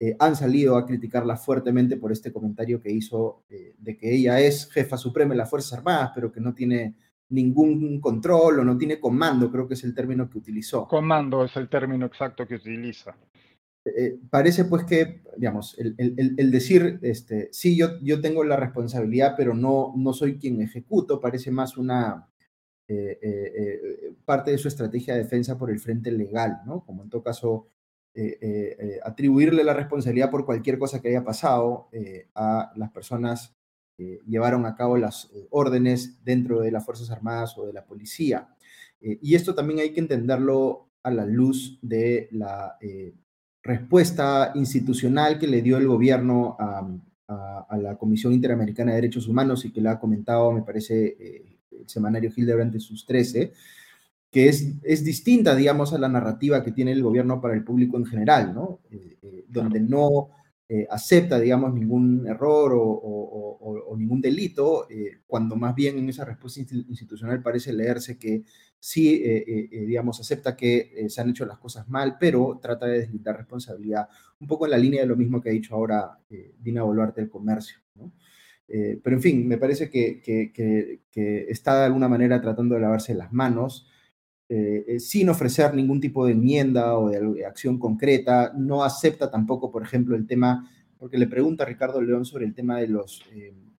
eh, 0.00 0.14
han 0.20 0.36
salido 0.36 0.76
a 0.76 0.86
criticarla 0.86 1.36
fuertemente 1.36 1.96
por 1.96 2.12
este 2.12 2.32
comentario 2.32 2.80
que 2.80 2.92
hizo 2.92 3.42
eh, 3.50 3.74
de 3.78 3.96
que 3.96 4.14
ella 4.14 4.38
es 4.38 4.70
jefa 4.70 4.96
suprema 4.96 5.32
de 5.32 5.38
las 5.38 5.50
Fuerzas 5.50 5.78
Armadas, 5.78 6.12
pero 6.14 6.30
que 6.30 6.40
no 6.40 6.54
tiene 6.54 6.94
ningún 7.30 8.00
control 8.00 8.60
o 8.60 8.64
no 8.64 8.78
tiene 8.78 9.00
comando, 9.00 9.50
creo 9.50 9.66
que 9.66 9.74
es 9.74 9.82
el 9.82 9.94
término 9.94 10.30
que 10.30 10.38
utilizó. 10.38 10.86
Comando 10.86 11.44
es 11.44 11.56
el 11.56 11.68
término 11.68 12.06
exacto 12.06 12.46
que 12.46 12.54
utiliza. 12.54 13.16
Eh, 13.96 14.18
parece 14.30 14.64
pues 14.64 14.84
que, 14.84 15.22
digamos, 15.36 15.76
el, 15.78 16.50
decir, 16.50 16.98
este, 17.02 17.48
sí, 17.52 17.76
yo, 17.76 17.98
yo 18.02 18.20
tengo 18.20 18.44
la 18.44 18.56
responsabilidad, 18.56 19.34
pero 19.36 19.54
no, 19.54 19.94
no 19.96 20.12
soy 20.12 20.38
quien 20.38 20.60
ejecuto, 20.62 21.20
parece 21.20 21.50
más 21.50 21.76
una 21.76 22.28
parte 24.24 24.50
de 24.50 24.58
su 24.58 24.68
estrategia 24.68 25.14
de 25.14 25.22
defensa 25.22 25.58
por 25.58 25.70
el 25.70 25.78
frente 25.78 26.10
legal, 26.10 26.62
¿no? 26.64 26.84
Como 26.86 27.02
en 27.02 27.10
todo 27.10 27.22
caso 27.22 27.68
eh, 28.20 28.36
eh, 28.40 28.76
eh, 28.80 29.00
atribuirle 29.04 29.62
la 29.62 29.74
responsabilidad 29.74 30.28
por 30.28 30.44
cualquier 30.44 30.76
cosa 30.76 31.00
que 31.00 31.06
haya 31.06 31.22
pasado 31.22 31.88
a 32.34 32.72
las 32.74 32.90
personas 32.90 33.54
que 33.96 34.18
llevaron 34.26 34.66
a 34.66 34.74
cabo 34.74 34.96
las 34.96 35.30
órdenes 35.50 36.24
dentro 36.24 36.58
de 36.60 36.72
las 36.72 36.84
Fuerzas 36.84 37.12
Armadas 37.12 37.56
o 37.56 37.64
de 37.64 37.72
la 37.72 37.86
policía. 37.86 38.48
y 39.00 39.36
esto 39.36 39.54
también 39.54 39.78
hay 39.78 39.92
que 39.92 40.00
entenderlo 40.00 40.90
a 41.04 41.12
la 41.12 41.26
luz 41.26 41.78
de 41.80 42.28
la 42.32 42.76
respuesta 43.68 44.52
institucional 44.54 45.38
que 45.38 45.46
le 45.46 45.62
dio 45.62 45.76
el 45.76 45.86
gobierno 45.86 46.56
a, 46.58 46.88
la 47.76 47.96
Comisión 47.98 48.32
Interamericana 48.32 48.92
de 48.92 49.02
Derechos 49.02 49.28
Humanos 49.28 49.64
y 49.66 49.70
que 49.70 49.82
le 49.82 49.90
ha 49.90 50.00
comentado, 50.00 50.50
me 50.50 50.62
parece, 50.62 51.44
el 51.70 51.86
semanario 51.86 52.32
Hildebrand 52.34 52.72
de 52.72 52.80
sus 52.80 53.04
13, 53.04 53.52
que 54.30 54.48
es, 54.48 54.66
es, 54.82 55.04
distinta, 55.04 55.54
digamos, 55.54 55.92
a 55.92 55.98
la 55.98 56.08
narrativa 56.08 56.64
que 56.64 56.72
tiene 56.72 56.92
el 56.92 57.02
gobierno 57.02 57.40
para 57.40 57.54
el 57.54 57.64
público 57.64 57.98
en 57.98 58.06
general, 58.06 58.54
¿no? 58.54 58.80
Eh, 58.90 59.18
eh, 59.22 59.44
donde 59.46 59.80
no 59.80 60.30
eh, 60.68 60.86
acepta, 60.90 61.40
digamos, 61.40 61.72
ningún 61.72 62.26
error 62.26 62.72
o, 62.74 63.96
ningún 63.96 64.20
delito, 64.20 64.86
cuando 65.26 65.56
más 65.56 65.74
bien 65.74 65.98
en 65.98 66.08
esa 66.08 66.24
respuesta 66.24 66.60
institucional 66.60 67.42
parece 67.42 67.72
leerse 67.72 68.16
que 68.16 68.44
sí, 68.78 69.24
digamos, 69.70 70.20
acepta 70.20 70.56
que 70.56 71.06
se 71.08 71.20
han 71.20 71.30
hecho 71.30 71.44
las 71.44 71.58
cosas 71.58 71.88
mal, 71.88 72.16
pero 72.20 72.60
trata 72.62 72.86
de 72.86 73.00
deslindar 73.00 73.38
responsabilidad, 73.38 74.08
un 74.38 74.46
poco 74.46 74.66
en 74.66 74.70
la 74.70 74.78
línea 74.78 75.00
de 75.00 75.08
lo 75.08 75.16
mismo 75.16 75.40
que 75.40 75.48
ha 75.48 75.52
dicho 75.52 75.74
ahora 75.74 76.16
Dina 76.60 76.84
Boluarte 76.84 77.20
del 77.22 77.30
Comercio, 77.30 77.78
¿no? 77.96 78.12
Eh, 78.68 79.00
pero 79.02 79.16
en 79.16 79.22
fin, 79.22 79.48
me 79.48 79.56
parece 79.56 79.88
que, 79.88 80.20
está 81.48 81.80
de 81.80 81.86
alguna 81.86 82.08
manera 82.08 82.40
tratando 82.40 82.74
de 82.74 82.82
lavarse 82.82 83.14
las 83.14 83.32
manos, 83.32 83.88
eh, 84.48 84.84
eh, 84.88 85.00
sin 85.00 85.28
ofrecer 85.28 85.74
ningún 85.74 86.00
tipo 86.00 86.24
de 86.24 86.32
enmienda 86.32 86.96
o 86.96 87.10
de 87.10 87.44
acción 87.44 87.78
concreta. 87.78 88.52
No 88.56 88.82
acepta 88.82 89.30
tampoco, 89.30 89.70
por 89.70 89.82
ejemplo, 89.82 90.16
el 90.16 90.26
tema, 90.26 90.70
porque 90.98 91.18
le 91.18 91.26
pregunta 91.26 91.64
a 91.64 91.66
Ricardo 91.66 92.00
León 92.00 92.24
sobre 92.24 92.46
el 92.46 92.54
tema 92.54 92.78
de 92.78 92.88
los, 92.88 93.22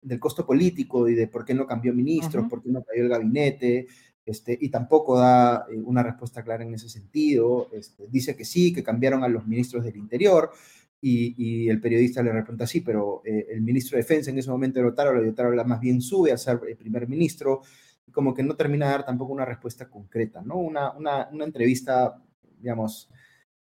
del 0.01 0.19
costo 0.19 0.45
político 0.45 1.09
y 1.09 1.15
de 1.15 1.27
por 1.27 1.45
qué 1.45 1.53
no 1.53 1.65
cambió 1.65 1.93
ministros, 1.93 2.47
por 2.49 2.61
qué 2.61 2.69
no 2.69 2.83
cayó 2.83 3.03
el 3.03 3.09
gabinete. 3.09 3.87
Este, 4.25 4.55
y 4.61 4.69
tampoco 4.69 5.17
da 5.17 5.65
una 5.85 6.03
respuesta 6.03 6.43
clara 6.43 6.63
en 6.63 6.73
ese 6.73 6.87
sentido. 6.87 7.69
Este, 7.73 8.07
dice 8.07 8.35
que 8.35 8.45
sí, 8.45 8.71
que 8.71 8.83
cambiaron 8.83 9.23
a 9.23 9.27
los 9.27 9.47
ministros 9.47 9.83
del 9.83 9.97
Interior, 9.97 10.51
y, 11.01 11.69
el 11.69 11.79
periodista 11.79 12.21
le 12.21 12.31
responde 12.31 12.63
así, 12.63 12.81
pero 12.81 13.21
eh, 13.25 13.47
el 13.51 13.61
ministro 13.61 13.95
de 13.95 14.03
Defensa 14.03 14.31
en 14.31 14.37
ese 14.37 14.49
momento 14.49 14.79
de 14.79 14.85
Lotaro, 14.85 15.13
Lotaro 15.13 15.65
más 15.65 15.79
bien 15.79 16.01
sube 16.01 16.31
a 16.31 16.37
ser 16.37 16.59
el 16.67 16.75
primer 16.75 17.07
ministro, 17.07 17.61
como 18.11 18.33
que 18.33 18.43
no 18.43 18.55
termina 18.55 18.85
de 18.85 18.91
dar 18.91 19.05
tampoco 19.05 19.33
una 19.33 19.45
respuesta 19.45 19.89
concreta, 19.89 20.41
¿no? 20.41 20.57
Una, 20.57 20.91
una, 20.91 21.29
una 21.31 21.45
entrevista, 21.45 22.21
digamos, 22.57 23.09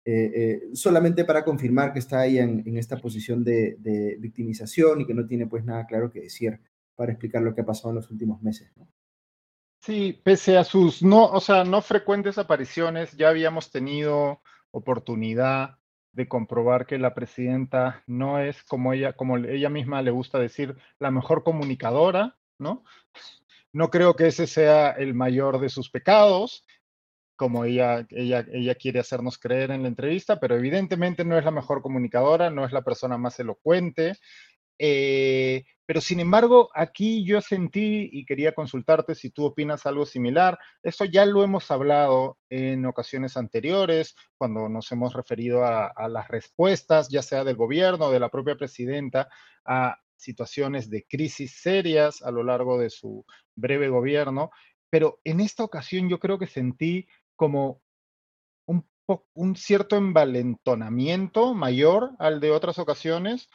eh, 0.04 0.32
eh, 0.34 0.74
solamente 0.74 1.24
para 1.24 1.44
confirmar 1.44 1.92
que 1.92 1.98
está 1.98 2.20
ahí 2.20 2.38
en, 2.38 2.62
en 2.66 2.78
esta 2.78 2.96
posición 2.96 3.44
de, 3.44 3.76
de, 3.78 4.16
victimización 4.18 5.02
y 5.02 5.06
que 5.06 5.12
no 5.12 5.26
tiene 5.26 5.46
pues 5.46 5.64
nada 5.64 5.86
claro 5.86 6.10
que 6.10 6.22
decir 6.22 6.60
para 6.96 7.12
explicar 7.12 7.42
lo 7.42 7.54
que 7.54 7.60
ha 7.60 7.66
pasado 7.66 7.90
en 7.90 7.96
los 7.96 8.10
últimos 8.10 8.40
meses, 8.42 8.72
¿no? 8.76 8.88
Sí, 9.80 10.20
pese 10.24 10.56
a 10.56 10.64
sus 10.64 11.02
no, 11.02 11.26
o 11.26 11.40
sea, 11.40 11.64
no 11.64 11.82
frecuentes 11.82 12.38
apariciones, 12.38 13.12
ya 13.16 13.28
habíamos 13.28 13.70
tenido 13.70 14.40
oportunidad 14.70 15.78
de 16.12 16.26
comprobar 16.26 16.86
que 16.86 16.98
la 16.98 17.14
presidenta 17.14 18.02
no 18.06 18.40
es 18.40 18.62
como 18.64 18.92
ella, 18.92 19.12
como 19.12 19.36
ella 19.36 19.70
misma 19.70 20.02
le 20.02 20.10
gusta 20.10 20.38
decir, 20.38 20.76
la 20.98 21.10
mejor 21.10 21.44
comunicadora, 21.44 22.36
¿no? 22.58 22.84
No 23.72 23.90
creo 23.90 24.14
que 24.14 24.28
ese 24.28 24.46
sea 24.46 24.90
el 24.90 25.14
mayor 25.14 25.60
de 25.60 25.68
sus 25.68 25.90
pecados, 25.90 26.64
como 27.36 27.64
ella, 27.64 28.06
ella, 28.10 28.44
ella 28.52 28.74
quiere 28.74 29.00
hacernos 29.00 29.38
creer 29.38 29.70
en 29.70 29.82
la 29.82 29.88
entrevista, 29.88 30.40
pero 30.40 30.56
evidentemente 30.56 31.24
no 31.24 31.38
es 31.38 31.44
la 31.44 31.52
mejor 31.52 31.82
comunicadora, 31.82 32.50
no 32.50 32.64
es 32.64 32.72
la 32.72 32.82
persona 32.82 33.16
más 33.16 33.38
elocuente, 33.38 34.16
eh, 34.78 35.64
pero 35.86 36.00
sin 36.00 36.20
embargo, 36.20 36.70
aquí 36.74 37.24
yo 37.24 37.40
sentí 37.40 38.10
y 38.12 38.24
quería 38.26 38.52
consultarte 38.52 39.14
si 39.14 39.30
tú 39.30 39.46
opinas 39.46 39.86
algo 39.86 40.04
similar. 40.06 40.58
Esto 40.82 41.04
ya 41.04 41.24
lo 41.24 41.42
hemos 41.42 41.70
hablado 41.70 42.38
en 42.50 42.84
ocasiones 42.86 43.36
anteriores, 43.36 44.14
cuando 44.36 44.68
nos 44.68 44.92
hemos 44.92 45.14
referido 45.14 45.64
a, 45.64 46.08
las 46.08 46.28
respuestas, 46.28 47.08
ya 47.08 47.22
sea 47.22 47.42
del 47.42 47.56
gobierno 47.56 48.10
de 48.10 48.20
la 48.20 48.28
propia 48.28 48.56
presidenta, 48.56 49.28
a 49.64 49.98
situaciones 50.18 50.90
de 50.90 51.04
crisis 51.08 51.60
serias 51.60 52.22
a 52.22 52.30
lo 52.30 52.42
largo 52.42 52.78
de 52.78 52.90
su 52.90 53.24
breve 53.54 53.88
gobierno. 53.88 54.50
Pero 54.90 55.20
en 55.24 55.40
esta 55.40 55.64
ocasión 55.64 56.08
yo 56.08 56.18
creo 56.18 56.38
que 56.38 56.46
sentí 56.46 57.06
como 57.36 57.80
un, 58.66 58.86
un 59.34 59.56
cierto 59.56 59.96
envalentonamiento 59.96 61.54
mayor 61.54 62.12
al 62.18 62.40
de 62.40 62.50
otras 62.50 62.78
ocasiones 62.78 63.48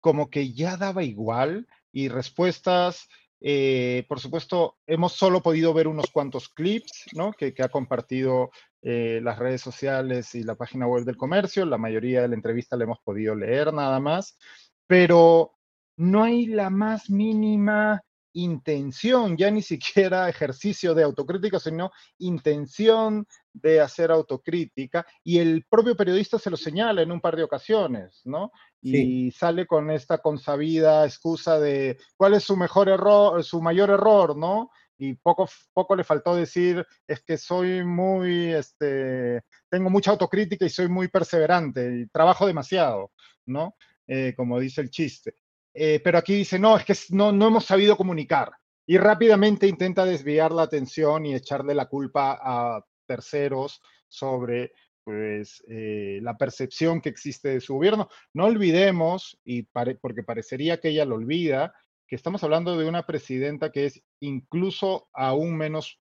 como 0.00 0.30
que 0.30 0.52
ya 0.52 0.76
daba 0.76 1.02
igual 1.02 1.66
y 1.92 2.08
respuestas, 2.08 3.08
eh, 3.40 4.04
por 4.08 4.20
supuesto, 4.20 4.76
hemos 4.86 5.12
solo 5.12 5.42
podido 5.42 5.72
ver 5.72 5.88
unos 5.88 6.10
cuantos 6.10 6.48
clips, 6.48 7.06
¿no? 7.14 7.32
Que, 7.32 7.54
ha 7.58 7.68
compartido 7.68 8.50
eh, 8.82 9.20
las 9.22 9.38
redes 9.38 9.60
sociales 9.60 10.34
y 10.34 10.42
la 10.42 10.54
página 10.54 10.86
web 10.86 11.04
del 11.04 11.16
comercio. 11.16 11.64
La 11.64 11.78
mayoría 11.78 12.22
de 12.22 12.28
la 12.28 12.34
entrevista 12.34 12.76
la 12.76 12.84
hemos 12.84 13.00
podido 13.00 13.34
leer 13.34 13.72
nada 13.72 14.00
más, 14.00 14.38
pero 14.86 15.57
no 15.98 16.22
hay 16.22 16.46
la 16.46 16.70
más 16.70 17.10
mínima 17.10 18.00
intención, 18.32 19.36
ya 19.36 19.50
ni 19.50 19.62
siquiera 19.62 20.28
ejercicio 20.28 20.94
de 20.94 21.02
autocrítica, 21.02 21.58
sino 21.58 21.90
intención 22.18 23.26
de 23.52 23.80
hacer 23.80 24.12
autocrítica. 24.12 25.04
Y 25.24 25.38
el 25.38 25.64
propio 25.68 25.96
periodista 25.96 26.38
se 26.38 26.50
lo 26.50 26.56
señala 26.56 27.02
en 27.02 27.10
un 27.10 27.20
par 27.20 27.36
de 27.36 27.42
ocasiones, 27.42 28.22
¿no? 28.24 28.52
Y 28.80 29.32
sale 29.32 29.66
con 29.66 29.90
esta 29.90 30.18
consabida 30.18 31.04
excusa 31.04 31.58
de 31.58 31.98
cuál 32.16 32.34
es 32.34 32.44
su 32.44 32.56
mejor 32.56 32.88
error, 32.88 33.42
su 33.42 33.60
mayor 33.60 33.90
error, 33.90 34.36
¿no? 34.36 34.70
Y 34.98 35.14
poco, 35.14 35.48
poco 35.72 35.96
le 35.96 36.04
faltó 36.04 36.34
decir, 36.36 36.86
es 37.08 37.22
que 37.24 37.36
soy 37.38 37.84
muy, 37.84 38.52
este, 38.52 39.42
tengo 39.68 39.90
mucha 39.90 40.12
autocrítica 40.12 40.64
y 40.64 40.70
soy 40.70 40.88
muy 40.88 41.08
perseverante 41.08 42.02
y 42.02 42.06
trabajo 42.06 42.46
demasiado, 42.46 43.10
¿no? 43.46 43.74
Eh, 44.06 44.32
como 44.36 44.60
dice 44.60 44.80
el 44.80 44.90
chiste. 44.90 45.34
Eh, 45.80 46.00
pero 46.02 46.18
aquí 46.18 46.34
dice, 46.34 46.58
no, 46.58 46.76
es 46.76 46.84
que 46.84 46.94
no, 47.10 47.30
no 47.30 47.46
hemos 47.46 47.64
sabido 47.64 47.96
comunicar. 47.96 48.50
Y 48.84 48.98
rápidamente 48.98 49.68
intenta 49.68 50.04
desviar 50.04 50.50
la 50.50 50.62
atención 50.62 51.24
y 51.24 51.36
echarle 51.36 51.72
la 51.72 51.86
culpa 51.86 52.36
a 52.42 52.84
terceros 53.06 53.80
sobre 54.08 54.72
pues, 55.04 55.62
eh, 55.68 56.18
la 56.20 56.36
percepción 56.36 57.00
que 57.00 57.10
existe 57.10 57.50
de 57.50 57.60
su 57.60 57.74
gobierno. 57.74 58.08
No 58.34 58.46
olvidemos, 58.46 59.38
y 59.44 59.62
porque 59.62 60.24
parecería 60.24 60.80
que 60.80 60.88
ella 60.88 61.04
lo 61.04 61.14
olvida, 61.14 61.72
que 62.08 62.16
estamos 62.16 62.42
hablando 62.42 62.76
de 62.76 62.88
una 62.88 63.06
presidenta 63.06 63.70
que 63.70 63.86
es 63.86 64.02
incluso 64.18 65.08
aún 65.12 65.56
menos 65.56 66.00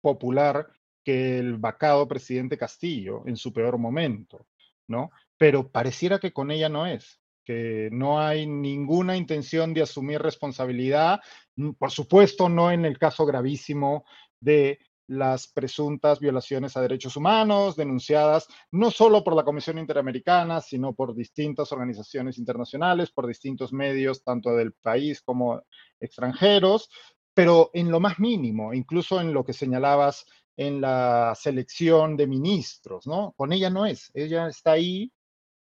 popular 0.00 0.68
que 1.02 1.40
el 1.40 1.56
vacado 1.56 2.06
presidente 2.06 2.56
Castillo 2.56 3.24
en 3.26 3.36
su 3.36 3.52
peor 3.52 3.76
momento, 3.76 4.46
¿no? 4.86 5.10
Pero 5.36 5.68
pareciera 5.68 6.20
que 6.20 6.32
con 6.32 6.52
ella 6.52 6.68
no 6.68 6.86
es 6.86 7.20
que 7.46 7.88
no 7.92 8.20
hay 8.20 8.46
ninguna 8.46 9.16
intención 9.16 9.72
de 9.72 9.82
asumir 9.82 10.20
responsabilidad, 10.20 11.20
mm, 11.54 11.70
por 11.72 11.92
supuesto 11.92 12.48
no 12.48 12.70
en 12.72 12.84
el 12.84 12.98
caso 12.98 13.24
gravísimo 13.24 14.04
de 14.40 14.80
las 15.08 15.46
presuntas 15.46 16.18
violaciones 16.18 16.76
a 16.76 16.82
derechos 16.82 17.16
humanos 17.16 17.76
denunciadas 17.76 18.48
no 18.72 18.90
solo 18.90 19.22
por 19.22 19.36
la 19.36 19.44
Comisión 19.44 19.78
Interamericana, 19.78 20.60
sino 20.60 20.94
por 20.94 21.14
distintas 21.14 21.70
organizaciones 21.70 22.38
internacionales, 22.38 23.12
por 23.12 23.28
distintos 23.28 23.72
medios, 23.72 24.24
tanto 24.24 24.56
del 24.56 24.72
país 24.72 25.22
como 25.22 25.62
extranjeros, 26.00 26.90
pero 27.32 27.70
en 27.72 27.90
lo 27.90 28.00
más 28.00 28.18
mínimo, 28.18 28.74
incluso 28.74 29.20
en 29.20 29.32
lo 29.32 29.44
que 29.44 29.52
señalabas 29.52 30.26
en 30.56 30.80
la 30.80 31.34
selección 31.38 32.16
de 32.16 32.26
ministros, 32.26 33.06
¿no? 33.06 33.34
Con 33.36 33.52
ella 33.52 33.70
no 33.70 33.86
es, 33.86 34.10
ella 34.14 34.48
está 34.48 34.72
ahí 34.72 35.12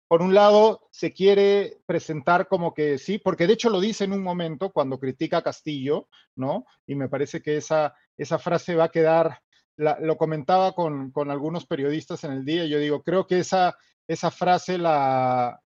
por 0.10 0.24
un 0.24 0.34
lado, 0.34 0.88
se 0.90 1.14
quiere 1.14 1.84
presentar 1.86 2.48
como 2.48 2.74
que 2.74 2.98
sí, 2.98 3.20
porque 3.20 3.46
de 3.46 3.54
hecho 3.54 3.70
lo 3.70 3.80
dice 3.80 4.06
en 4.06 4.14
un 4.14 4.24
momento 4.24 4.72
cuando 4.72 5.00
critica 5.00 5.38
a 5.38 5.44
Castillo, 5.44 6.08
¿no? 6.36 6.66
Y 6.88 6.96
me 6.96 7.10
parece 7.10 7.44
que 7.44 7.58
esa, 7.58 7.94
esa 8.18 8.40
frase 8.40 8.74
va 8.74 8.86
a 8.86 8.92
quedar, 8.92 9.40
lo 9.78 10.18
comentaba 10.18 10.74
con, 10.74 11.12
con, 11.12 11.30
algunos 11.30 11.68
periodistas 11.68 12.24
en 12.24 12.32
el 12.32 12.44
día, 12.44 12.66
yo 12.66 12.80
digo, 12.80 13.04
creo 13.04 13.28
que 13.28 13.40
esa, 13.40 13.78
esa 14.08 14.32
frase 14.32 14.80
la... 14.80 15.62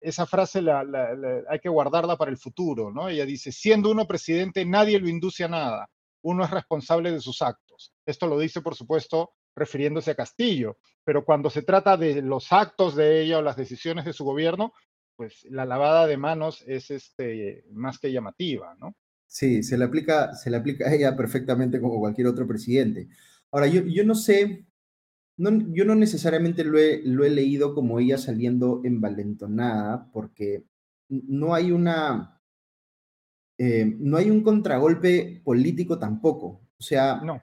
Esa 0.00 0.24
frase 0.24 0.62
la, 0.62 0.82
hay 1.50 1.58
que 1.58 1.68
guardarla 1.68 2.16
para 2.16 2.30
el 2.30 2.38
futuro, 2.38 2.90
¿no? 2.90 3.10
Ella 3.10 3.26
dice, 3.26 3.52
siendo 3.52 3.90
uno 3.90 4.06
presidente, 4.06 4.64
nadie 4.64 4.98
lo 4.98 5.06
induce 5.06 5.44
a 5.44 5.48
nada, 5.48 5.90
uno 6.22 6.44
es 6.44 6.50
responsable 6.50 7.12
de 7.12 7.20
sus 7.20 7.42
actos. 7.42 7.92
Esto 8.06 8.26
lo 8.26 8.38
dice, 8.38 8.62
por 8.62 8.74
supuesto, 8.74 9.34
refiriéndose 9.54 10.12
a 10.12 10.14
Castillo, 10.14 10.78
pero 11.04 11.24
cuando 11.24 11.50
se 11.50 11.62
trata 11.62 11.96
de 11.96 12.22
los 12.22 12.52
actos 12.52 12.94
de 12.96 13.22
ella 13.22 13.38
o 13.38 13.42
las 13.42 13.56
decisiones 13.56 14.04
de 14.04 14.12
su 14.12 14.24
gobierno, 14.24 14.72
pues 15.16 15.44
la 15.50 15.64
lavada 15.64 16.06
de 16.06 16.16
manos 16.16 16.64
es 16.66 16.90
este, 16.90 17.64
más 17.72 17.98
que 17.98 18.12
llamativa, 18.12 18.74
¿no? 18.78 18.96
Sí, 19.26 19.62
se 19.62 19.78
le 19.78 19.84
aplica, 19.84 20.34
se 20.34 20.50
le 20.50 20.56
aplica 20.56 20.88
a 20.88 20.94
ella 20.94 21.16
perfectamente 21.16 21.80
como 21.80 22.00
cualquier 22.00 22.26
otro 22.26 22.46
presidente. 22.46 23.08
Ahora, 23.52 23.66
yo, 23.66 23.82
yo 23.82 24.04
no 24.04 24.14
sé, 24.14 24.66
no, 25.36 25.50
yo 25.72 25.84
no 25.84 25.94
necesariamente 25.94 26.64
lo 26.64 26.78
he, 26.78 27.02
lo 27.04 27.24
he 27.24 27.30
leído 27.30 27.74
como 27.74 28.00
ella 28.00 28.18
saliendo 28.18 28.80
envalentonada, 28.84 30.10
porque 30.12 30.64
no 31.08 31.54
hay 31.54 31.70
una, 31.70 32.40
eh, 33.58 33.94
no 33.98 34.16
hay 34.16 34.30
un 34.30 34.42
contragolpe 34.42 35.42
político 35.44 35.98
tampoco. 35.98 36.62
O 36.78 36.82
sea, 36.82 37.20
no. 37.22 37.42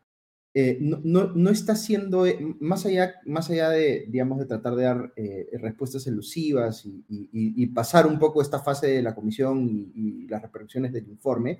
Eh, 0.60 0.80
no, 0.82 0.99
no, 1.36 1.49
está 1.51 1.76
siendo, 1.76 2.26
eh, 2.26 2.39
más 2.60 2.84
allá, 2.88 3.22
más 3.28 3.47
allá 3.51 3.70
de, 3.70 4.08
digamos, 4.10 4.39
de 4.39 4.47
tratar 4.47 4.76
de 4.76 4.84
dar 4.86 5.14
eh, 5.16 5.47
respuestas 5.62 6.08
elusivas 6.08 6.84
y, 6.84 7.68
pasar 7.68 8.08
un 8.08 8.18
poco 8.18 8.41
esta 8.41 8.58
fase 8.58 8.88
de 8.88 9.03
la 9.03 9.14
comisión 9.14 9.91
y, 9.93 10.28
las 10.28 10.41
repercusiones 10.41 10.91
del 10.91 11.08
informe, 11.10 11.60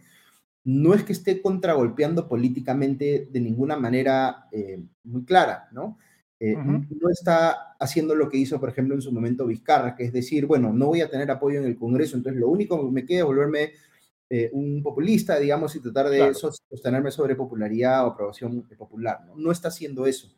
no 0.64 0.96
es 0.96 1.04
que 1.04 1.14
esté 1.14 1.44
contragolpeando 1.44 2.28
políticamente 2.28 3.30
de 3.32 3.40
ninguna 3.40 3.78
manera 3.78 4.48
muy 5.04 5.24
clara, 5.26 5.70
¿no? 5.72 6.00
No 6.40 7.10
está 7.12 7.76
haciendo 7.80 8.16
lo 8.16 8.28
que 8.30 8.38
hizo, 8.38 8.60
por 8.60 8.70
ejemplo, 8.70 8.96
en 8.96 9.04
su 9.04 9.12
momento 9.12 9.46
Vizcarra, 9.46 9.96
que 9.96 10.06
es 10.06 10.12
decir, 10.12 10.48
bueno, 10.48 10.74
no 10.74 10.88
voy 10.88 11.02
a 11.02 11.10
tener 11.10 11.30
apoyo 11.30 11.60
en 11.60 11.68
el 11.68 11.78
Congreso, 11.78 12.18
entonces 12.18 12.40
lo 12.40 12.50
único 12.50 12.84
que 12.84 12.92
me 12.92 13.06
queda 13.06 13.20
es 13.20 13.26
volverme 13.26 13.74
eh, 14.30 14.50
un 14.54 14.82
populista, 14.84 15.40
digamos, 15.40 15.76
y 15.76 15.82
tratar 15.82 16.10
de 16.10 16.34
sostenerme 16.34 17.12
sobre 17.12 17.36
popularidad 17.36 18.06
o 18.06 18.12
aprobación 18.12 18.68
popular. 18.78 19.24
No, 19.26 19.36
no 19.36 19.52
está 19.52 19.70
haciendo 19.70 20.06
eso. 20.06 20.36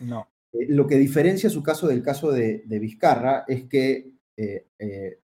No. 0.00 0.28
Eh, 0.52 0.66
lo 0.68 0.86
que 0.86 0.96
diferencia 0.96 1.50
su 1.50 1.62
caso 1.62 1.88
del 1.88 2.02
caso 2.02 2.30
de, 2.30 2.64
Vizcarra 2.68 3.44
es 3.48 3.64
que 3.64 4.14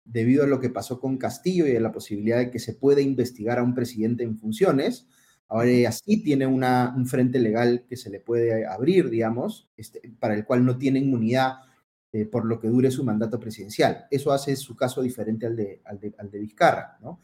debido 0.04 0.44
a 0.44 0.46
lo 0.46 0.60
que 0.60 0.70
pasó 0.70 1.00
con 1.00 1.18
Castillo 1.18 1.66
y 1.66 1.74
a 1.74 1.80
la 1.80 1.90
posibilidad 1.90 2.38
de 2.38 2.50
que 2.52 2.60
se 2.60 2.74
pueda 2.74 3.00
investigar 3.00 3.58
a 3.58 3.64
un 3.64 3.74
presidente 3.74 4.22
en 4.22 4.38
funciones, 4.38 5.08
Ahora 5.50 5.68
ella 5.68 5.90
sí 5.90 6.22
tiene 6.22 6.46
una, 6.46 6.94
un 6.96 7.06
frente 7.06 7.40
legal 7.40 7.84
que 7.88 7.96
se 7.96 8.08
le 8.08 8.20
puede 8.20 8.64
abrir, 8.64 9.10
digamos, 9.10 9.68
este, 9.76 10.00
para 10.20 10.34
el 10.34 10.44
cual 10.44 10.64
no 10.64 10.78
tiene 10.78 11.00
inmunidad 11.00 11.54
eh, 12.12 12.24
por 12.24 12.44
lo 12.44 12.60
que 12.60 12.68
dure 12.68 12.92
su 12.92 13.02
mandato 13.02 13.40
presidencial. 13.40 14.06
Eso 14.12 14.30
hace 14.30 14.54
su 14.54 14.76
caso 14.76 15.02
diferente 15.02 15.46
al 15.46 15.56
de, 15.56 15.82
al 15.84 16.30
de, 16.30 16.38
Vizcarra, 16.38 16.98
¿no? 17.00 17.20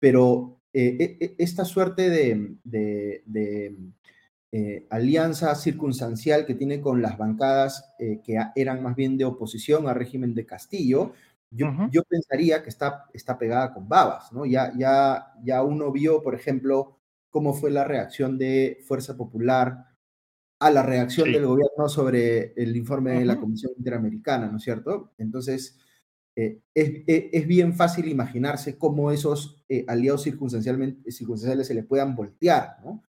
Pero 0.00 0.58
eh, 0.72 0.96
e, 0.98 1.24
e, 1.24 1.34
esta 1.38 1.64
suerte 1.64 2.10
de, 2.10 2.56
de, 2.64 3.76
eh, 4.52 4.86
alianza 4.90 5.54
circunstancial 5.54 6.44
que 6.44 6.56
tiene 6.56 6.80
con 6.80 7.00
las 7.00 7.16
bancadas 7.16 7.94
que 7.98 8.36
eran 8.56 8.82
más 8.82 8.96
bien 8.96 9.16
de 9.16 9.24
oposición 9.24 9.88
al 9.88 9.94
régimen 9.94 10.34
de 10.34 10.46
Castillo, 10.46 11.12
yo, 11.52 11.68
yo 11.90 12.02
pensaría 12.04 12.62
que 12.62 12.68
está, 12.68 13.06
está 13.12 13.36
pegada 13.36 13.72
con 13.74 13.88
babas, 13.88 14.32
¿no? 14.32 14.46
Ya, 14.46 14.72
ya, 14.76 15.32
ya 15.42 15.62
uno 15.62 15.90
vio, 15.90 16.22
por 16.22 16.34
ejemplo, 16.34 16.98
cómo 17.28 17.54
fue 17.54 17.70
la 17.70 17.84
reacción 17.84 18.38
de 18.38 18.78
Fuerza 18.86 19.16
Popular 19.16 19.86
a 20.60 20.70
la 20.70 20.82
reacción 20.82 21.32
del 21.32 21.46
gobierno 21.46 21.88
sobre 21.88 22.52
el 22.54 22.76
informe 22.76 23.18
de 23.18 23.24
la 23.24 23.40
Comisión 23.40 23.72
Interamericana, 23.78 24.48
¿no 24.48 24.58
es 24.58 24.62
cierto? 24.62 25.12
Entonces, 25.16 25.78
eh, 26.40 27.04
e, 27.06 27.30
es, 27.32 27.46
bien 27.46 27.74
fácil 27.74 28.08
imaginarse 28.08 28.78
cómo 28.78 29.10
esos 29.10 29.62
eh, 29.68 29.84
aliados 29.88 30.22
circunstancialmente, 30.22 31.10
circunstanciales 31.10 31.66
se 31.66 31.74
le 31.74 31.82
puedan 31.82 32.14
voltear, 32.14 32.76
¿no? 32.84 33.02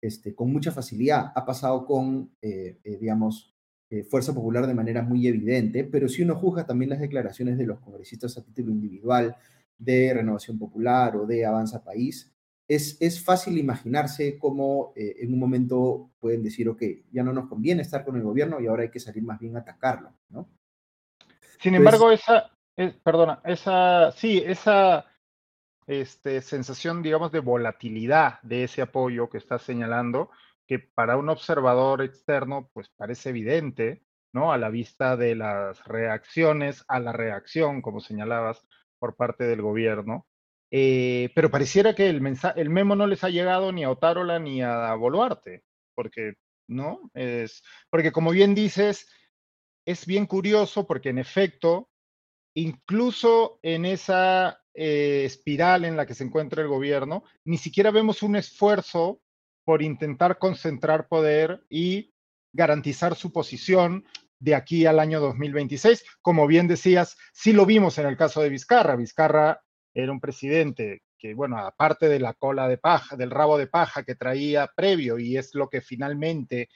Este, 0.00 0.34
con 0.34 0.52
mucha 0.52 0.72
facilidad. 0.72 1.32
Ha 1.34 1.44
pasado 1.44 1.86
con, 1.86 2.34
eh, 2.42 2.78
digamos, 3.00 3.50
Fuerza 4.08 4.34
Popular 4.34 4.66
de 4.66 4.72
manera 4.72 5.02
muy 5.02 5.26
evidente, 5.28 5.84
pero 5.84 6.08
si 6.08 6.22
uno 6.22 6.34
juzga 6.34 6.64
también 6.64 6.88
las 6.88 7.00
declaraciones 7.00 7.58
de 7.58 7.66
los 7.66 7.78
congresistas 7.78 8.38
a 8.38 8.42
título 8.42 8.70
individual, 8.70 9.36
de 9.76 10.14
Renovación 10.14 10.58
Popular 10.58 11.16
o 11.16 11.26
de 11.26 11.44
Avanza 11.44 11.84
País, 11.84 12.32
es, 12.68 13.22
fácil 13.22 13.58
imaginarse 13.58 14.38
cómo 14.38 14.92
eh, 14.96 15.16
en 15.20 15.32
un 15.32 15.38
momento 15.38 16.10
pueden 16.18 16.42
decir, 16.42 16.68
ok, 16.68 16.82
ya 17.10 17.22
no 17.22 17.32
nos 17.32 17.48
conviene 17.48 17.82
estar 17.82 18.04
con 18.04 18.16
el 18.16 18.22
gobierno 18.22 18.60
y 18.60 18.66
ahora 18.66 18.84
hay 18.84 18.90
que 18.90 19.00
salir 19.00 19.22
más 19.22 19.38
bien 19.38 19.56
a 19.56 19.60
atacarlo, 19.60 20.14
¿no? 20.30 20.48
Sin 21.60 21.74
embargo, 21.74 22.10
esa, 22.10 22.50
perdona, 23.02 23.40
esa, 23.44 24.12
sí, 24.12 24.42
esa 24.44 25.06
este, 25.86 26.40
sensación, 26.40 27.02
digamos, 27.02 27.32
de 27.32 27.40
volatilidad 27.40 28.40
de 28.42 28.64
ese 28.64 28.82
apoyo 28.82 29.28
que 29.28 29.38
estás 29.38 29.62
señalando, 29.62 30.30
que 30.66 30.78
para 30.78 31.16
un 31.16 31.28
observador 31.28 32.02
externo, 32.02 32.70
pues 32.72 32.88
parece 32.96 33.30
evidente, 33.30 34.04
¿no? 34.32 34.52
A 34.52 34.58
la 34.58 34.70
vista 34.70 35.16
de 35.16 35.34
las 35.34 35.84
reacciones 35.84 36.84
a 36.88 37.00
la 37.00 37.12
reacción, 37.12 37.82
como 37.82 38.00
señalabas, 38.00 38.66
por 38.98 39.16
parte 39.16 39.44
del 39.44 39.62
gobierno. 39.62 40.26
Eh, 40.70 41.30
pero 41.34 41.50
pareciera 41.50 41.94
que 41.94 42.08
el, 42.08 42.22
el 42.56 42.70
memo 42.70 42.96
no 42.96 43.06
les 43.06 43.24
ha 43.24 43.28
llegado 43.28 43.72
ni 43.72 43.84
a 43.84 43.90
Otárola 43.90 44.38
ni 44.38 44.62
a 44.62 44.94
Boluarte, 44.94 45.64
porque, 45.94 46.34
¿no? 46.68 47.10
Es, 47.12 47.62
porque 47.90 48.10
como 48.10 48.30
bien 48.30 48.54
dices, 48.54 49.06
es 49.84 50.06
bien 50.06 50.26
curioso 50.26 50.86
porque 50.86 51.10
en 51.10 51.18
efecto, 51.18 51.90
incluso 52.54 53.58
en 53.62 53.84
esa 53.84 54.62
eh, 54.74 55.24
espiral 55.24 55.84
en 55.84 55.96
la 55.96 56.06
que 56.06 56.14
se 56.14 56.24
encuentra 56.24 56.62
el 56.62 56.68
gobierno, 56.68 57.24
ni 57.44 57.58
siquiera 57.58 57.90
vemos 57.90 58.22
un 58.22 58.36
esfuerzo 58.36 59.20
por 59.64 59.82
intentar 59.82 60.38
concentrar 60.38 61.08
poder 61.08 61.64
y 61.68 62.12
garantizar 62.52 63.14
su 63.14 63.32
posición 63.32 64.04
de 64.38 64.54
aquí 64.54 64.86
al 64.86 64.98
año 64.98 65.20
2026. 65.20 66.04
Como 66.20 66.46
bien 66.46 66.66
decías, 66.66 67.16
sí 67.32 67.52
lo 67.52 67.64
vimos 67.64 67.98
en 67.98 68.06
el 68.06 68.16
caso 68.16 68.42
de 68.42 68.48
Vizcarra. 68.48 68.96
Vizcarra 68.96 69.62
era 69.94 70.10
un 70.10 70.20
presidente 70.20 71.02
que, 71.16 71.34
bueno, 71.34 71.58
aparte 71.58 72.08
de 72.08 72.18
la 72.18 72.34
cola 72.34 72.66
de 72.66 72.78
paja, 72.78 73.14
del 73.14 73.30
rabo 73.30 73.56
de 73.56 73.68
paja 73.68 74.02
que 74.02 74.16
traía 74.16 74.70
previo 74.74 75.18
y 75.18 75.36
es 75.36 75.54
lo 75.54 75.68
que 75.68 75.80
finalmente 75.80 76.68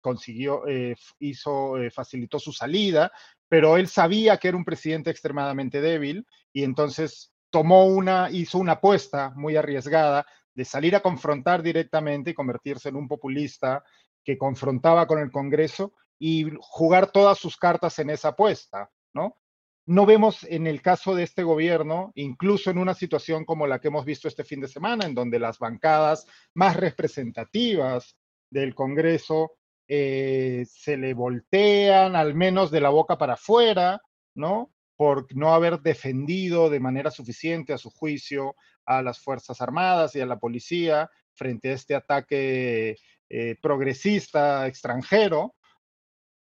consiguió, 0.00 0.66
eh, 0.68 0.94
hizo, 1.18 1.76
eh, 1.78 1.90
facilitó 1.90 2.38
su 2.38 2.52
salida, 2.52 3.10
pero 3.48 3.76
él 3.76 3.88
sabía 3.88 4.36
que 4.36 4.48
era 4.48 4.56
un 4.56 4.64
presidente 4.64 5.10
extremadamente 5.10 5.80
débil 5.80 6.26
y 6.52 6.64
entonces 6.64 7.32
tomó 7.50 7.86
una, 7.86 8.30
hizo 8.30 8.58
una 8.58 8.72
apuesta 8.72 9.32
muy 9.34 9.56
arriesgada 9.56 10.26
de 10.54 10.64
salir 10.64 10.96
a 10.96 11.00
confrontar 11.00 11.62
directamente 11.62 12.30
y 12.30 12.34
convertirse 12.34 12.88
en 12.88 12.96
un 12.96 13.08
populista 13.08 13.82
que 14.24 14.36
confrontaba 14.36 15.06
con 15.06 15.18
el 15.18 15.30
Congreso 15.30 15.94
y 16.18 16.46
jugar 16.60 17.10
todas 17.10 17.38
sus 17.38 17.56
cartas 17.56 17.98
en 17.98 18.10
esa 18.10 18.28
apuesta, 18.28 18.90
¿no? 19.14 19.36
no 19.88 20.04
vemos 20.04 20.44
en 20.44 20.66
el 20.66 20.82
caso 20.82 21.14
de 21.14 21.22
este 21.22 21.42
gobierno, 21.42 22.12
incluso 22.14 22.70
en 22.70 22.76
una 22.76 22.92
situación 22.92 23.46
como 23.46 23.66
la 23.66 23.80
que 23.80 23.88
hemos 23.88 24.04
visto 24.04 24.28
este 24.28 24.44
fin 24.44 24.60
de 24.60 24.68
semana, 24.68 25.06
en 25.06 25.14
donde 25.14 25.38
las 25.38 25.58
bancadas 25.58 26.26
más 26.52 26.76
representativas 26.76 28.14
del 28.50 28.74
Congreso 28.74 29.52
eh, 29.88 30.66
se 30.68 30.96
le 30.96 31.14
voltean 31.14 32.14
al 32.14 32.34
menos 32.34 32.70
de 32.70 32.80
la 32.80 32.90
boca 32.90 33.18
para 33.18 33.34
afuera, 33.34 34.00
¿no? 34.34 34.70
Por 34.96 35.34
no 35.34 35.54
haber 35.54 35.80
defendido 35.80 36.70
de 36.70 36.80
manera 36.80 37.10
suficiente 37.10 37.72
a 37.72 37.78
su 37.78 37.90
juicio 37.90 38.54
a 38.84 39.02
las 39.02 39.20
Fuerzas 39.20 39.60
Armadas 39.60 40.14
y 40.14 40.20
a 40.20 40.26
la 40.26 40.38
policía 40.38 41.10
frente 41.34 41.70
a 41.70 41.74
este 41.74 41.94
ataque 41.94 42.96
eh, 43.30 43.56
progresista 43.60 44.66
extranjero, 44.66 45.54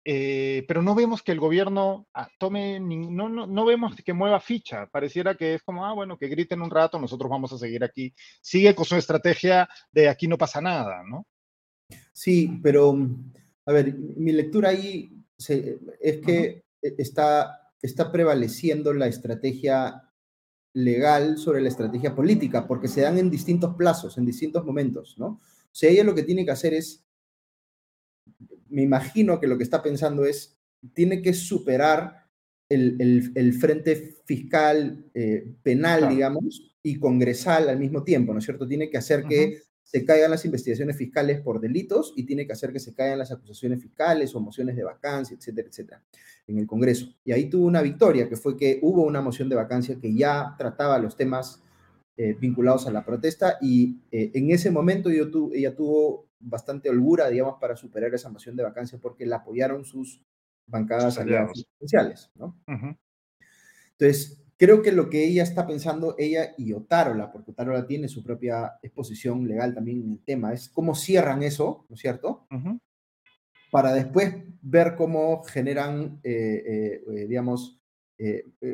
eh, 0.05 0.64
pero 0.66 0.82
no 0.82 0.95
vemos 0.95 1.22
que 1.22 1.32
el 1.32 1.41
gobierno 1.41 2.09
ah, 2.14 2.28
tome, 2.38 2.80
no, 2.80 3.28
no, 3.28 3.47
no, 3.47 3.64
vemos 3.64 3.95
que 3.97 4.12
mueva 4.14 4.41
ficha. 4.41 4.86
Pareciera 4.86 5.34
que 5.34 5.55
es 5.55 5.62
como, 5.62 5.84
ah, 5.84 5.93
bueno, 5.93 6.16
que 6.16 6.28
griten 6.28 6.62
un 6.62 6.70
rato, 6.70 6.99
nosotros 6.99 7.30
vamos 7.30 7.53
a 7.53 7.59
seguir 7.59 7.84
aquí. 7.84 8.14
Sigue 8.41 8.74
con 8.74 8.86
su 8.86 8.97
estrategia 8.97 9.68
de 9.93 10.09
aquí 10.09 10.26
no 10.26 10.38
pasa 10.38 10.61
nada, 10.61 11.03
¿no? 11.07 11.26
Sí, 12.21 12.61
pero, 12.62 12.99
a 13.64 13.73
ver, 13.73 13.97
mi 13.97 14.33
lectura 14.33 14.68
ahí 14.68 15.11
es 15.39 16.18
que 16.18 16.64
e, 16.83 16.95
está, 16.99 17.73
está 17.81 18.12
prevaleciendo 18.12 18.93
la 18.93 19.07
estrategia 19.07 20.03
legal 20.75 21.39
sobre 21.39 21.62
la 21.62 21.71
estrategia 21.71 22.14
política, 22.14 22.66
porque 22.66 22.89
se 22.89 23.01
dan 23.01 23.16
en 23.16 23.31
distintos 23.31 23.75
plazos, 23.75 24.18
en 24.18 24.27
distintos 24.27 24.66
momentos, 24.66 25.16
¿no? 25.16 25.27
O 25.29 25.73
sea, 25.73 25.89
ella 25.89 26.05
lo 26.05 26.14
que 26.14 26.25
tiene 26.25 26.45
que 26.45 26.51
hacer 26.51 26.75
es 26.75 27.03
me 28.68 28.83
imagino 28.83 29.41
que 29.41 29.47
lo 29.47 29.57
que 29.57 29.64
está 29.64 29.83
pensando 29.83 30.27
es, 30.27 30.59
tiene 30.93 31.23
que 31.23 31.33
superar 31.33 32.29
el, 32.68 33.55
frente 33.59 34.18
fiscal 34.27 35.07
eh, 35.14 35.55
penal, 35.62 36.11
digamos, 36.11 36.77
y 36.83 36.99
congresal 36.99 37.71
al 37.71 37.79
mismo 37.79 38.05
tiempo, 38.05 38.35
¿no 38.35 38.41
es 38.41 38.45
cierto? 38.45 38.68
Tiene 38.68 38.91
que 38.91 38.99
hacer 38.99 39.25
que 39.25 39.70
se 39.91 40.05
caigan 40.05 40.30
las 40.30 40.45
investigaciones 40.45 40.97
fiscales 40.97 41.41
por 41.41 41.61
delitos 41.61 42.14
y 42.14 42.22
tiene 42.22 42.47
que 42.47 42.53
hacer 42.53 42.72
que 42.72 42.78
se 42.78 42.95
caigan 42.95 43.18
las 43.18 43.32
acusaciones 43.32 43.82
fiscales 43.82 44.32
o 44.36 44.41
mociones 44.41 44.76
de 44.76 44.84
vacancia, 44.84 45.36
etcétera, 45.36 45.66
etcétera, 45.68 46.05
en 46.47 46.59
el 46.59 46.66
Congreso. 46.68 47.12
Y 47.24 47.32
ahí 47.32 47.51
tuvo 47.51 47.66
una 47.66 47.82
victoria, 47.82 48.28
que 48.28 48.36
fue 48.36 48.57
que 48.57 48.78
hubo 48.82 49.03
una 49.03 49.20
moción 49.20 49.49
de 49.49 49.57
vacancia 49.57 49.99
que 50.01 50.14
ya 50.14 50.55
trataba 50.57 50.97
los 51.01 51.16
temas 51.16 51.64
eh, 52.16 52.36
vinculados 52.38 52.86
a 52.86 52.93
la 52.93 53.05
protesta 53.05 53.59
y 53.61 53.99
eh, 54.12 54.30
en 54.34 54.53
ese 54.53 54.70
momento 54.70 55.11
yo 55.11 55.28
ella 55.53 55.74
tuvo 55.74 56.28
bastante 56.38 56.88
holgura, 56.88 57.28
digamos, 57.28 57.57
para 57.61 57.74
superar 57.74 58.14
esa 58.14 58.30
moción 58.30 58.55
de 58.55 58.62
vacancia 58.62 58.97
porque 59.03 59.26
la 59.26 59.38
apoyaron 59.38 59.84
sus 59.84 60.24
bancadas 60.66 61.18
aliadas 61.18 61.51
presidenciales, 61.51 62.30
¿no? 62.36 62.57
Entonces, 63.99 64.41
creo 64.61 64.82
que 64.82 64.92
lo 64.92 65.08
que 65.08 65.24
ella 65.24 65.42
está 65.42 65.66
pensando, 65.66 66.14
ella 66.18 66.54
y 66.58 66.74
Otárola, 66.74 67.32
porque 67.32 67.52
Otárola 67.52 67.86
tiene 67.86 68.08
su 68.08 68.22
propia 68.22 68.74
exposición 68.82 69.48
legal 69.48 69.74
también 69.74 70.02
en 70.02 70.11
el 70.12 70.18
tema, 70.22 70.52
es 70.52 70.68
cómo 70.68 70.94
cierran 70.94 71.42
eso, 71.42 71.86
¿no 71.88 71.94
es 71.94 72.00
cierto? 72.00 72.46
Para 73.70 73.94
después 73.94 74.34
ver 74.61 74.96
cómo 74.96 75.42
generan, 75.44 76.20
eh, 76.22 76.62
eh, 76.66 77.04
eh, 77.11 77.26
digamos, 77.26 77.78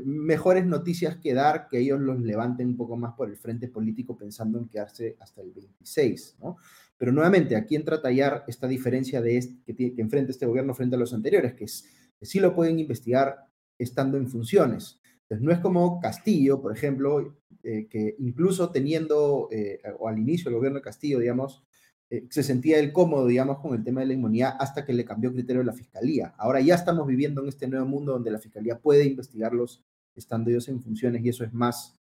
mejores 0.05 0.67
noticias 0.67 1.19
que 1.19 1.33
dar, 1.33 1.69
que 1.69 1.79
ellos 1.79 2.01
los 2.01 2.21
levanten 2.21 2.67
un 2.67 2.77
poco 2.77 2.97
más 2.97 3.15
por 3.15 3.31
el 3.31 3.37
frente 3.37 3.69
político 3.69 4.19
pensando 4.19 4.59
en 4.59 4.67
quedarse 4.67 5.17
hasta 5.21 5.41
el 5.41 5.53
26, 5.53 6.39
¿no? 6.41 6.57
Pero 6.99 7.13
nuevamente, 7.13 7.55
aquí 7.55 7.77
entra 7.77 7.99
a 7.99 8.03
tallar 8.03 8.43
esta 8.49 8.67
diferencia 8.67 9.21
de 9.21 9.37
este, 9.37 9.73
que, 9.73 9.95
que, 9.95 10.03
enfrenta 10.03 10.33
este 10.33 10.47
gobierno 10.47 10.75
frente 10.75 10.97
a 10.97 10.99
los 10.99 11.15
anteriores, 11.15 11.55
que, 11.55 11.63
es, 11.63 11.89
que 12.19 12.27
sí 12.27 12.41
lo 12.41 12.57
pueden 12.57 12.81
investigar 12.81 13.37
estando 13.79 14.19
en 14.19 14.27
funciones. 14.27 15.01
Entonces, 15.29 15.45
no 15.45 15.53
es 15.53 15.59
como 15.59 16.01
Castillo, 16.01 16.63
por 16.63 16.73
ejemplo, 16.73 17.37
eh, 17.65 17.89
que 17.89 18.15
incluso 18.21 18.71
teniendo, 18.71 19.49
eh, 19.51 19.81
o 19.99 20.09
al 20.09 20.19
inicio 20.19 20.45
del 20.45 20.59
gobierno 20.59 20.79
de 20.79 20.85
Castillo, 20.85 21.19
digamos, 21.19 21.65
eh, 22.11 22.29
se 22.31 22.45
sentía 22.45 22.79
él 22.79 22.93
cómodo, 22.93 23.27
digamos, 23.27 23.59
con 23.59 23.75
el 23.75 23.83
tema 23.83 24.01
de 24.01 24.07
la 24.07 24.13
inmunidad 24.13 24.57
hasta 24.61 24.85
que 24.85 24.93
le 24.93 25.05
cambió 25.05 25.33
criterio 25.33 25.65
la 25.65 25.73
fiscalía. 25.73 26.33
Ahora 26.39 26.61
ya 26.61 26.77
estamos 26.77 27.09
viviendo 27.09 27.43
en 27.43 27.49
este 27.49 27.67
nuevo 27.67 27.87
mundo 27.87 28.13
donde 28.13 28.31
la 28.31 28.39
fiscalía 28.39 28.79
puede 28.79 29.05
investigarlos 29.05 29.85
estando 30.15 30.51
ellos 30.51 30.69
en 30.69 30.81
funciones 30.81 31.25
y 31.25 31.29
eso 31.29 31.43
es 31.43 31.53
más 31.53 31.99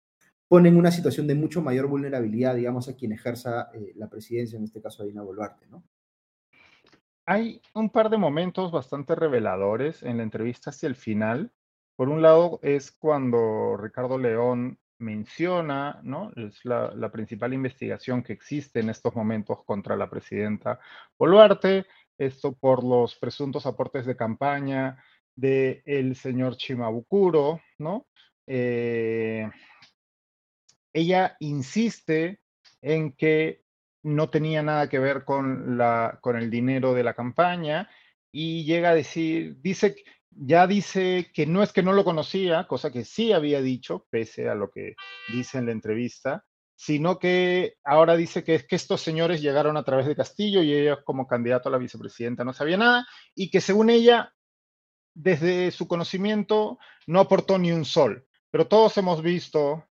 pone 0.47 0.69
en 0.69 0.77
una 0.77 0.91
situación 0.91 1.27
de 1.27 1.35
mucho 1.35 1.63
mayor 1.63 1.87
vulnerabilidad, 1.87 2.55
digamos, 2.55 2.87
a 2.89 2.95
quien 2.95 3.13
ejerza 3.13 3.71
la 3.97 4.11
presidencia, 4.11 4.59
en 4.59 4.65
este 4.65 4.83
caso 4.83 5.03
a 5.03 5.07
Dina 5.07 5.23
Boluarte, 5.23 5.67
¿no? 5.69 5.83
Hay 7.27 7.63
un 7.73 7.89
par 7.89 8.11
de 8.11 8.19
momentos 8.19 8.71
bastante 8.71 9.15
reveladores 9.15 10.03
en 10.03 10.19
la 10.19 10.23
entrevista 10.23 10.69
hacia 10.69 10.87
el 10.87 10.95
final, 10.95 11.51
Por 11.97 12.09
un 12.09 12.23
lado 12.23 12.59
es 12.63 12.91
cuando 12.91 13.77
Ricardo 13.77 14.19
León 14.19 14.79
menciona, 14.99 16.01
¿no? 16.03 16.33
Es 16.37 16.65
la, 16.65 17.11
principal 17.13 17.53
investigación 17.53 18.23
que 18.23 18.33
existe 18.33 18.81
en 18.81 18.91
estos 18.91 19.15
momentos 19.15 19.65
contra 19.65 19.97
la 19.97 20.11
presidenta 20.11 20.81
Boluarte, 21.19 21.87
esto 22.19 22.53
por 22.53 22.83
los 22.85 23.15
presuntos 23.17 23.67
aportes 23.67 24.07
de 24.07 24.17
campaña 24.17 25.03
del 25.37 26.17
señor 26.17 26.57
Chimabukuro, 26.57 27.61
¿no? 27.79 28.07
Eh, 28.47 29.49
ella 30.93 31.37
insiste 31.41 32.41
en 32.83 33.13
que 33.13 33.63
no 34.03 34.31
tenía 34.31 34.63
nada 34.63 34.89
que 34.89 34.99
ver 34.99 35.25
con, 35.25 35.79
la, 35.79 36.19
con 36.21 36.37
el 36.37 36.51
dinero 36.51 36.93
de 36.93 37.03
la 37.05 37.15
campaña 37.15 37.89
y 38.31 38.65
llega 38.65 38.91
a 38.91 38.95
decir, 38.95 39.57
dice, 39.61 39.97
ya 40.37 40.67
dice 40.67 41.31
que 41.33 41.47
no 41.47 41.63
es 41.63 41.73
que 41.73 41.83
no 41.83 41.93
lo 41.93 42.05
conocía, 42.05 42.67
cosa 42.67 42.91
que 42.91 43.05
sí 43.05 43.33
había 43.33 43.61
dicho, 43.61 44.07
pese 44.11 44.49
a 44.49 44.55
lo 44.55 44.71
que 44.71 44.95
dice 45.33 45.59
en 45.59 45.67
la 45.67 45.73
entrevista, 45.73 46.45
sino 46.77 47.19
que 47.19 47.75
ahora 47.85 48.17
dice 48.17 48.43
que 48.43 48.57
es 48.57 48.67
que 48.67 48.77
estos 48.77 49.01
señores 49.01 49.41
llegaron 49.41 49.77
a 49.77 49.85
través 49.85 50.07
de 50.07 50.17
Castillo 50.17 50.63
y 50.63 50.73
ella 50.73 51.03
como 51.05 51.27
candidato 51.27 51.69
a 51.69 51.73
la 51.73 51.79
vicepresidenta 51.79 52.45
no 52.45 52.53
sabía 52.53 52.77
nada 52.77 53.07
y 53.35 53.51
que 53.51 53.61
según 53.61 53.91
ella, 53.91 54.35
desde 55.15 55.71
su 55.71 55.87
conocimiento, 55.87 56.79
no 57.07 57.21
aportó 57.21 57.59
ni 57.59 57.71
un 57.71 57.85
sol. 57.85 58.27
Pero 58.51 58.67
todos 58.67 58.97
hemos 58.99 59.23
visto 59.23 59.85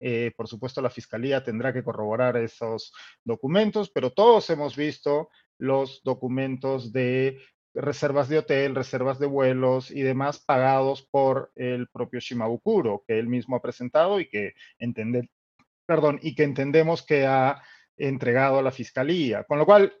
eh, 0.00 0.32
por 0.36 0.46
supuesto, 0.48 0.82
la 0.82 0.90
Fiscalía 0.90 1.42
tendrá 1.42 1.72
que 1.72 1.82
corroborar 1.82 2.36
esos 2.36 2.92
documentos, 3.24 3.90
pero 3.90 4.12
todos 4.12 4.48
hemos 4.50 4.76
visto 4.76 5.30
los 5.58 6.02
documentos 6.04 6.92
de 6.92 7.38
reservas 7.76 8.28
de 8.28 8.38
hotel, 8.38 8.74
reservas 8.74 9.18
de 9.18 9.26
vuelos 9.26 9.90
y 9.90 10.02
demás 10.02 10.38
pagados 10.38 11.06
por 11.10 11.52
el 11.54 11.88
propio 11.88 12.20
Shimabukuro, 12.20 13.04
que 13.06 13.18
él 13.18 13.28
mismo 13.28 13.56
ha 13.56 13.62
presentado 13.62 14.18
y 14.18 14.28
que, 14.28 14.54
perdón, 15.86 16.18
y 16.22 16.34
que 16.34 16.44
entendemos 16.44 17.04
que 17.04 17.26
ha 17.26 17.62
entregado 17.96 18.58
a 18.58 18.62
la 18.62 18.72
Fiscalía. 18.72 19.44
Con 19.44 19.58
lo 19.58 19.66
cual, 19.66 19.94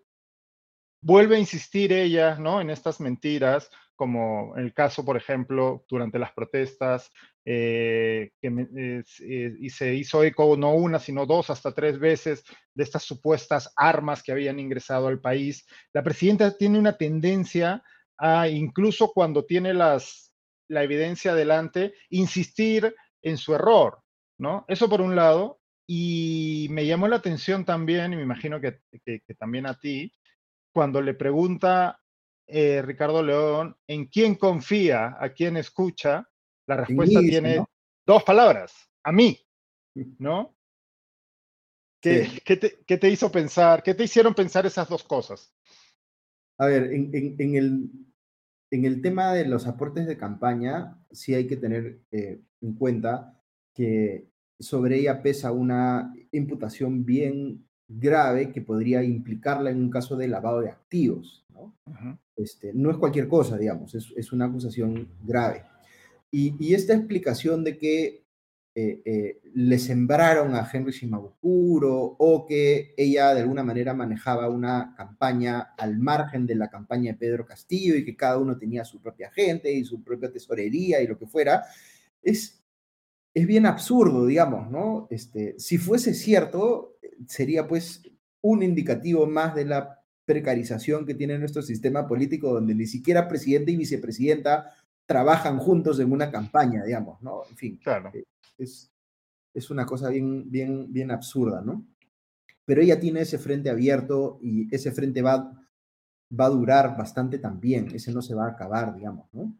vuelve 1.02 1.36
a 1.36 1.40
insistir 1.40 1.92
ella 1.92 2.36
¿no? 2.36 2.60
en 2.60 2.70
estas 2.70 3.00
mentiras, 3.00 3.70
como 3.94 4.56
el 4.56 4.74
caso, 4.74 5.04
por 5.04 5.16
ejemplo, 5.16 5.84
durante 5.88 6.18
las 6.18 6.32
protestas, 6.32 7.12
eh, 7.48 8.32
que 8.42 8.48
eh, 8.76 9.54
y 9.60 9.70
se 9.70 9.94
hizo 9.94 10.24
eco 10.24 10.56
no 10.56 10.74
una, 10.74 10.98
sino 10.98 11.24
dos, 11.26 11.48
hasta 11.48 11.72
tres 11.72 12.00
veces 12.00 12.42
de 12.74 12.82
estas 12.82 13.04
supuestas 13.04 13.72
armas 13.76 14.24
que 14.24 14.32
habían 14.32 14.58
ingresado 14.58 15.06
al 15.06 15.20
país. 15.20 15.64
La 15.92 16.02
presidenta 16.02 16.56
tiene 16.56 16.78
una 16.78 16.96
tendencia 16.96 17.84
a, 18.18 18.48
incluso 18.48 19.12
cuando 19.12 19.44
tiene 19.44 19.72
las, 19.74 20.34
la 20.68 20.82
evidencia 20.82 21.32
adelante, 21.32 21.94
insistir 22.10 22.92
en 23.22 23.36
su 23.36 23.54
error, 23.54 24.00
¿no? 24.38 24.64
Eso 24.66 24.88
por 24.88 25.00
un 25.00 25.14
lado. 25.14 25.60
Y 25.88 26.66
me 26.70 26.84
llamó 26.84 27.06
la 27.06 27.16
atención 27.16 27.64
también, 27.64 28.12
y 28.12 28.16
me 28.16 28.22
imagino 28.22 28.60
que, 28.60 28.80
que 29.04 29.34
también 29.38 29.66
a 29.66 29.78
ti, 29.78 30.12
cuando 30.74 31.00
le 31.00 31.14
pregunta 31.14 32.00
eh, 32.48 32.82
Ricardo 32.82 33.22
León, 33.22 33.76
en 33.86 34.06
quién 34.06 34.34
confía, 34.34 35.16
a 35.18 35.30
quién 35.30 35.56
escucha, 35.56 36.28
la 36.66 36.76
respuesta 36.76 37.20
tiene 37.20 37.64
dos 38.04 38.22
palabras, 38.22 38.74
a 39.02 39.12
mí, 39.12 39.38
¿no? 40.18 40.54
¿Qué, 42.00 42.98
te, 43.00 43.10
hizo 43.10 43.32
pensar, 43.32 43.82
qué 43.82 43.94
te 43.94 44.04
hicieron 44.04 44.34
pensar 44.34 44.64
esas 44.64 44.88
dos 44.88 45.02
cosas? 45.02 45.52
A 46.58 46.66
ver, 46.66 46.92
en, 46.92 47.56
el, 47.56 47.90
en 48.70 48.84
el 48.84 49.02
tema 49.02 49.34
de 49.34 49.44
los 49.46 49.66
aportes 49.66 50.06
de 50.06 50.16
campaña, 50.16 50.98
sí 51.10 51.34
hay 51.34 51.46
que 51.48 51.56
tener 51.56 52.02
eh, 52.12 52.40
en 52.60 52.74
cuenta 52.74 53.42
que 53.74 54.30
sobre 54.58 55.00
ella 55.00 55.22
pesa 55.22 55.52
una 55.52 56.14
imputación 56.32 57.04
bien 57.04 57.66
grave 57.88 58.52
que 58.52 58.62
podría 58.62 59.02
implicarla 59.02 59.70
en 59.70 59.78
un 59.78 59.90
caso 59.90 60.16
de 60.16 60.28
lavado 60.28 60.60
de 60.60 60.70
activos. 60.70 61.44
¿no? 61.50 61.76
Este, 62.36 62.72
no 62.74 62.90
es 62.90 62.96
cualquier 62.98 63.28
cosa, 63.28 63.56
digamos, 63.56 63.94
es, 63.94 64.32
una 64.32 64.46
acusación 64.46 65.08
grave. 65.22 65.64
Y, 66.30 66.74
esta 66.74 66.94
explicación 66.94 67.64
de 67.64 67.78
que 67.78 68.26
eh, 68.74 69.00
eh, 69.04 69.40
le 69.54 69.78
sembraron 69.78 70.54
a 70.54 70.68
Henry 70.70 70.92
Shimabukuro 70.92 72.16
o 72.18 72.44
que 72.44 72.92
ella 72.96 73.34
de 73.34 73.40
alguna 73.40 73.64
manera 73.64 73.94
manejaba 73.94 74.50
una 74.50 74.94
campaña 74.96 75.60
al 75.78 75.98
margen 75.98 76.46
de 76.46 76.56
la 76.56 76.68
campaña 76.68 77.12
de 77.12 77.18
Pedro 77.18 77.46
Castillo 77.46 77.94
y 77.96 78.04
que 78.04 78.16
cada 78.16 78.38
uno 78.38 78.58
tenía 78.58 78.84
su 78.84 79.00
propia 79.00 79.30
gente 79.30 79.72
y 79.72 79.84
su 79.84 80.04
propia 80.04 80.30
tesorería 80.30 81.00
y 81.00 81.06
lo 81.06 81.18
que 81.18 81.26
fuera, 81.26 81.64
es, 82.22 82.62
es 83.32 83.46
bien 83.46 83.64
absurdo, 83.64 84.26
digamos, 84.26 84.70
¿no? 84.70 85.06
Este, 85.10 85.54
si 85.58 85.78
fuese 85.78 86.12
cierto, 86.12 86.98
sería 87.26 87.66
pues 87.66 88.02
un 88.42 88.62
indicativo 88.62 89.26
más 89.26 89.54
de 89.54 89.64
la 89.64 90.02
precarización 90.26 91.06
que 91.06 91.14
tiene 91.14 91.38
nuestro 91.38 91.62
sistema 91.62 92.06
político, 92.06 92.52
donde 92.52 92.74
ni 92.74 92.86
siquiera 92.86 93.28
presidente 93.28 93.72
y 93.72 93.76
vicepresidenta 93.76 94.72
trabajan 95.06 95.58
juntos 95.58 96.00
en 96.00 96.12
una 96.12 96.30
campaña, 96.30 96.84
digamos, 96.84 97.22
¿no? 97.22 97.42
En 97.48 97.56
fin, 97.56 97.76
claro. 97.82 98.10
Eh, 98.12 98.24
es, 98.58 98.90
es 99.54 99.70
una 99.70 99.86
cosa 99.86 100.10
bien, 100.10 100.50
bien, 100.50 100.92
bien 100.92 101.10
absurda, 101.10 101.62
¿no? 101.62 101.86
Pero 102.64 102.82
ella 102.82 102.98
tiene 102.98 103.20
ese 103.20 103.38
frente 103.38 103.70
abierto 103.70 104.38
y 104.42 104.74
ese 104.74 104.90
frente 104.92 105.22
va, 105.22 105.52
va 106.38 106.44
a 106.46 106.50
durar 106.50 106.96
bastante 106.96 107.38
también, 107.38 107.88
ese 107.94 108.12
no 108.12 108.20
se 108.20 108.34
va 108.34 108.46
a 108.46 108.50
acabar, 108.50 108.94
digamos, 108.94 109.32
¿no? 109.32 109.56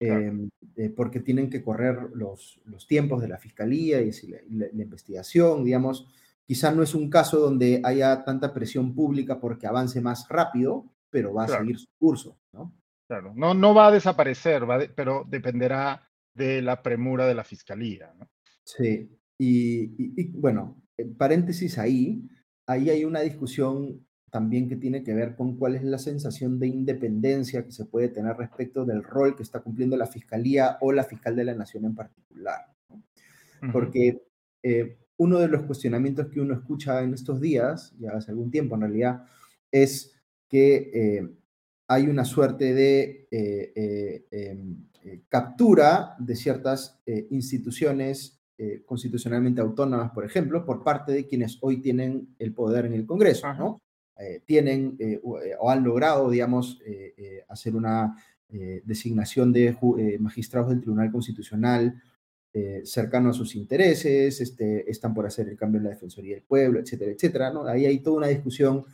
Em, 0.00 0.48
eh, 0.76 0.90
porque 0.90 1.20
tienen 1.20 1.50
que 1.50 1.62
correr 1.62 2.10
los, 2.14 2.60
los 2.64 2.86
tiempos 2.86 3.20
de 3.20 3.28
la 3.28 3.36
fiscalía 3.36 4.00
y 4.00 4.12
la 4.50 4.82
investigación, 4.82 5.64
digamos, 5.64 6.06
Quizá 6.48 6.72
no 6.72 6.82
es 6.82 6.94
un 6.94 7.10
caso 7.10 7.38
donde 7.38 7.82
haya 7.84 8.24
tanta 8.24 8.54
presión 8.54 8.94
pública 8.94 9.38
porque 9.38 9.66
avance 9.66 10.00
más 10.00 10.26
rápido, 10.30 10.86
pero 11.10 11.34
va 11.34 11.44
a 11.44 11.48
seguir 11.48 11.78
su 11.78 11.88
curso, 11.98 12.38
¿no? 12.54 12.72
Claro, 13.08 13.32
no, 13.34 13.54
no 13.54 13.74
va 13.74 13.86
a 13.86 13.92
desaparecer, 13.92 14.62
pero 14.94 15.24
dependerá 15.26 16.06
de 16.34 16.60
la 16.60 16.82
premura 16.82 17.26
de 17.26 17.34
la 17.34 17.42
fiscalía, 17.42 18.12
¿no? 18.18 18.28
Sí, 18.62 19.10
y, 19.38 20.28
bueno, 20.32 20.82
paréntesis 21.16 21.78
ahí, 21.78 22.28
ahí 22.66 22.90
hay 22.90 23.04
una 23.06 23.20
discusión 23.20 24.06
también 24.30 24.68
que 24.68 24.76
tiene 24.76 25.02
que 25.02 25.14
ver 25.14 25.36
con 25.36 25.56
cuál 25.56 25.76
es 25.76 25.84
la 25.84 25.98
sensación 25.98 26.58
de 26.58 26.66
independencia 26.66 27.64
que 27.64 27.72
se 27.72 27.86
puede 27.86 28.10
tener 28.10 28.36
respecto 28.36 28.84
del 28.84 29.02
rol 29.02 29.34
que 29.36 29.42
está 29.42 29.60
cumpliendo 29.60 29.96
la 29.96 30.06
Fiscalía 30.06 30.76
o 30.82 30.92
la 30.92 31.04
Fiscal 31.04 31.34
de 31.34 31.44
la 31.44 31.54
Nación 31.54 31.86
en 31.86 31.94
particular. 31.94 32.60
¿no? 32.90 33.72
Porque 33.72 34.22
eh, 34.62 34.98
uno 35.16 35.38
de 35.38 35.48
los 35.48 35.62
cuestionamientos 35.62 36.26
que 36.28 36.40
uno 36.40 36.52
escucha 36.52 37.02
en 37.02 37.14
estos 37.14 37.40
días, 37.40 37.94
ya 37.98 38.10
hace 38.10 38.32
algún 38.32 38.50
tiempo 38.50 38.74
en 38.74 38.82
realidad, 38.82 39.24
es 39.72 40.14
que 40.46 40.90
eh, 40.92 41.37
hay 41.88 42.06
una 42.06 42.24
suerte 42.24 42.74
de 42.74 43.26
eh, 43.30 43.72
eh, 43.74 44.26
em, 44.30 44.76
captura 45.28 46.14
de 46.18 46.36
ciertas 46.36 47.00
instituciones 47.30 48.34
constitucionalmente 48.84 49.60
autónomas, 49.60 50.10
por 50.10 50.24
ejemplo, 50.24 50.66
por 50.66 50.82
parte 50.82 51.12
de 51.12 51.26
quienes 51.26 51.58
hoy 51.62 51.80
tienen 51.80 52.34
el 52.38 52.52
poder 52.52 52.84
en 52.84 52.92
el 52.92 53.06
Congreso, 53.06 53.54
¿no? 53.54 53.80
tienen 54.44 54.98
o 55.22 55.70
han 55.70 55.84
logrado, 55.84 56.28
digamos, 56.28 56.78
hacer 57.48 57.74
una 57.74 58.16
designación 58.84 59.52
de 59.52 59.78
magistrados 60.18 60.70
del 60.70 60.80
Tribunal 60.82 61.10
Constitucional 61.10 62.02
eh, 62.54 62.80
cercano 62.84 63.28
a 63.28 63.34
sus 63.34 63.54
intereses, 63.54 64.40
este, 64.40 64.90
están 64.90 65.12
por 65.12 65.26
hacer 65.26 65.48
el 65.48 65.56
cambio 65.56 65.78
en 65.78 65.84
la 65.84 65.90
Defensoría 65.90 66.34
del 66.34 66.44
Pueblo, 66.44 66.80
etcétera, 66.80 67.12
etcétera. 67.12 67.52
¿no? 67.52 67.66
Ahí 67.66 67.84
hay 67.84 67.98
toda 68.00 68.16
una 68.16 68.26
discusión 68.28 68.84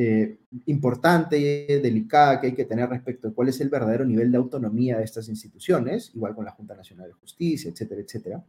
eh, 0.00 0.38
importante, 0.66 1.80
delicada 1.82 2.40
que 2.40 2.46
hay 2.46 2.54
que 2.54 2.64
tener 2.64 2.88
respecto 2.88 3.26
a 3.26 3.34
cuál 3.34 3.48
es 3.48 3.60
el 3.60 3.68
verdadero 3.68 4.04
nivel 4.04 4.30
de 4.30 4.38
autonomía 4.38 4.96
de 4.96 5.02
estas 5.02 5.28
instituciones, 5.28 6.12
igual 6.14 6.36
con 6.36 6.44
la 6.44 6.52
Junta 6.52 6.76
Nacional 6.76 7.08
de 7.08 7.14
Justicia, 7.14 7.68
etcétera, 7.68 8.02
etcétera. 8.02 8.44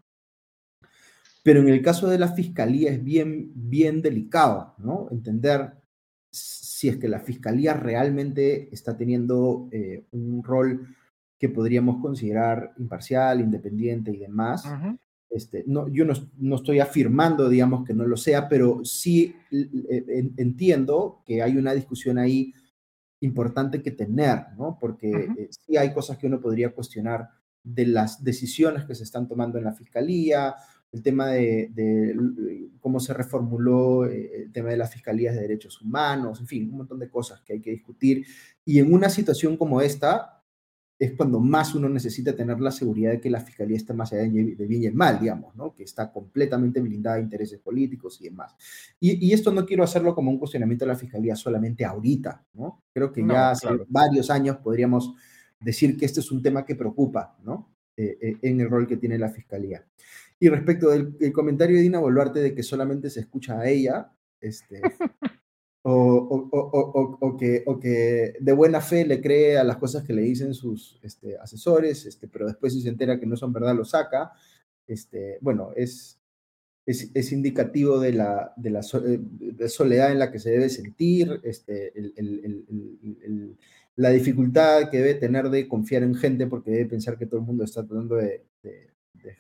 Pero 1.42 1.62
en 1.62 1.70
el 1.70 1.82
caso 1.82 2.08
de 2.08 2.20
la 2.20 2.28
Fiscalía 2.34 2.92
es 2.92 3.04
bien, 3.04 3.52
bien 3.56 4.04
delicado, 4.04 4.76
¿no? 4.78 5.08
Entender 5.10 5.72
si 6.32 6.88
es 6.88 6.98
que 6.98 7.08
la 7.08 7.20
Fiscalía 7.20 7.74
realmente 7.74 8.70
está 8.72 8.96
teniendo 8.96 9.70
eh, 9.72 10.06
un 10.12 10.44
rol 10.44 10.96
que 11.40 11.50
podríamos 11.50 12.00
considerar 12.00 12.74
imparcial, 12.78 13.42
independiente 13.42 14.12
y 14.12 14.18
demás. 14.18 14.66
Este, 15.30 15.64
no, 15.68 15.88
yo 15.88 16.06
no, 16.06 16.56
estoy 16.56 16.80
afirmando, 16.80 17.50
digamos, 17.50 17.86
que 17.86 17.94
no 17.94 18.06
lo 18.06 18.18
sea, 18.18 18.50
pero 18.50 18.84
sí 18.84 19.36
entiendo 20.38 21.22
que 21.26 21.44
hay 21.44 21.58
una 21.58 21.74
discusión 21.74 22.18
ahí 22.18 22.54
importante 23.22 23.82
que 23.82 23.92
tener, 23.92 24.46
¿no? 24.58 24.78
Porque 24.80 25.12
eh, 25.12 25.50
sí 25.52 25.78
hay 25.78 25.94
cosas 25.94 26.18
que 26.18 26.28
uno 26.28 26.40
podría 26.40 26.74
cuestionar 26.74 27.30
de 27.64 27.86
las 27.86 28.24
decisiones 28.24 28.86
que 28.86 28.96
se 28.96 29.04
están 29.04 29.28
tomando 29.28 29.58
en 29.58 29.66
la 29.66 29.74
fiscalía, 29.74 30.56
el 30.92 31.04
tema 31.04 31.28
de, 31.28 32.16
cómo 32.80 33.00
se 33.00 33.14
reformuló 33.14 34.06
eh, 34.06 34.44
el 34.44 34.52
tema 34.52 34.70
de 34.70 34.78
las 34.78 34.92
fiscalías 34.92 35.36
de 35.36 35.42
derechos 35.42 35.82
humanos, 35.82 36.40
en 36.40 36.48
fin, 36.48 36.70
un 36.70 36.78
montón 36.78 36.98
de 36.98 37.10
cosas 37.10 37.42
que 37.42 37.54
hay 37.54 37.62
que 37.62 37.72
discutir. 37.72 38.26
Y 38.66 38.80
en 38.80 38.92
una 38.92 39.10
situación 39.10 39.58
como 39.58 39.82
esta, 39.82 40.39
es 41.00 41.14
cuando 41.14 41.40
más 41.40 41.74
uno 41.76 41.88
necesita 41.88 42.36
tener 42.36 42.60
la 42.60 42.72
seguridad 42.72 43.12
de 43.12 43.22
que 43.22 43.30
la 43.30 43.40
fiscalía 43.40 43.78
está 43.78 43.94
más 43.94 44.12
allá 44.12 44.24
de 44.24 44.30
bien 44.30 44.84
y 44.84 44.86
el 44.86 44.94
mal, 44.94 45.18
digamos, 45.18 45.56
¿no? 45.56 45.74
Que 45.74 45.84
está 45.84 46.12
completamente 46.12 46.82
blindada 46.82 47.16
a 47.16 47.22
intereses 47.22 47.58
políticos 47.60 48.20
y 48.20 48.26
demás. 48.26 48.54
Y, 49.00 49.32
esto 49.32 49.54
no 49.54 49.66
quiero 49.66 49.84
hacerlo 49.84 50.14
como 50.14 50.30
un 50.30 50.38
cuestionamiento 50.38 50.84
de 50.84 50.92
la 50.92 50.98
fiscalía 50.98 51.38
solamente 51.38 51.86
ahorita, 51.86 52.46
¿no? 52.54 52.84
Creo 52.94 53.14
que 53.14 53.26
ya 53.26 53.52
hace 53.52 53.70
varios 53.88 54.30
años 54.30 54.58
podríamos 54.58 55.14
decir 55.58 55.96
que 55.96 56.06
este 56.06 56.20
es 56.20 56.32
un 56.32 56.42
tema 56.42 56.66
que 56.66 56.76
preocupa, 56.76 57.38
¿no? 57.46 57.74
Eh, 57.96 58.18
eh, 58.22 58.38
en 58.42 58.60
el 58.60 58.70
rol 58.70 58.86
que 58.86 58.98
tiene 58.98 59.18
la 59.18 59.30
fiscalía. 59.30 59.86
Y 60.38 60.50
respecto 60.50 60.90
del, 60.90 61.32
comentario 61.32 61.78
de 61.78 61.84
Dina 61.84 62.00
Boluarte 62.00 62.40
de 62.40 62.54
que 62.54 62.64
solamente 62.64 63.10
se 63.10 63.22
escucha 63.22 63.58
a 63.58 63.70
ella, 63.70 64.12
este, 64.42 64.82
o, 65.92 67.38
que, 67.38 67.64
o 67.66 67.80
que 67.80 68.34
de 68.40 68.54
buena 68.54 68.82
fe 68.82 69.06
le 69.06 69.22
cree 69.22 69.58
a 69.58 69.64
las 69.64 69.78
cosas 69.78 70.04
que 70.04 70.14
le 70.14 70.22
dicen 70.22 70.54
sus 70.54 71.00
este, 71.04 71.38
asesores, 71.38 72.06
este, 72.06 72.28
pero 72.28 72.48
después 72.48 72.74
si 72.74 72.82
se 72.82 72.90
entera 72.90 73.20
que 73.20 73.26
no 73.26 73.36
son 73.36 73.54
verdad 73.54 73.76
lo 73.76 73.86
saca, 73.86 74.32
este, 74.88 75.38
bueno, 75.42 75.72
es, 75.76 76.20
es, 76.86 77.32
indicativo 77.32 78.00
de 78.00 78.14
la, 78.14 78.54
de 78.56 78.70
la 78.72 78.82
soledad 78.82 80.12
en 80.12 80.20
la 80.20 80.32
que 80.32 80.40
se 80.40 80.50
debe 80.50 80.70
sentir, 80.70 81.40
este, 81.44 81.94
la 83.96 84.10
dificultad 84.10 84.90
que 84.90 84.98
debe 84.98 85.16
tener 85.16 85.50
de 85.50 85.68
confiar 85.68 86.04
en 86.04 86.16
gente 86.16 86.48
porque 86.48 86.72
debe 86.72 86.86
pensar 86.86 87.18
que 87.18 87.28
todo 87.28 87.42
el 87.42 87.46
mundo 87.46 87.64
está 87.64 87.86
tratando 87.86 88.16
de, 88.16 88.46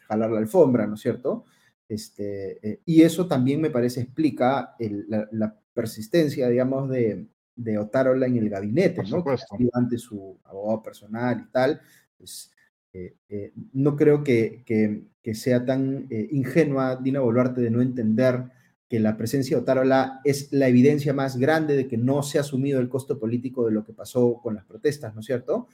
jalar 0.07 0.29
la 0.29 0.39
alfombra, 0.39 0.85
¿no 0.85 0.95
es 0.95 1.01
cierto? 1.01 1.45
Este, 1.87 2.59
eh, 2.67 2.81
y 2.85 3.01
eso 3.01 3.27
también 3.27 3.61
me 3.61 3.71
parece 3.71 4.01
explica 4.01 4.75
la, 5.07 5.57
persistencia, 5.73 6.49
digamos, 6.49 6.89
de, 6.89 7.27
de 7.55 7.77
Otárola 7.77 8.25
en 8.25 8.37
el 8.37 8.49
gabinete, 8.49 9.03
¿no? 9.03 9.23
Que 9.23 9.35
ante 9.73 9.97
su 9.97 10.39
abogado 10.45 10.81
personal 10.81 11.45
y 11.47 11.51
tal. 11.51 11.81
Pues, 12.17 12.51
eh, 12.93 13.15
eh, 13.29 13.53
no 13.73 13.95
creo 13.95 14.23
que, 14.23 14.63
que, 14.65 15.35
sea 15.35 15.63
tan 15.63 16.07
eh, 16.09 16.27
ingenua 16.31 16.95
Dina 16.95 17.19
Boluarte 17.19 17.61
de 17.61 17.69
no 17.69 17.83
entender 17.83 18.45
que 18.87 18.99
la 18.99 19.15
presencia 19.15 19.55
de 19.55 19.61
Otárola 19.61 20.21
es 20.23 20.51
la 20.51 20.67
evidencia 20.67 21.13
más 21.13 21.37
grande 21.37 21.75
de 21.75 21.87
que 21.87 21.97
no 21.97 22.23
se 22.23 22.39
ha 22.39 22.41
asumido 22.41 22.79
el 22.79 22.89
costo 22.89 23.19
político 23.19 23.63
de 23.67 23.71
lo 23.71 23.83
que 23.83 23.93
pasó 23.93 24.39
con 24.41 24.55
las 24.55 24.65
protestas, 24.65 25.13
¿no 25.13 25.19
es 25.19 25.27
cierto? 25.27 25.67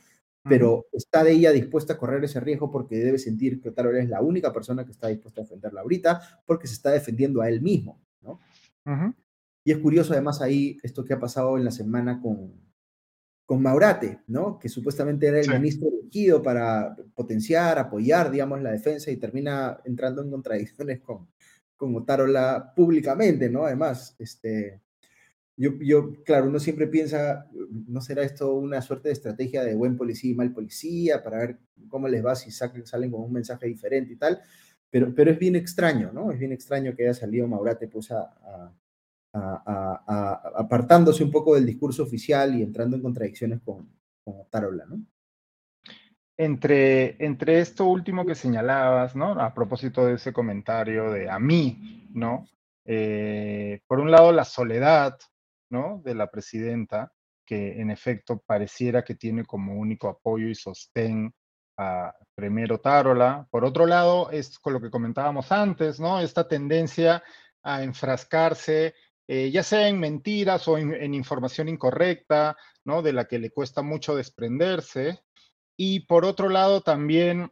Pero 0.43 0.87
está 0.91 1.23
de 1.23 1.31
ella 1.31 1.51
dispuesta 1.51 1.93
a 1.93 1.97
correr 1.97 2.23
ese 2.25 2.41
riesgo 2.41 2.69
porque 2.69 2.97
debe 2.97 3.17
sentir 3.17 3.61
que 3.61 3.69
Otárola 3.69 3.99
es 3.99 4.09
la 4.09 4.21
única 4.21 4.51
persona 4.51 4.83
que 4.85 4.91
está 4.91 5.07
dispuesta 5.07 5.39
a 5.39 5.45
defenderla 5.45 5.81
ahorita 5.81 6.41
porque 6.45 6.67
se 6.67 6.73
está 6.73 6.91
defendiendo 6.91 7.41
a 7.41 7.47
él 7.47 7.61
mismo, 7.61 8.01
¿no? 8.21 8.41
Y 9.65 9.71
es 9.71 9.79
curioso 9.79 10.13
además 10.13 10.41
ahí 10.41 10.77
esto 10.83 11.03
que 11.03 11.13
ha 11.13 11.19
pasado 11.19 11.57
en 11.57 11.65
la 11.65 11.71
semana 11.71 12.21
con, 12.21 12.53
con 13.47 13.63
Maurate, 13.63 14.21
¿no? 14.27 14.59
Que 14.59 14.69
supuestamente 14.69 15.27
era 15.27 15.39
el 15.39 15.49
ministro 15.49 15.89
elegido 15.89 16.43
para 16.43 16.95
potenciar, 17.15 17.79
apoyar, 17.79 18.29
digamos, 18.29 18.61
la 18.61 18.71
defensa 18.71 19.09
y 19.09 19.17
termina 19.17 19.79
entrando 19.83 20.21
en 20.21 20.29
contradicciones 20.29 21.01
con, 21.01 21.27
con 21.75 21.95
Otárola 21.95 22.73
públicamente, 22.75 23.49
¿no? 23.49 23.65
Además, 23.65 24.15
este, 24.19 24.81
yo, 25.57 25.71
yo, 25.79 26.13
claro, 26.23 26.47
uno 26.47 26.59
siempre 26.59 26.85
piensa, 26.85 27.47
¿no 27.87 28.01
será 28.01 28.21
esto 28.21 28.53
una 28.53 28.83
suerte 28.83 29.09
de 29.09 29.13
estrategia 29.13 29.63
de 29.63 29.73
buen 29.73 29.97
policía 29.97 30.29
y 30.29 30.35
mal 30.35 30.53
policía 30.53 31.23
para 31.23 31.39
ver 31.39 31.57
cómo 31.89 32.07
les 32.07 32.23
va 32.23 32.35
si 32.35 32.51
salen 32.51 33.09
con 33.09 33.21
un 33.21 33.33
mensaje 33.33 33.65
diferente 33.65 34.13
y 34.13 34.17
tal? 34.17 34.39
Pero, 34.91 35.11
pero 35.15 35.31
es 35.31 35.39
bien 35.39 35.55
extraño, 35.55 36.11
¿no? 36.13 36.31
Es 36.31 36.37
bien 36.37 36.51
extraño 36.51 36.95
que 36.95 37.05
haya 37.05 37.15
salido 37.15 37.47
Maurate 37.47 37.87
pues 37.87 38.11
a 38.11 38.71
apartándose 39.35 41.23
un 41.23 41.31
poco 41.31 41.55
del 41.55 41.65
discurso 41.65 42.03
oficial 42.03 42.55
y 42.55 42.63
entrando 42.63 42.95
en 42.95 43.01
contradicciones 43.01 43.61
con, 43.61 43.89
con 44.23 44.49
Tarola, 44.49 44.85
¿no? 44.85 45.01
Entre, 46.37 47.23
entre 47.23 47.59
esto 47.59 47.85
último 47.85 48.25
que 48.25 48.35
señalabas, 48.35 49.15
¿no? 49.15 49.39
A 49.39 49.53
propósito 49.53 50.05
de 50.05 50.15
ese 50.15 50.33
comentario 50.33 51.11
de 51.11 51.29
a 51.29 51.39
mí, 51.39 52.09
¿no? 52.13 52.47
Eh, 52.85 53.81
por 53.87 53.99
un 53.99 54.11
lado, 54.11 54.31
la 54.31 54.43
soledad, 54.43 55.17
¿no? 55.69 56.01
De 56.03 56.13
la 56.13 56.29
presidenta, 56.29 57.13
que 57.45 57.79
en 57.79 57.89
efecto 57.89 58.43
pareciera 58.45 59.03
que 59.03 59.15
tiene 59.15 59.45
como 59.45 59.75
único 59.75 60.09
apoyo 60.09 60.47
y 60.47 60.55
sostén 60.55 61.33
a 61.77 62.13
primero 62.35 62.79
Tarola. 62.79 63.47
Por 63.49 63.63
otro 63.63 63.85
lado, 63.85 64.29
es 64.31 64.59
con 64.59 64.73
lo 64.73 64.81
que 64.81 64.91
comentábamos 64.91 65.51
antes, 65.51 65.99
¿no? 65.99 66.19
Esta 66.19 66.47
tendencia 66.47 67.23
a 67.63 67.83
enfrascarse 67.83 68.93
eh, 69.27 69.49
ya 69.51 69.63
sea 69.63 69.87
en 69.87 69.99
mentiras 69.99 70.67
o 70.67 70.77
en, 70.77 71.13
información 71.13 71.67
incorrecta, 71.69 72.57
¿no? 72.83 73.01
De 73.01 73.13
la 73.13 73.25
que 73.25 73.39
le 73.39 73.49
cuesta 73.49 73.81
mucho 73.81 74.15
desprenderse. 74.15 75.19
Y 75.75 76.01
por 76.01 76.25
otro 76.25 76.49
lado, 76.49 76.81
también 76.81 77.51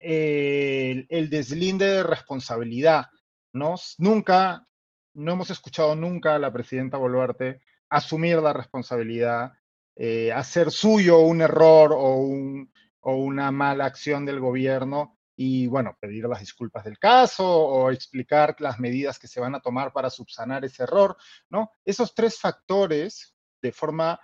el, 0.00 1.30
deslinde 1.30 1.86
de 1.86 2.02
responsabilidad, 2.02 3.06
¿no? 3.52 3.76
Nunca, 3.98 4.66
no 5.14 5.32
hemos 5.32 5.50
escuchado 5.50 5.94
nunca 5.94 6.34
a 6.34 6.38
la 6.38 6.52
presidenta 6.52 6.98
Boluarte 6.98 7.60
asumir 7.88 8.38
la 8.38 8.52
responsabilidad, 8.52 9.52
eh, 9.94 10.32
hacer 10.32 10.72
suyo 10.72 11.20
un 11.20 11.42
error 11.42 11.92
o, 11.92 12.16
un, 12.16 12.72
o 13.00 13.14
una 13.16 13.52
mala 13.52 13.84
acción 13.84 14.26
del 14.26 14.40
gobierno 14.40 15.16
y 15.36 15.66
bueno, 15.66 15.96
pedir 16.00 16.24
las 16.26 16.40
disculpas 16.40 16.84
del 16.84 16.98
caso 16.98 17.46
o 17.46 17.90
explicar 17.90 18.56
las 18.60 18.78
medidas 18.78 19.18
que 19.18 19.28
se 19.28 19.40
van 19.40 19.54
a 19.54 19.60
tomar 19.60 19.92
para 19.92 20.10
subsanar 20.10 20.64
ese 20.64 20.84
error, 20.84 21.16
¿no? 21.50 21.72
Esos 21.84 22.14
tres 22.14 22.38
factores, 22.38 23.34
de 23.60 23.72
forma 23.72 24.20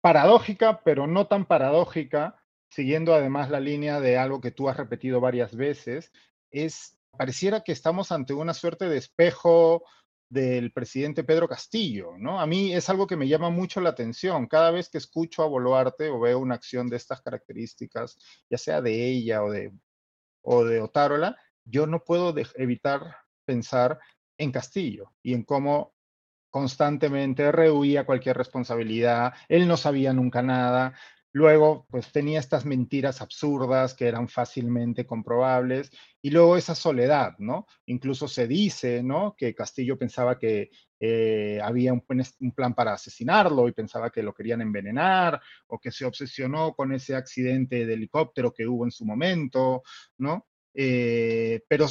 paradójica, 0.00 0.82
pero 0.84 1.06
no 1.06 1.26
tan 1.26 1.46
paradójica, 1.46 2.36
siguiendo 2.70 3.14
además 3.14 3.50
la 3.50 3.60
línea 3.60 4.00
de 4.00 4.16
algo 4.16 4.40
que 4.40 4.50
tú 4.50 4.68
has 4.68 4.76
repetido 4.76 5.20
varias 5.20 5.56
veces, 5.56 6.12
es, 6.50 6.98
pareciera 7.16 7.62
que 7.62 7.72
estamos 7.72 8.12
ante 8.12 8.34
una 8.34 8.54
suerte 8.54 8.88
de 8.88 8.98
espejo 8.98 9.82
del 10.30 10.72
presidente 10.72 11.24
Pedro 11.24 11.48
Castillo, 11.48 12.12
¿no? 12.18 12.38
A 12.38 12.46
mí 12.46 12.74
es 12.74 12.88
algo 12.90 13.06
que 13.06 13.16
me 13.16 13.28
llama 13.28 13.50
mucho 13.50 13.80
la 13.80 13.90
atención. 13.90 14.46
Cada 14.46 14.70
vez 14.70 14.90
que 14.90 14.98
escucho 14.98 15.42
a 15.42 15.46
Boluarte 15.46 16.10
o 16.10 16.20
veo 16.20 16.38
una 16.38 16.54
acción 16.54 16.88
de 16.88 16.96
estas 16.96 17.22
características, 17.22 18.18
ya 18.50 18.58
sea 18.58 18.82
de 18.82 19.08
ella 19.08 19.42
o 19.42 19.50
de 19.50 19.72
o 20.50 20.64
de 20.64 20.80
Otárola, 20.80 21.36
yo 21.64 21.86
no 21.86 22.02
puedo 22.02 22.34
evitar 22.56 23.18
pensar 23.44 23.98
en 24.38 24.50
Castillo 24.50 25.12
y 25.22 25.34
en 25.34 25.42
cómo 25.42 25.94
constantemente 26.48 27.52
rehuía 27.52 28.06
cualquier 28.06 28.38
responsabilidad, 28.38 29.34
él 29.50 29.68
no 29.68 29.76
sabía 29.76 30.14
nunca 30.14 30.40
nada, 30.40 30.94
luego 31.32 31.86
pues 31.90 32.10
tenía 32.12 32.40
estas 32.40 32.64
mentiras 32.64 33.20
absurdas 33.20 33.94
que 33.94 34.06
eran 34.06 34.28
fácilmente 34.28 35.06
comprobables 35.06 35.90
y 36.22 36.30
luego 36.30 36.56
esa 36.56 36.74
soledad, 36.74 37.34
¿no? 37.38 37.66
Incluso 37.86 38.28
se 38.28 38.46
dice, 38.46 39.02
¿no? 39.02 39.34
Que 39.36 39.54
Castillo 39.54 39.98
pensaba 39.98 40.38
que 40.38 40.70
eh, 41.00 41.60
había 41.62 41.92
un, 41.92 42.02
plan 42.54 42.74
para 42.74 42.94
asesinarlo 42.94 43.68
y 43.68 43.72
pensaba 43.72 44.10
que 44.10 44.22
lo 44.22 44.34
querían 44.34 44.62
envenenar 44.62 45.40
o 45.68 45.78
que 45.78 45.92
se 45.92 46.04
obsesionó 46.04 46.74
con 46.74 46.92
ese 46.92 47.14
accidente 47.14 47.86
de 47.86 47.94
helicóptero 47.94 48.52
que 48.52 48.66
hubo 48.66 48.84
en 48.84 48.90
su 48.90 49.04
momento, 49.04 49.82
¿no? 50.18 50.46
Eh, 50.74 51.62
pero 51.68 51.86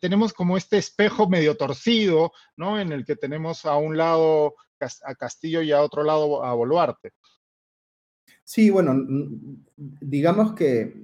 tenemos 0.00 0.32
como 0.32 0.56
este 0.56 0.78
espejo 0.78 1.28
medio 1.28 1.56
torcido, 1.56 2.32
¿no? 2.56 2.80
En 2.80 2.92
el 2.92 3.04
que 3.04 3.16
tenemos 3.16 3.64
a 3.64 3.76
un 3.76 3.96
lado 3.96 4.54
a 5.04 5.14
Castillo 5.14 5.62
y 5.62 5.72
a 5.72 5.82
otro 5.82 6.02
lado 6.02 6.44
a 6.44 6.54
Boluarte. 6.54 7.12
Sí, 8.48 8.70
bueno, 8.70 8.94
digamos 9.76 10.54
que 10.54 10.94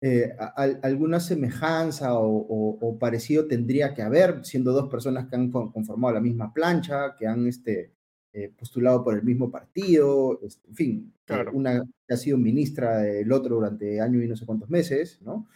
eh, 0.00 0.36
alguna 0.80 1.18
semejanza 1.18 2.10
o, 2.16 2.98
parecido 3.00 3.48
tendría 3.48 3.94
que 3.94 4.02
haber, 4.02 4.44
siendo 4.44 4.72
dos 4.72 4.88
personas 4.88 5.26
que 5.28 5.34
han 5.34 5.50
conformado 5.50 6.14
la 6.14 6.20
misma 6.20 6.54
plancha, 6.54 7.16
que 7.18 7.26
han 7.26 7.48
este, 7.48 7.94
eh, 8.32 8.52
postulado 8.56 9.02
por 9.02 9.16
el 9.16 9.24
mismo 9.24 9.50
partido, 9.50 10.38
este, 10.44 10.68
en 10.68 10.74
fin, 10.76 11.14
una 11.52 11.82
que 12.06 12.14
ha 12.14 12.16
sido 12.16 12.38
ministra 12.38 12.98
del 12.98 13.32
otro 13.32 13.56
durante 13.56 14.00
años 14.00 14.22
y 14.22 14.28
no 14.28 14.36
sé 14.36 14.46
cuántos 14.46 14.70
meses, 14.70 15.20
¿no? 15.20 15.48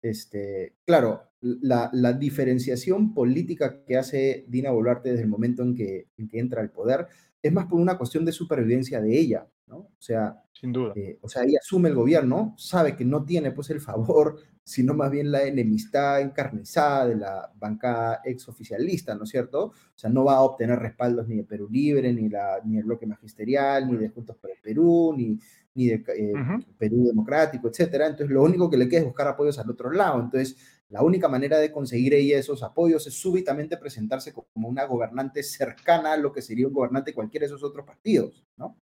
Este, 0.00 0.72
claro, 0.86 1.24
la, 1.42 1.90
diferenciación 2.18 3.12
política 3.12 3.84
que 3.84 3.98
hace 3.98 4.46
Dina 4.48 4.70
Boluarte 4.70 5.10
desde 5.10 5.24
el 5.24 5.28
momento 5.28 5.62
en 5.62 5.74
que, 5.74 6.08
en 6.16 6.28
que 6.28 6.38
entra 6.38 6.62
al 6.62 6.70
poder 6.70 7.08
es 7.42 7.52
más 7.52 7.66
por 7.66 7.78
una 7.78 7.98
cuestión 7.98 8.24
de 8.24 8.32
supervivencia 8.32 9.02
de 9.02 9.18
ella, 9.18 9.46
¿no? 9.68 9.76
O 9.76 9.96
sea, 9.98 10.42
sin 10.52 10.72
duda. 10.72 10.92
Eh, 10.96 11.18
o 11.22 11.28
sea, 11.28 11.42
asume 11.60 11.88
el 11.88 11.94
gobierno, 11.94 12.54
sabe 12.56 12.96
que 12.96 13.04
no 13.04 13.24
tiene 13.24 13.52
pues 13.52 13.70
el 13.70 13.80
favor, 13.80 14.40
sino 14.64 14.92
más 14.92 15.10
bien 15.10 15.30
la 15.30 15.44
enemistad 15.44 16.20
encarnizada 16.20 17.06
de 17.06 17.16
la 17.16 17.52
bancada 17.56 18.20
exoficialista, 18.24 19.14
¿no 19.14 19.24
es 19.24 19.30
cierto? 19.30 19.66
O 19.66 19.72
sea, 19.94 20.10
no 20.10 20.24
va 20.24 20.34
a 20.34 20.42
obtener 20.42 20.78
respaldos 20.78 21.26
ni 21.26 21.36
de 21.36 21.44
Perú 21.44 21.68
Libre, 21.70 22.12
ni, 22.12 22.28
la, 22.28 22.60
ni 22.64 22.76
el 22.76 22.84
bloque 22.84 23.06
magisterial, 23.06 23.90
ni 23.90 23.96
de 23.96 24.10
Juntos 24.10 24.36
por 24.36 24.50
el 24.50 24.58
Perú, 24.60 25.14
ni, 25.16 25.38
ni 25.74 25.86
de 25.86 26.04
eh, 26.16 26.32
Perú 26.76 27.06
Democrático, 27.06 27.68
etcétera. 27.68 28.08
Entonces, 28.08 28.30
lo 28.30 28.42
único 28.42 28.68
que 28.68 28.76
le 28.76 28.88
queda 28.88 29.00
es 29.00 29.06
buscar 29.06 29.28
apoyos 29.28 29.58
al 29.58 29.70
otro 29.70 29.90
lado. 29.90 30.20
Entonces, 30.20 30.56
la 30.90 31.02
única 31.02 31.28
manera 31.28 31.58
de 31.58 31.70
conseguir 31.70 32.14
ella 32.14 32.38
esos 32.38 32.62
apoyos 32.62 33.06
es 33.06 33.14
súbitamente 33.14 33.76
presentarse 33.76 34.32
como 34.32 34.68
una 34.68 34.84
gobernante 34.84 35.42
cercana 35.42 36.12
a 36.12 36.16
lo 36.16 36.32
que 36.32 36.42
sería 36.42 36.66
un 36.66 36.72
gobernante 36.72 37.12
de 37.12 37.14
cualquiera 37.14 37.44
de 37.44 37.54
esos 37.54 37.62
otros 37.62 37.86
partidos, 37.86 38.44
¿no? 38.56 38.76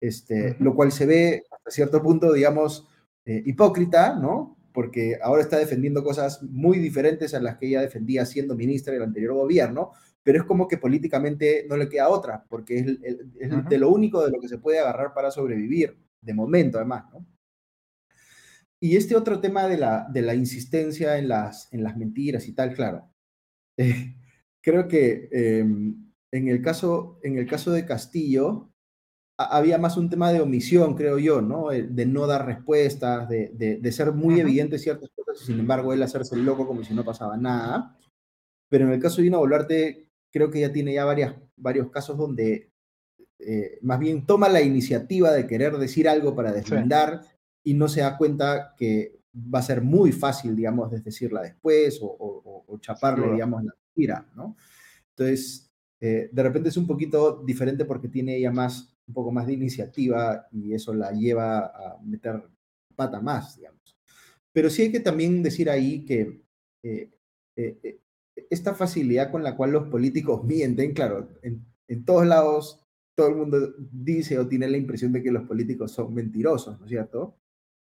Este, 0.00 0.56
lo 0.60 0.74
cual 0.74 0.92
se 0.92 1.06
ve 1.06 1.44
hasta 1.50 1.70
cierto 1.70 2.02
punto, 2.02 2.32
digamos, 2.32 2.86
eh, 3.24 3.42
hipócrita, 3.44 4.14
¿no? 4.14 4.56
Porque 4.72 5.18
ahora 5.22 5.42
está 5.42 5.58
defendiendo 5.58 6.04
cosas 6.04 6.42
muy 6.42 6.78
diferentes 6.78 7.34
a 7.34 7.40
las 7.40 7.56
que 7.56 7.66
ella 7.68 7.80
defendía 7.80 8.26
siendo 8.26 8.54
ministra 8.54 8.92
del 8.92 9.02
anterior 9.02 9.34
gobierno, 9.34 9.92
pero 10.22 10.38
es 10.38 10.44
como 10.44 10.68
que 10.68 10.78
políticamente 10.78 11.66
no 11.68 11.76
le 11.76 11.88
queda 11.88 12.08
otra, 12.08 12.44
porque 12.48 12.78
es, 12.78 13.68
de 13.68 13.78
lo 13.78 13.90
único 13.90 14.24
de 14.24 14.30
lo 14.30 14.40
que 14.40 14.48
se 14.48 14.58
puede 14.58 14.80
agarrar 14.80 15.14
para 15.14 15.30
sobrevivir, 15.30 15.98
de 16.20 16.34
momento 16.34 16.78
además, 16.78 17.04
¿no? 17.12 17.26
Y 18.78 18.96
este 18.96 19.16
otro 19.16 19.40
tema 19.40 19.66
de 19.66 19.78
la, 19.78 20.06
de 20.12 20.22
la 20.22 20.34
insistencia 20.34 21.16
en 21.18 21.28
las, 21.28 21.72
en 21.72 21.82
las 21.82 21.96
mentiras 21.96 22.46
y 22.46 22.52
tal, 22.52 22.74
claro, 22.74 23.10
eh, 23.76 24.14
creo 24.60 24.86
que 24.88 25.28
em, 25.32 26.12
en, 26.32 26.48
el 26.48 26.60
caso, 26.60 27.18
en 27.22 27.38
el 27.38 27.46
caso 27.46 27.72
de 27.72 27.86
Castillo, 27.86 28.70
había 29.36 29.78
más 29.78 29.96
un 29.96 30.08
tema 30.08 30.32
de 30.32 30.40
omisión, 30.40 30.94
creo 30.94 31.18
yo, 31.18 31.42
¿no? 31.42 31.72
Eh, 31.72 31.82
de 31.82 32.06
no 32.06 32.26
dar 32.26 32.46
respuestas, 32.46 33.28
de, 33.28 33.50
de, 33.54 33.92
ser 33.92 34.12
muy 34.12 34.40
evidente 34.40 34.78
ciertas 34.78 35.10
cosas 35.14 35.42
y 35.42 35.46
sin 35.46 35.60
embargo 35.60 35.92
él 35.92 36.02
hacerse 36.02 36.34
el 36.34 36.44
loco 36.44 36.66
como 36.66 36.82
si 36.82 36.94
no 36.94 37.04
pasaba 37.04 37.36
nada. 37.36 37.96
Pero 38.68 38.86
en 38.86 38.92
el 38.92 39.00
caso 39.00 39.18
de 39.18 39.24
Dina 39.24 39.38
Boluarte, 39.38 40.08
creo 40.32 40.50
que 40.50 40.60
ya 40.60 40.72
tiene 40.72 40.94
ya 40.94 41.04
varias, 41.04 41.34
varios 41.56 41.90
casos 41.90 42.16
donde 42.16 42.70
eh, 43.38 43.78
más 43.82 43.98
bien 43.98 44.24
toma 44.26 44.48
la 44.48 44.62
iniciativa 44.62 45.30
de 45.32 45.46
querer 45.46 45.76
decir 45.76 46.08
algo 46.08 46.34
para 46.34 46.52
deslindar 46.52 47.22
y 47.62 47.74
no 47.74 47.88
se 47.88 48.00
da 48.00 48.16
cuenta 48.16 48.74
que 48.76 49.20
va 49.36 49.58
a 49.58 49.62
ser 49.62 49.82
muy 49.82 50.12
fácil, 50.12 50.56
digamos, 50.56 50.90
decirla 51.04 51.42
después 51.42 51.98
o, 52.00 52.78
chaparle, 52.80 53.32
digamos, 53.32 53.64
la 53.64 53.72
mentira, 53.86 54.26
¿no? 54.34 54.56
Entonces, 55.10 55.70
eh, 56.00 56.28
de 56.30 56.42
repente 56.42 56.68
es 56.68 56.76
un 56.76 56.86
poquito 56.86 57.42
diferente 57.44 57.84
porque 57.84 58.08
tiene 58.08 58.36
ella 58.36 58.50
más, 58.50 58.95
un 59.08 59.14
poco 59.14 59.32
más 59.32 59.46
de 59.46 59.54
iniciativa 59.54 60.46
y 60.52 60.72
eso 60.72 60.92
la 60.94 61.12
lleva 61.12 61.66
a 61.66 61.98
meter 62.02 62.42
pata 62.94 63.20
más, 63.20 63.56
digamos. 63.56 63.96
Pero 64.52 64.70
sí 64.70 64.82
hay 64.82 64.92
que 64.92 65.00
también 65.00 65.42
decir 65.42 65.68
ahí 65.70 66.04
que 66.04 66.42
eh, 66.82 67.10
esta 68.50 68.74
facilidad 68.74 69.30
con 69.30 69.42
la 69.42 69.56
cual 69.56 69.72
los 69.72 69.88
políticos 69.88 70.44
mienten, 70.44 70.92
claro, 70.92 71.28
en, 71.42 71.64
todos 72.04 72.26
lados 72.26 72.82
todo 73.14 73.28
el 73.28 73.36
mundo 73.36 73.74
dice 73.90 74.38
o 74.38 74.46
tiene 74.46 74.68
la 74.68 74.76
impresión 74.76 75.12
de 75.12 75.22
que 75.22 75.30
los 75.30 75.44
políticos 75.44 75.92
son 75.92 76.12
mentirosos, 76.12 76.78
¿no 76.78 76.84
es 76.84 76.90
cierto? 76.90 77.38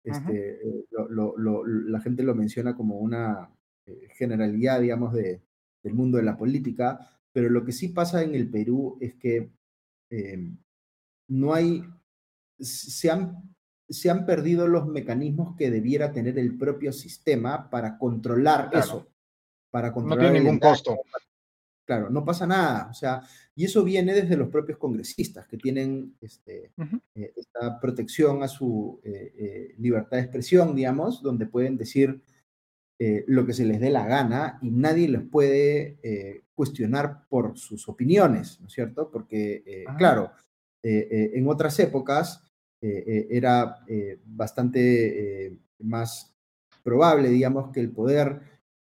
Este, 0.04 0.68
eh, 0.68 0.86
la 0.90 2.02
gente 2.02 2.24
lo 2.24 2.34
menciona 2.34 2.76
como 2.76 2.98
una 2.98 3.52
eh, 3.86 4.08
generalidad, 4.16 4.82
digamos, 4.82 5.14
de, 5.14 5.42
del 5.84 5.94
mundo 5.94 6.18
de 6.18 6.24
la 6.24 6.38
política, 6.38 7.00
pero 7.32 7.50
lo 7.50 7.64
que 7.64 7.72
sí 7.72 7.90
pasa 7.90 8.24
en 8.24 8.34
el 8.34 8.50
Perú 8.50 8.98
es 9.00 9.14
que 9.16 9.52
em, 10.10 10.58
no 11.32 11.54
hay, 11.54 11.84
se 12.60 13.10
han, 13.10 13.56
se 13.90 14.10
han 14.10 14.26
perdido 14.26 14.68
los 14.68 14.88
mecanismos 14.88 15.56
que 15.56 15.72
debiera 15.72 16.12
tener 16.12 16.38
el 16.38 16.58
propio 16.58 16.92
sistema 16.92 17.70
para 17.70 17.98
controlar 17.98 18.70
eso 18.74 19.12
para 19.72 19.92
controlar. 19.92 20.26
No 20.26 20.32
tiene 20.32 20.44
ningún 20.44 20.60
costo. 20.60 20.98
Claro, 21.86 22.10
no 22.10 22.24
pasa 22.24 22.46
nada. 22.46 22.88
O 22.92 22.94
sea, 22.94 23.24
y 23.56 23.66
eso 23.66 23.84
viene 23.84 24.14
desde 24.14 24.38
los 24.38 24.50
propios 24.50 24.78
congresistas 24.78 25.48
que 25.48 25.58
tienen 25.58 26.16
este, 26.22 26.72
eh, 27.16 27.34
esta 27.36 27.80
protección 27.80 28.44
a 28.44 28.48
su 28.48 29.02
eh, 29.04 29.34
eh, 29.38 29.76
libertad 29.80 30.18
de 30.18 30.24
expresión, 30.24 30.76
digamos, 30.76 31.24
donde 31.24 31.48
pueden 31.48 31.78
decir 31.78 32.22
lo 33.26 33.48
que 33.48 33.54
se 33.54 33.66
les 33.66 33.80
dé 33.80 33.90
la 33.90 34.06
gana 34.06 34.60
y 34.62 34.70
nadie 34.70 35.10
les 35.10 35.24
puede 35.24 36.44
cuestionar 36.54 37.26
por 37.30 37.58
sus 37.58 37.90
opiniones, 37.90 38.60
¿no 38.62 38.68
es 38.68 38.74
cierto? 38.74 39.10
Porque, 39.10 39.86
ah. 39.88 39.96
claro, 39.98 40.32
en 40.84 41.48
otras 41.48 41.80
épocas 41.80 42.44
era 42.82 43.86
bastante 44.26 45.60
más 45.80 46.34
probable, 46.84 47.30
digamos, 47.30 47.72
que 47.72 47.80
el 47.80 47.92
poder 47.92 48.42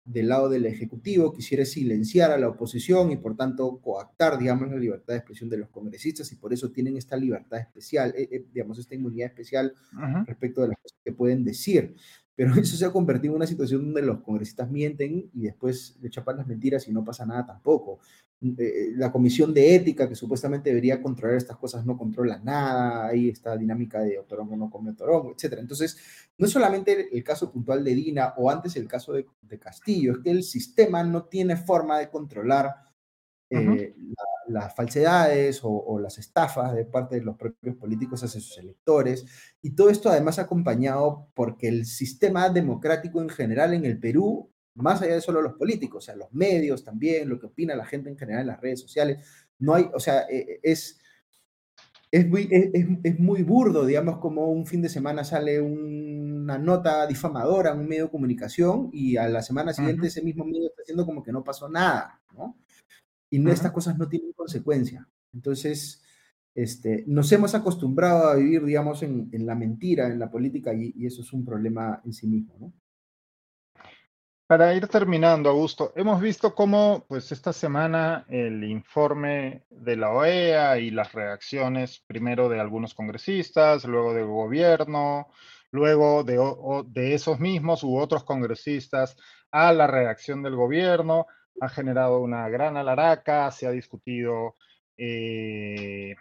del 0.05 0.29
lado 0.29 0.49
del 0.49 0.67
Ejecutivo 0.67 1.33
quisiera 1.33 1.65
silenciar 1.65 2.31
a 2.31 2.39
la 2.39 2.49
oposición 2.49 3.13
y 3.13 3.17
por 3.17 3.37
tanto 3.37 3.81
coactar, 3.81 4.39
digamos, 4.39 4.71
la 4.71 4.77
libertad 4.77 5.15
de 5.15 5.19
expresión 5.19 5.49
de 5.49 5.59
los 5.59 5.69
congresistas 5.69 6.31
y 6.33 6.37
por 6.37 6.53
eso 6.53 6.71
tienen 6.71 6.97
esta 6.97 7.17
libertad 7.17 7.61
especial, 7.61 8.13
eh, 8.17 8.29
eh, 8.31 8.47
digamos, 8.53 8.79
esta 8.79 8.95
inmunidad 8.95 9.29
especial 9.29 9.75
respecto 10.27 10.63
de 10.63 10.69
las 10.69 10.79
cosas 10.79 10.99
que 11.05 11.13
pueden 11.13 11.45
decir. 11.45 11.95
Pero 12.41 12.55
eso 12.59 12.75
se 12.75 12.87
ha 12.87 12.91
convertido 12.91 13.35
en 13.35 13.37
una 13.37 13.47
situación 13.47 13.85
donde 13.85 14.01
los 14.01 14.23
congresistas 14.23 14.71
mienten 14.71 15.29
y 15.35 15.43
después 15.43 15.99
le 16.01 16.09
chapan 16.09 16.39
las 16.39 16.47
mentiras 16.47 16.89
y 16.89 16.91
no 16.91 17.05
pasa 17.05 17.27
nada 17.27 17.45
tampoco. 17.45 17.99
Eh, 18.41 18.55
eh, 18.59 18.93
la 18.97 19.13
comisión 19.13 19.53
de 19.53 19.75
ética 19.75 20.09
que 20.09 20.15
supuestamente 20.15 20.71
debería 20.71 21.03
controlar 21.03 21.37
estas 21.37 21.59
cosas 21.59 21.85
no 21.85 21.99
controla 21.99 22.41
nada, 22.43 23.09
ahí 23.09 23.29
está 23.29 23.59
dinámica 23.59 24.01
de 24.01 24.19
otorongo 24.19 24.57
no 24.57 24.71
come 24.71 24.93
otorongo, 24.93 25.33
etc. 25.33 25.59
Entonces, 25.59 25.99
no 26.39 26.47
es 26.47 26.53
solamente 26.53 27.15
el 27.15 27.23
caso 27.23 27.53
puntual 27.53 27.85
de 27.85 27.95
Dina 27.95 28.33
o 28.39 28.51
antes 28.51 28.75
el 28.77 28.89
caso 28.89 29.13
de, 29.13 29.27
Castillo, 29.59 30.13
es 30.13 30.19
que 30.21 30.31
el 30.31 30.43
sistema 30.43 31.05
no 31.05 31.25
tiene 31.25 31.57
forma 31.57 31.99
de 31.99 32.09
controlar 32.09 32.75
eh, 33.51 33.95
las 34.51 34.75
falsedades 34.75 35.61
o, 35.63 35.99
las 36.01 36.19
estafas 36.19 36.75
de 36.75 36.85
parte 36.85 37.17
de 37.17 37.23
los 37.23 37.37
propios 37.37 37.77
políticos 37.77 38.23
hacia 38.23 38.41
sus 38.41 38.59
electores. 38.59 39.25
Y 39.63 39.75
todo 39.75 39.91
esto 39.91 40.11
además 40.11 40.39
acompañado 40.39 41.29
porque 41.35 41.69
el 41.69 41.87
sistema 41.87 42.49
democrático 42.49 43.21
en 43.23 43.29
general 43.29 43.75
en 43.75 43.85
el 43.85 43.99
Perú 43.99 44.51
más 44.75 45.03
allá 45.03 45.15
de 45.15 45.21
solo 45.21 45.43
los 45.43 45.55
políticos, 45.55 46.05
o 46.05 46.07
sea, 46.07 46.17
los 46.17 46.33
medios 46.33 46.85
también, 46.85 47.29
lo 47.29 47.39
que 47.39 47.47
opina 47.47 47.75
la 47.75 47.87
gente 47.87 48.09
en 48.11 48.19
general 48.19 48.43
en 48.43 48.47
las 48.49 48.61
redes 48.61 48.81
sociales. 48.81 49.27
No 49.59 49.75
hay, 49.75 49.91
o 49.93 50.01
sea, 50.01 50.23
eh, 50.23 50.47
eh, 50.49 50.61
es, 50.63 50.99
es, 52.11 52.29
muy, 52.29 52.49
es, 52.51 53.19
muy 53.19 53.43
burdo, 53.43 53.85
digamos, 53.85 54.19
como 54.19 54.51
un 54.51 54.67
fin 54.67 54.83
de 54.83 54.89
semana 54.89 55.25
sale 55.25 55.61
una 55.61 56.59
nota 56.59 57.07
difamadora 57.07 57.73
en 57.73 57.81
un 57.81 57.89
medio 57.89 58.05
de 58.05 58.11
comunicación 58.11 58.91
y 58.93 59.17
a 59.17 59.29
la 59.29 59.43
semana 59.43 59.73
siguiente 59.73 60.09
ese 60.09 60.23
mismo 60.23 60.45
medio 60.45 60.69
está 60.69 60.83
haciendo 60.83 61.07
como 61.07 61.23
que 61.23 61.33
no 61.33 61.45
pasó 61.45 61.69
nada, 61.69 62.21
¿no? 62.35 62.57
Y 63.31 63.49
estas 63.49 63.73
cosas 63.73 63.97
no 63.97 64.09
tienen 64.09 64.33
consecuencia. 64.33 65.09
Entonces, 65.33 66.03
este, 66.55 67.05
nos 67.07 67.31
hemos 67.33 67.55
acostumbrado 67.55 68.29
a 68.29 68.35
vivir, 68.35 68.65
digamos, 68.65 69.03
en, 69.03 69.29
en 69.33 69.47
la 69.47 69.55
mentira, 69.55 70.09
en 70.09 70.19
la 70.19 70.31
política, 70.31 70.75
y, 70.75 70.93
y, 70.97 71.07
eso 71.07 71.23
es 71.23 71.33
un 71.33 71.45
problema 71.45 72.01
en 72.05 72.13
sí 72.13 72.27
mismo, 72.27 72.57
¿no? 72.59 72.73
Para 74.51 74.75
ir 74.75 74.89
terminando, 74.89 75.49
Augusto, 75.49 75.93
hemos 75.95 76.21
visto 76.21 76.57
cómo 76.57 77.05
pues 77.07 77.31
esta 77.31 77.53
semana 77.53 78.27
el 78.29 78.65
informe 78.65 79.65
de 79.71 79.95
la 79.95 80.11
OEA 80.11 80.77
y 80.81 80.91
las 80.91 81.13
reacciones 81.13 82.03
primero 82.05 82.49
de 82.49 82.59
algunos 82.59 82.93
congresistas, 82.93 83.85
luego 83.85 84.13
del 84.13 84.27
gobierno, 84.27 85.29
luego 85.71 86.25
de, 86.25 86.37
de 86.89 87.15
esos 87.15 87.39
mismos 87.39 87.85
u 87.85 87.97
otros 87.97 88.25
congresistas 88.25 89.17
a 89.53 89.73
la 89.73 89.87
reacción 89.87 90.43
del 90.43 90.57
gobierno, 90.57 91.29
ha 91.61 91.69
generado 91.69 92.21
una 92.21 92.49
gran 92.49 92.77
alaraca, 92.77 93.51
se 93.51 93.67
ha 93.67 93.71
discutido 93.71 94.57
eh, 94.97 96.15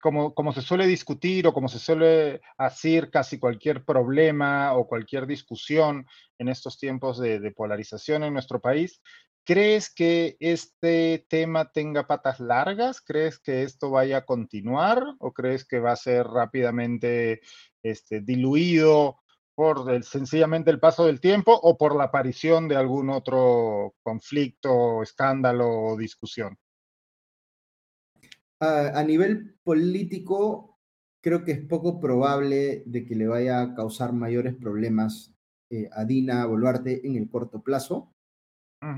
como, 0.00 0.34
como, 0.34 0.52
se 0.52 0.62
suele 0.62 0.86
discutir 0.86 1.46
o 1.46 1.52
como 1.52 1.68
se 1.68 1.78
suele 1.78 2.40
hacer 2.56 3.10
casi 3.10 3.38
cualquier 3.38 3.84
problema 3.84 4.74
o 4.74 4.86
cualquier 4.86 5.26
discusión 5.26 6.06
en 6.38 6.48
estos 6.48 6.78
tiempos 6.78 7.18
de, 7.18 7.50
polarización 7.52 8.24
en 8.24 8.32
nuestro 8.32 8.60
país, 8.60 9.02
¿crees 9.44 9.92
que 9.92 10.36
este 10.40 11.26
tema 11.28 11.70
tenga 11.70 12.06
patas 12.06 12.40
largas? 12.40 13.02
¿Crees 13.02 13.38
que 13.38 13.62
esto 13.62 13.90
vaya 13.90 14.18
a 14.18 14.24
continuar 14.24 15.04
o 15.18 15.32
crees 15.32 15.66
que 15.66 15.80
va 15.80 15.92
a 15.92 15.96
ser 15.96 16.26
rápidamente 16.26 17.40
este, 17.82 18.20
diluido 18.20 19.19
por 19.60 20.02
sencillamente 20.04 20.70
el 20.70 20.80
paso 20.80 21.04
del 21.04 21.20
tiempo 21.20 21.52
o 21.52 21.76
por 21.76 21.94
la 21.94 22.04
aparición 22.04 22.66
de 22.66 22.76
algún 22.76 23.10
otro 23.10 23.92
conflicto, 24.02 25.02
escándalo 25.02 25.68
o 25.68 25.98
discusión? 25.98 26.56
a, 28.58 29.04
nivel 29.04 29.54
político, 29.62 30.78
creo 31.22 31.44
que 31.44 31.52
es 31.52 31.60
poco 31.60 32.00
probable 32.00 32.84
de 32.86 33.04
que 33.04 33.14
le 33.14 33.26
vaya 33.26 33.60
a 33.60 33.74
causar 33.74 34.14
mayores 34.14 34.54
problemas 34.54 35.34
eh, 35.68 35.90
a 35.92 36.06
Dina 36.06 36.46
Boluarte 36.46 37.06
en 37.06 37.16
el 37.16 37.28
corto 37.28 37.60
plazo. 37.60 38.14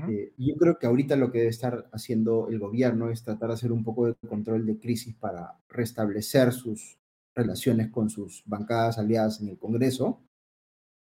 Eh, 0.09 0.33
yo 0.37 0.55
creo 0.55 0.79
que 0.79 0.87
ahorita 0.87 1.17
lo 1.17 1.29
que 1.29 1.39
debe 1.39 1.49
estar 1.49 1.89
haciendo 1.91 2.47
el 2.47 2.59
gobierno 2.59 3.09
es 3.09 3.21
tratar 3.21 3.49
de 3.49 3.55
hacer 3.55 3.73
un 3.73 3.83
poco 3.83 4.07
de 4.07 4.15
control 4.29 4.65
de 4.65 4.79
crisis 4.79 5.13
para 5.13 5.59
restablecer 5.67 6.53
sus 6.53 6.97
relaciones 7.35 7.91
con 7.91 8.09
sus 8.09 8.43
bancadas 8.45 8.97
aliadas 8.97 9.41
en 9.41 9.49
el 9.49 9.57
Congreso. 9.57 10.21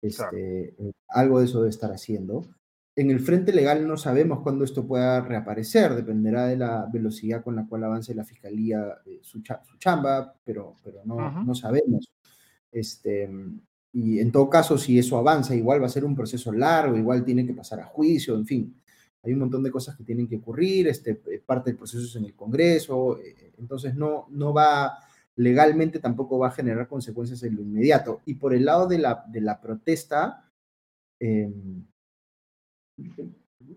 Este, 0.03 0.74
eh, 0.78 0.92
algo 1.09 1.38
de 1.38 1.46
eso 1.46 1.59
debe 1.59 1.70
estar 1.70 1.90
haciendo. 1.92 2.44
En 2.94 3.11
el 3.11 3.20
frente 3.20 3.53
legal 3.53 3.86
no 3.86 3.96
sabemos 3.96 4.40
cuándo 4.40 4.64
esto 4.64 4.86
pueda 4.86 5.22
reaparecer, 5.22 5.94
dependerá 5.94 6.46
de 6.46 6.59
la 6.59 6.86
velocidad 6.92 7.42
con 7.42 7.57
la 7.57 7.66
cual 7.66 7.84
avance 7.84 8.14
la 8.14 8.24
fiscalía 8.24 8.98
eh, 9.07 9.20
su, 9.22 9.40
chamba, 9.78 10.34
pero, 10.44 10.74
pero 10.84 11.00
no, 11.05 11.42
no 11.42 11.55
sabemos. 11.55 12.12
Este, 12.70 13.30
y 13.92 14.18
en 14.20 14.32
todo 14.32 14.48
caso, 14.48 14.76
si 14.78 14.98
eso 14.98 15.18
avanza, 15.18 15.55
igual 15.55 15.82
va 15.82 15.86
a 15.86 15.90
ser 15.90 16.05
un 16.05 16.16
proceso 16.16 16.53
largo, 16.53 16.96
igual 16.96 17.24
tiene 17.24 17.46
que 17.46 17.55
pasar 17.55 17.80
a 17.80 17.86
juicio, 17.86 18.34
en 18.34 18.46
fin. 18.46 18.82
Hay 19.22 19.34
un 19.34 19.38
montón 19.40 19.62
de 19.62 19.70
cosas 19.70 19.96
que 19.96 20.05
tienen 20.05 20.26
que 20.26 20.36
ocurrir, 20.36 20.88
este, 20.88 21.22
eh, 21.30 21.42
parte 21.44 21.70
del 21.70 21.78
proceso 21.78 22.05
es 22.05 22.16
en 22.16 22.24
el 22.24 22.34
Congreso, 22.34 23.18
eh, 23.18 23.53
entonces 23.59 23.94
no, 23.94 24.26
no 24.30 24.53
va 24.53 24.98
legalmente 25.36 25.98
tampoco 25.98 26.38
va 26.38 26.48
a 26.48 26.52
generar 26.52 26.88
consecuencias 26.88 27.42
en 27.42 27.56
lo 27.56 27.62
inmediato. 27.62 28.20
Y 28.26 28.34
por 28.34 28.54
el 28.54 28.64
lado 28.64 28.86
de 28.86 28.98
la, 28.98 29.24
de 29.28 29.40
la 29.40 29.60
protesta, 29.60 30.50
em, 31.20 31.84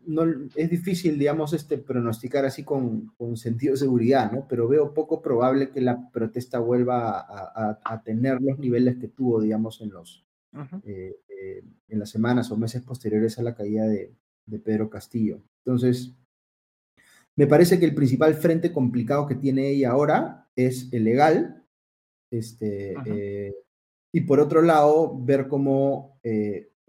no, 0.08 0.24
es 0.56 0.70
difícil, 0.70 1.18
digamos, 1.18 1.54
este, 1.54 1.78
pronosticar 1.78 2.46
así 2.46 2.64
con, 2.64 3.08
con, 3.18 3.38
sentido 3.38 3.74
de 3.74 3.80
seguridad, 3.80 4.32
¿no? 4.32 4.48
Pero 4.48 4.68
veo 4.68 4.94
poco 4.94 5.22
probable 5.22 5.70
que 5.70 5.82
la 5.82 6.10
protesta 6.12 6.60
vuelva 6.60 7.20
a, 7.20 7.80
a, 7.84 8.04
tener 8.04 8.42
los 8.42 8.60
niveles 8.60 8.98
que 8.98 9.08
tuvo, 9.08 9.42
digamos, 9.42 9.82
en, 9.82 9.92
los, 9.92 10.26
eh, 10.84 11.16
eh, 11.28 11.64
en 11.88 12.00
las 12.00 12.10
semanas 12.10 12.52
o 12.52 12.58
meses 12.58 12.82
posteriores 12.82 13.38
a 13.38 13.44
la 13.44 13.56
caída 13.56 13.88
de, 13.88 14.14
de, 14.46 14.60
Pedro 14.60 14.90
Castillo. 14.90 15.42
Entonces, 15.64 16.14
me 17.36 17.48
parece 17.48 17.80
que 17.80 17.86
el 17.86 17.96
principal 17.96 18.36
frente 18.36 18.72
complicado 18.72 19.28
que 19.28 19.36
tiene 19.36 19.70
ella 19.70 19.92
ahora 19.92 20.48
es 20.56 20.90
el 20.92 21.04
legal, 21.04 21.64
este, 22.32 22.96
eh, 23.06 23.54
y 24.12 24.22
por 24.22 24.40
otro 24.40 24.62
lado, 24.62 25.18
ver 25.24 25.48
cómo 25.48 26.20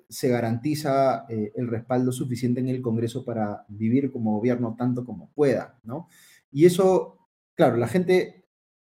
se 0.09 0.29
garantiza 0.29 1.27
eh, 1.29 1.53
el 1.57 1.69
respaldo 1.69 2.13
suficiente 2.13 2.61
en 2.61 2.69
el 2.69 2.83
Congreso 2.83 3.25
para 3.25 3.65
vivir 3.69 4.13
como 4.13 4.37
gobierno 4.37 4.77
tanto 4.79 5.05
como 5.05 5.31
pueda, 5.33 5.79
¿no? 5.83 6.09
Y 6.53 6.67
eso, 6.67 7.19
claro, 7.55 7.77
la 7.77 7.89
gente, 7.89 8.45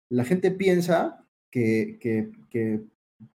la 0.09 0.25
gente 0.25 0.51
piensa 0.51 1.25
que, 1.51 1.99
que, 1.99 2.81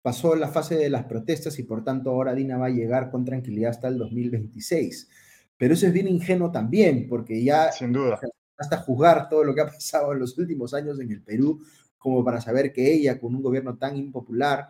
pasó 0.00 0.34
la 0.34 0.48
fase 0.48 0.76
de 0.76 0.88
las 0.88 1.04
protestas 1.04 1.58
y 1.58 1.62
por 1.62 1.84
tanto 1.84 2.10
ahora 2.10 2.34
Dina 2.34 2.56
va 2.56 2.66
a 2.66 2.70
llegar 2.70 3.10
con 3.10 3.24
tranquilidad 3.24 3.70
hasta 3.70 3.88
el 3.88 3.98
2026. 3.98 5.08
Pero 5.56 5.74
eso 5.74 5.86
es 5.86 5.92
bien 5.92 6.08
ingenuo 6.08 6.50
también, 6.50 7.08
porque 7.08 7.42
ya 7.42 7.70
Sin 7.72 7.92
duda. 7.92 8.18
hasta 8.56 8.78
juzgar 8.78 9.28
todo 9.28 9.44
lo 9.44 9.54
que 9.54 9.60
ha 9.60 9.66
pasado 9.72 10.12
en 10.12 10.18
los 10.18 10.36
últimos 10.38 10.74
años 10.74 11.00
en 11.00 11.10
el 11.10 11.22
Perú, 11.22 11.60
como 11.98 12.24
para 12.24 12.40
saber 12.40 12.72
que 12.72 12.92
ella, 12.92 13.18
con 13.18 13.34
un 13.34 13.42
gobierno 13.42 13.76
tan 13.76 13.96
impopular, 13.96 14.68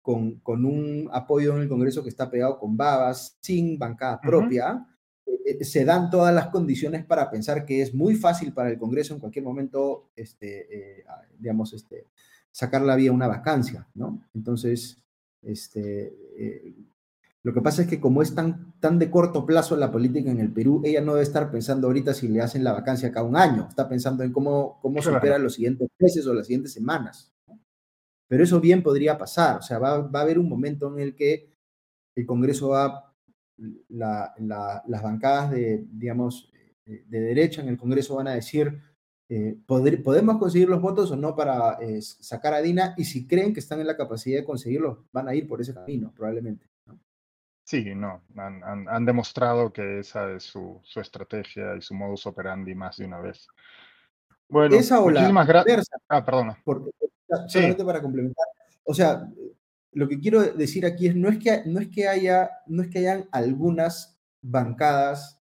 con, 0.00 0.64
un 0.64 1.10
apoyo 1.12 1.54
en 1.56 1.62
el 1.62 1.68
Congreso 1.68 2.02
que 2.02 2.08
está 2.08 2.30
pegado 2.30 2.58
con 2.58 2.76
babas, 2.76 3.36
sin 3.40 3.78
bancada 3.78 4.18
propia, 4.20 4.86
eh, 5.26 5.58
eh, 5.60 5.64
se 5.64 5.84
dan 5.84 6.08
todas 6.08 6.34
las 6.34 6.48
condiciones 6.48 7.04
para 7.04 7.30
pensar 7.30 7.66
que 7.66 7.82
es 7.82 7.94
muy 7.94 8.14
fácil 8.14 8.54
para 8.54 8.70
el 8.70 8.78
Congreso 8.78 9.12
en 9.12 9.20
cualquier 9.20 9.44
momento, 9.44 10.10
este, 10.16 11.00
eh, 11.00 11.04
digamos, 11.38 11.74
este, 11.74 12.06
sacar 12.50 12.82
la 12.82 12.96
vía 12.96 13.12
una 13.12 13.28
vacancia, 13.28 13.86
¿no? 13.94 14.22
Entonces, 14.34 15.02
este, 15.42 16.14
lo 17.44 17.54
que 17.54 17.60
pasa 17.60 17.82
es 17.82 17.88
que 17.88 18.00
como 18.00 18.20
es 18.20 18.34
tan, 18.34 18.74
tan 18.80 18.98
de 18.98 19.10
corto 19.10 19.46
plazo 19.46 19.76
la 19.76 19.92
política 19.92 20.30
en 20.30 20.40
el 20.40 20.52
Perú, 20.52 20.82
ella 20.84 21.00
no 21.00 21.12
debe 21.12 21.22
estar 21.22 21.50
pensando 21.50 21.86
ahorita 21.86 22.12
si 22.12 22.28
le 22.28 22.40
hacen 22.40 22.64
la 22.64 22.72
vacancia 22.72 23.12
cada 23.12 23.26
un 23.26 23.36
año, 23.36 23.66
está 23.68 23.88
pensando 23.88 24.24
en 24.24 24.32
cómo, 24.32 24.78
cómo 24.82 25.00
supera 25.00 25.38
los 25.38 25.54
siguientes 25.54 25.88
meses 25.98 26.26
o 26.26 26.34
las 26.34 26.46
siguientes 26.46 26.72
semanas. 26.72 27.32
Pero 28.26 28.44
eso 28.44 28.60
bien 28.60 28.82
podría 28.82 29.16
pasar, 29.16 29.58
o 29.58 29.62
sea, 29.62 29.78
va, 29.78 30.10
a 30.12 30.20
haber 30.20 30.38
un 30.38 30.48
momento 30.48 30.92
en 30.92 31.00
el 31.00 31.14
que 31.14 31.54
el 32.16 32.26
Congreso 32.26 32.70
va, 32.70 33.14
las 33.88 35.02
bancadas 35.02 35.52
de, 35.52 35.86
digamos, 35.90 36.52
de, 36.84 37.20
derecha 37.20 37.62
en 37.62 37.68
el 37.68 37.78
Congreso 37.78 38.16
van 38.16 38.28
a 38.28 38.34
decir, 38.34 38.80
eh, 39.30 39.56
podemos 39.66 40.38
conseguir 40.38 40.68
los 40.68 40.82
votos 40.82 41.10
o 41.12 41.16
no 41.16 41.36
para 41.36 41.78
eh, 41.80 42.02
sacar 42.02 42.52
a 42.52 42.60
Dina, 42.60 42.94
y 42.98 43.04
si 43.04 43.26
creen 43.26 43.54
que 43.54 43.60
están 43.60 43.80
en 43.80 43.86
la 43.86 43.96
capacidad 43.96 44.40
de 44.40 44.44
conseguirlos, 44.44 44.98
van 45.12 45.28
a 45.28 45.34
ir 45.34 45.46
por 45.46 45.60
ese 45.60 45.72
camino, 45.72 46.12
probablemente. 46.14 46.66
Sí, 47.68 47.94
no, 47.94 48.22
han, 48.38 49.04
demostrado 49.04 49.70
que 49.70 49.98
esa 49.98 50.32
es 50.32 50.44
su, 50.44 50.80
estrategia 50.96 51.76
y 51.76 51.82
su 51.82 51.92
modus 51.92 52.24
operandi 52.24 52.74
más 52.74 52.96
de 52.96 53.04
una 53.04 53.20
vez. 53.20 53.46
Bueno, 54.48 54.74
esa 54.74 55.02
muchísimas 55.02 55.46
gracias. 55.46 55.90
Ah, 56.08 56.24
perdona. 56.24 56.58
Porque 56.64 56.92
solamente 57.46 57.84
para 57.84 58.00
complementar. 58.00 58.46
O 58.84 58.94
sea, 58.94 59.28
lo 59.92 60.08
que 60.08 60.18
quiero 60.18 60.40
decir 60.40 60.86
aquí 60.86 61.08
es 61.08 61.14
no 61.14 61.28
es 61.28 61.38
que 61.38 61.62
no 61.66 61.78
es 61.78 61.88
que 61.88 62.08
haya 62.08 62.50
no 62.68 62.80
es 62.82 62.88
que 62.88 63.00
hayan 63.00 63.28
algunas 63.32 64.18
bancadas 64.40 65.38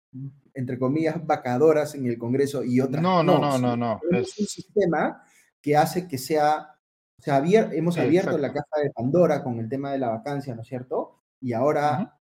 entre 0.54 0.78
comillas 0.78 1.26
vacadoras 1.26 1.96
en 1.96 2.06
el 2.06 2.18
Congreso 2.18 2.62
y 2.62 2.80
otras 2.80 3.02
no 3.02 3.24
no 3.24 3.40
no 3.40 3.58
no 3.58 3.76
no, 3.76 4.00
es 4.12 4.38
un 4.38 4.46
sistema 4.46 5.24
que 5.60 5.76
hace 5.76 6.06
que 6.06 6.18
sea 6.18 6.78
o 7.18 7.22
sea 7.22 7.42
hemos 7.72 7.98
abierto 7.98 8.38
la 8.38 8.52
caja 8.52 8.80
de 8.80 8.90
Pandora 8.90 9.42
con 9.42 9.58
el 9.58 9.68
tema 9.68 9.90
de 9.90 9.98
la 9.98 10.10
vacancia 10.10 10.54
no 10.54 10.62
es 10.62 10.68
cierto 10.68 11.21
y 11.42 11.52
ahora 11.52 12.18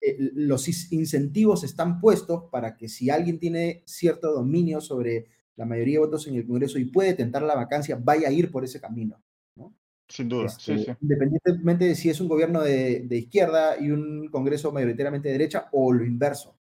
eh, 0.00 0.16
los 0.34 0.66
incentivos 0.92 1.62
están 1.62 2.00
puestos 2.00 2.44
para 2.50 2.76
que 2.76 2.88
si 2.88 3.10
alguien 3.10 3.38
tiene 3.38 3.82
cierto 3.86 4.32
dominio 4.32 4.80
sobre 4.80 5.26
la 5.54 5.64
mayoría 5.64 5.94
de 5.94 6.06
votos 6.06 6.26
en 6.26 6.34
el 6.34 6.46
Congreso 6.46 6.78
y 6.78 6.86
puede 6.86 7.14
tentar 7.14 7.42
la 7.42 7.54
vacancia, 7.54 7.98
vaya 8.02 8.28
a 8.28 8.32
ir 8.32 8.50
por 8.50 8.64
ese 8.64 8.80
camino. 8.80 9.22
¿no? 9.54 9.76
Sin 10.08 10.28
duda, 10.28 10.46
este, 10.46 10.78
sí. 10.78 10.86
Independientemente 11.00 11.84
de 11.84 11.94
si 11.94 12.10
es 12.10 12.20
un 12.20 12.28
gobierno 12.28 12.62
de, 12.62 13.06
izquierda 13.10 13.76
y 13.78 13.90
un 13.90 14.28
Congreso 14.28 14.72
mayoritariamente 14.72 15.28
de 15.28 15.38
derecha 15.38 15.68
o 15.72 15.92
lo 15.92 16.04
inverso. 16.04 16.58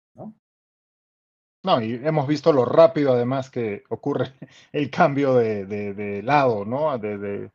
¿No? 1.62 1.82
Y 1.82 1.94
hemos 1.94 2.26
visto 2.26 2.52
lo 2.52 2.64
rápido 2.64 3.12
además 3.12 3.50
que 3.50 3.82
ocurre 3.88 4.32
el 4.72 4.90
cambio 4.90 5.34
de, 5.34 6.22
lado, 6.24 6.64
¿no? 6.64 6.96
De, 6.98 7.50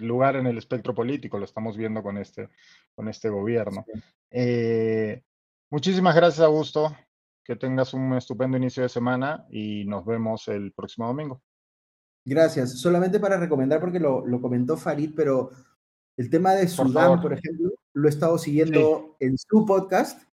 lugar 0.00 0.36
en 0.36 0.46
el 0.46 0.58
espectro 0.58 0.94
político, 0.94 1.38
lo 1.38 1.44
estamos 1.44 1.76
viendo 1.76 2.02
con 2.02 2.18
este, 2.18 2.48
con 2.94 3.08
este 3.08 3.28
gobierno. 3.28 3.84
Eh, 4.30 5.22
muchísimas 5.70 6.14
gracias, 6.14 6.40
Augusto, 6.40 6.96
que 7.44 7.56
tengas 7.56 7.94
un 7.94 8.14
estupendo 8.14 8.56
inicio 8.56 8.82
de 8.82 8.88
semana 8.88 9.46
y 9.50 9.84
nos 9.84 10.04
vemos 10.04 10.48
el 10.48 10.72
próximo 10.72 11.06
domingo. 11.06 11.42
Gracias. 12.24 12.78
Solamente 12.78 13.18
para 13.18 13.38
recomendar, 13.38 13.80
porque 13.80 13.98
lo, 13.98 14.22
comentó 14.40 14.76
Farid, 14.76 15.12
pero 15.16 15.50
el 16.16 16.28
tema 16.28 16.52
de 16.54 16.68
Sudán, 16.68 17.20
por, 17.22 17.32
ejemplo, 17.32 17.70
lo 17.94 18.06
he 18.06 18.10
estado 18.10 18.36
siguiendo 18.36 19.16
en 19.18 19.38
su 19.38 19.64
podcast. 19.64 20.27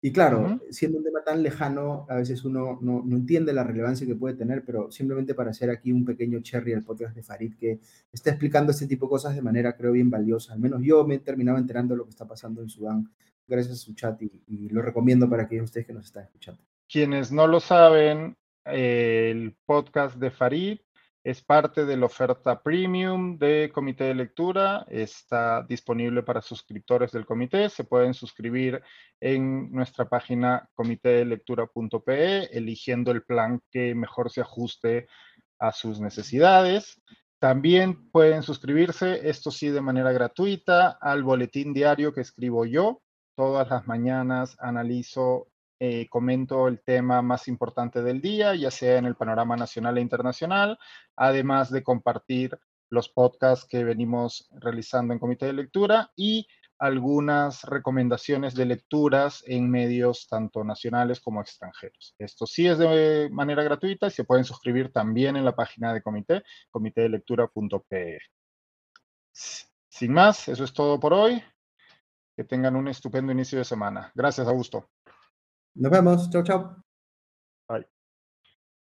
Y 0.00 0.12
claro, 0.12 0.60
siendo 0.70 0.98
un 0.98 1.04
tema 1.04 1.22
tan 1.24 1.42
lejano, 1.42 2.06
a 2.08 2.16
veces 2.16 2.44
uno 2.44 2.78
no, 2.80 3.02
entiende 3.10 3.52
la 3.52 3.64
relevancia 3.64 4.06
que 4.06 4.14
puede 4.14 4.34
tener, 4.34 4.64
pero 4.64 4.90
simplemente 4.90 5.34
para 5.34 5.50
hacer 5.50 5.70
aquí 5.70 5.90
un 5.92 6.04
pequeño 6.04 6.40
cherry 6.40 6.72
al 6.74 6.84
podcast 6.84 7.14
de 7.14 7.22
Farid, 7.22 7.54
que 7.56 7.80
está 8.12 8.30
explicando 8.30 8.72
este 8.72 8.86
tipo 8.86 9.06
de 9.06 9.10
cosas 9.10 9.34
de 9.34 9.42
manera, 9.42 9.76
creo, 9.76 9.92
bien 9.92 10.10
valiosa. 10.10 10.52
Al 10.52 10.60
menos 10.60 10.82
yo 10.82 11.06
me 11.06 11.16
he 11.16 11.18
terminado 11.18 11.58
enterando 11.58 11.94
de 11.94 11.98
lo 11.98 12.04
que 12.04 12.10
está 12.10 12.26
pasando 12.26 12.62
en 12.62 12.68
Sudán 12.68 13.10
gracias 13.48 13.74
a 13.74 13.76
su 13.76 13.94
chat 13.94 14.20
y, 14.22 14.68
lo 14.68 14.82
recomiendo 14.82 15.28
para 15.28 15.44
aquellos 15.44 15.64
ustedes 15.64 15.86
que 15.86 15.92
nos 15.92 16.06
están 16.06 16.24
escuchando. 16.24 16.60
Quienes 16.88 17.32
no 17.32 17.46
lo 17.46 17.60
saben, 17.60 18.36
el 18.64 19.56
podcast 19.64 20.16
de 20.16 20.30
Farid 20.30 20.78
es 21.26 21.42
parte 21.42 21.84
de 21.84 21.96
la 21.96 22.06
oferta 22.06 22.62
premium 22.62 23.36
de 23.36 23.72
Comité 23.74 24.04
de 24.04 24.14
Lectura. 24.14 24.86
Está 24.88 25.64
disponible 25.68 26.22
para 26.22 26.40
suscriptores 26.40 27.10
del 27.10 27.26
comité. 27.26 27.68
Se 27.68 27.82
pueden 27.82 28.14
suscribir 28.14 28.80
en 29.18 29.72
nuestra 29.72 30.08
página 30.08 30.70
comitedelectura.pe, 30.74 32.56
eligiendo 32.56 33.10
el 33.10 33.24
plan 33.24 33.60
que 33.72 33.92
mejor 33.96 34.30
se 34.30 34.40
ajuste 34.40 35.08
a 35.58 35.72
sus 35.72 35.98
necesidades. 35.98 37.02
También 37.40 38.08
pueden 38.12 38.44
suscribirse, 38.44 39.28
esto 39.28 39.50
sí 39.50 39.70
de 39.70 39.80
manera 39.80 40.12
gratuita, 40.12 40.96
al 41.00 41.24
boletín 41.24 41.74
diario 41.74 42.12
que 42.12 42.20
escribo 42.20 42.66
yo, 42.66 43.02
todas 43.34 43.68
las 43.68 43.84
mañanas 43.88 44.56
analizo, 44.60 45.48
eh, 45.78 46.06
comento 46.08 46.68
el 46.68 46.80
tema 46.80 47.22
más 47.22 47.48
importante 47.48 48.02
del 48.02 48.20
día, 48.20 48.54
ya 48.54 48.70
sea 48.70 48.98
en 48.98 49.04
el 49.04 49.16
panorama 49.16 49.56
nacional 49.56 49.98
e 49.98 50.00
internacional, 50.00 50.78
además 51.16 51.70
de 51.70 51.82
compartir 51.82 52.58
los 52.88 53.08
podcasts 53.08 53.66
que 53.68 53.84
venimos 53.84 54.48
realizando 54.52 55.12
en 55.12 55.18
Comité 55.18 55.46
de 55.46 55.52
Lectura 55.52 56.12
y 56.16 56.46
algunas 56.78 57.64
recomendaciones 57.64 58.54
de 58.54 58.66
lecturas 58.66 59.42
en 59.46 59.70
medios 59.70 60.26
tanto 60.28 60.62
nacionales 60.62 61.20
como 61.20 61.40
extranjeros. 61.40 62.14
Esto 62.18 62.46
sí 62.46 62.66
es 62.66 62.78
de 62.78 63.28
manera 63.32 63.62
gratuita 63.62 64.08
y 64.08 64.10
se 64.10 64.24
pueden 64.24 64.44
suscribir 64.44 64.92
también 64.92 65.36
en 65.36 65.44
la 65.44 65.56
página 65.56 65.94
de 65.94 66.02
comité, 66.02 66.42
comitedelectura.pe. 66.70 68.18
Sin 69.32 70.12
más, 70.12 70.48
eso 70.48 70.64
es 70.64 70.72
todo 70.72 71.00
por 71.00 71.12
hoy. 71.14 71.42
Que 72.36 72.44
tengan 72.44 72.76
un 72.76 72.88
estupendo 72.88 73.32
inicio 73.32 73.58
de 73.58 73.64
semana. 73.64 74.12
Gracias, 74.14 74.46
Augusto. 74.46 74.90
Nos 75.76 75.92
vemos. 75.92 76.30
Chao, 76.30 76.42
chao. 76.42 76.82
Bye. 77.68 77.86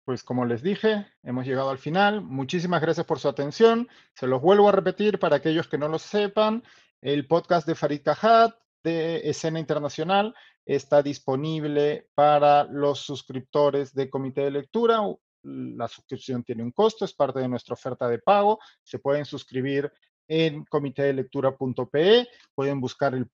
Pues 0.06 0.24
como 0.24 0.46
les 0.46 0.64
dije, 0.64 1.06
hemos 1.22 1.46
llegado 1.46 1.70
al 1.70 1.80
final. 1.80 2.22
Muchísimas 2.22 2.82
gracias 2.82 3.06
por 3.06 3.20
su 3.20 3.28
atención. 3.28 3.90
Se 4.14 4.26
los 4.26 4.42
vuelvo 4.42 4.70
a 4.70 4.72
repetir 4.72 5.20
para 5.20 5.36
aquellos 5.36 5.68
que 5.68 5.78
no 5.78 5.90
lo 5.90 6.00
sepan. 6.00 6.64
El 7.02 7.28
podcast 7.28 7.68
de 7.68 7.76
Farid 7.76 8.04
Cajat 8.04 8.56
de 8.84 9.30
Escena 9.30 9.60
Internacional 9.60 10.34
está 10.66 11.04
disponible 11.04 12.08
para 12.16 12.64
los 12.64 13.00
suscriptores 13.00 13.94
de 13.94 14.10
Comité 14.10 14.46
de 14.46 14.52
Lectura. 14.52 15.02
La 15.44 15.90
suscripción 15.90 16.44
tiene 16.44 16.64
un 16.64 16.72
costo, 16.72 17.04
es 17.04 17.14
parte 17.14 17.40
de 17.40 17.50
nuestra 17.50 17.74
oferta 17.74 18.08
de 18.08 18.20
pago. 18.20 18.60
Se 18.82 19.00
pueden 19.00 19.26
suscribir 19.26 19.92
en 20.30 20.64
comitedelectura.pe, 20.64 22.28
pueden 22.56 22.80
buscar 22.80 23.14
el 23.14 23.30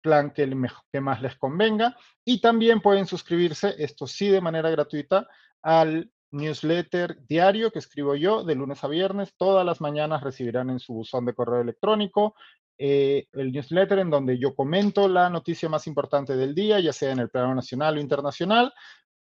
plan 0.00 0.30
que, 0.30 0.50
que, 0.92 1.00
más 1.00 1.22
les 1.22 1.36
convenga 1.36 1.96
y 2.24 2.40
también 2.40 2.80
pueden 2.80 3.06
suscribirse, 3.06 3.74
esto 3.78 4.06
sí 4.06 4.28
de 4.28 4.40
manera 4.40 4.70
gratuita, 4.70 5.28
al 5.62 6.10
newsletter 6.32 7.18
diario 7.26 7.70
que 7.70 7.80
escribo 7.80 8.14
yo 8.14 8.44
de 8.44 8.54
lunes 8.54 8.82
a 8.84 8.88
viernes. 8.88 9.34
Todas 9.36 9.66
las 9.66 9.80
mañanas 9.80 10.22
recibirán 10.22 10.70
en 10.70 10.78
su 10.78 10.94
buzón 10.94 11.24
de 11.26 11.34
correo 11.34 11.60
electrónico 11.60 12.34
eh, 12.82 13.26
el 13.34 13.52
newsletter 13.52 13.98
en 13.98 14.08
donde 14.08 14.38
yo 14.38 14.54
comento 14.54 15.06
la 15.06 15.28
noticia 15.28 15.68
más 15.68 15.86
importante 15.86 16.34
del 16.34 16.54
día, 16.54 16.80
ya 16.80 16.94
sea 16.94 17.12
en 17.12 17.18
el 17.18 17.28
plano 17.28 17.54
nacional 17.54 17.98
o 17.98 18.00
internacional, 18.00 18.72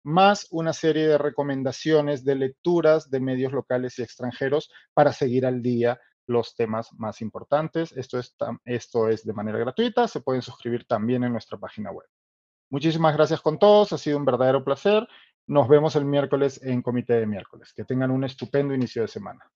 más 0.05 0.47
una 0.51 0.75
serie 0.75 1.09
de 1.09 1.17
recomendaciones 1.17 2.23
de 2.23 2.35
lecturas 2.35 3.09
de 3.09 3.21
medios 3.21 3.53
locales 3.53 3.99
y 3.99 4.03
extranjeros 4.03 4.71
para 4.93 5.15
seguir 5.15 5.47
al 5.47 5.63
día 5.63 5.99
los 6.31 6.55
temas 6.55 6.93
más 6.95 7.21
importantes. 7.21 7.93
Esto 7.93 8.19
es, 8.19 8.35
esto 8.65 9.09
es 9.09 9.27
de 9.27 9.33
manera 9.33 9.59
gratuita, 9.59 10.07
se 10.09 10.21
pueden 10.21 10.43
suscribir 10.43 10.87
también 10.87 11.25
en 11.25 11.33
nuestra 11.33 11.59
página 11.59 11.91
web. 11.91 12.07
Muchísimas 12.71 13.15
gracias 13.15 13.41
con 13.41 13.59
todos, 13.59 13.93
ha 13.93 13.99
sido 13.99 14.17
un 14.17 14.25
verdadero 14.25 14.65
placer. 14.65 15.07
Nos 15.49 15.69
vemos 15.69 15.97
el 15.97 16.05
miércoles 16.05 16.61
en 16.63 16.83
Comité 16.83 17.15
de 17.15 17.27
Miércoles. 17.27 17.73
Que 17.75 17.85
tengan 17.85 18.13
un 18.13 18.23
estupendo 18.23 18.73
inicio 18.73 19.03
de 19.03 19.09
semana. 19.09 19.51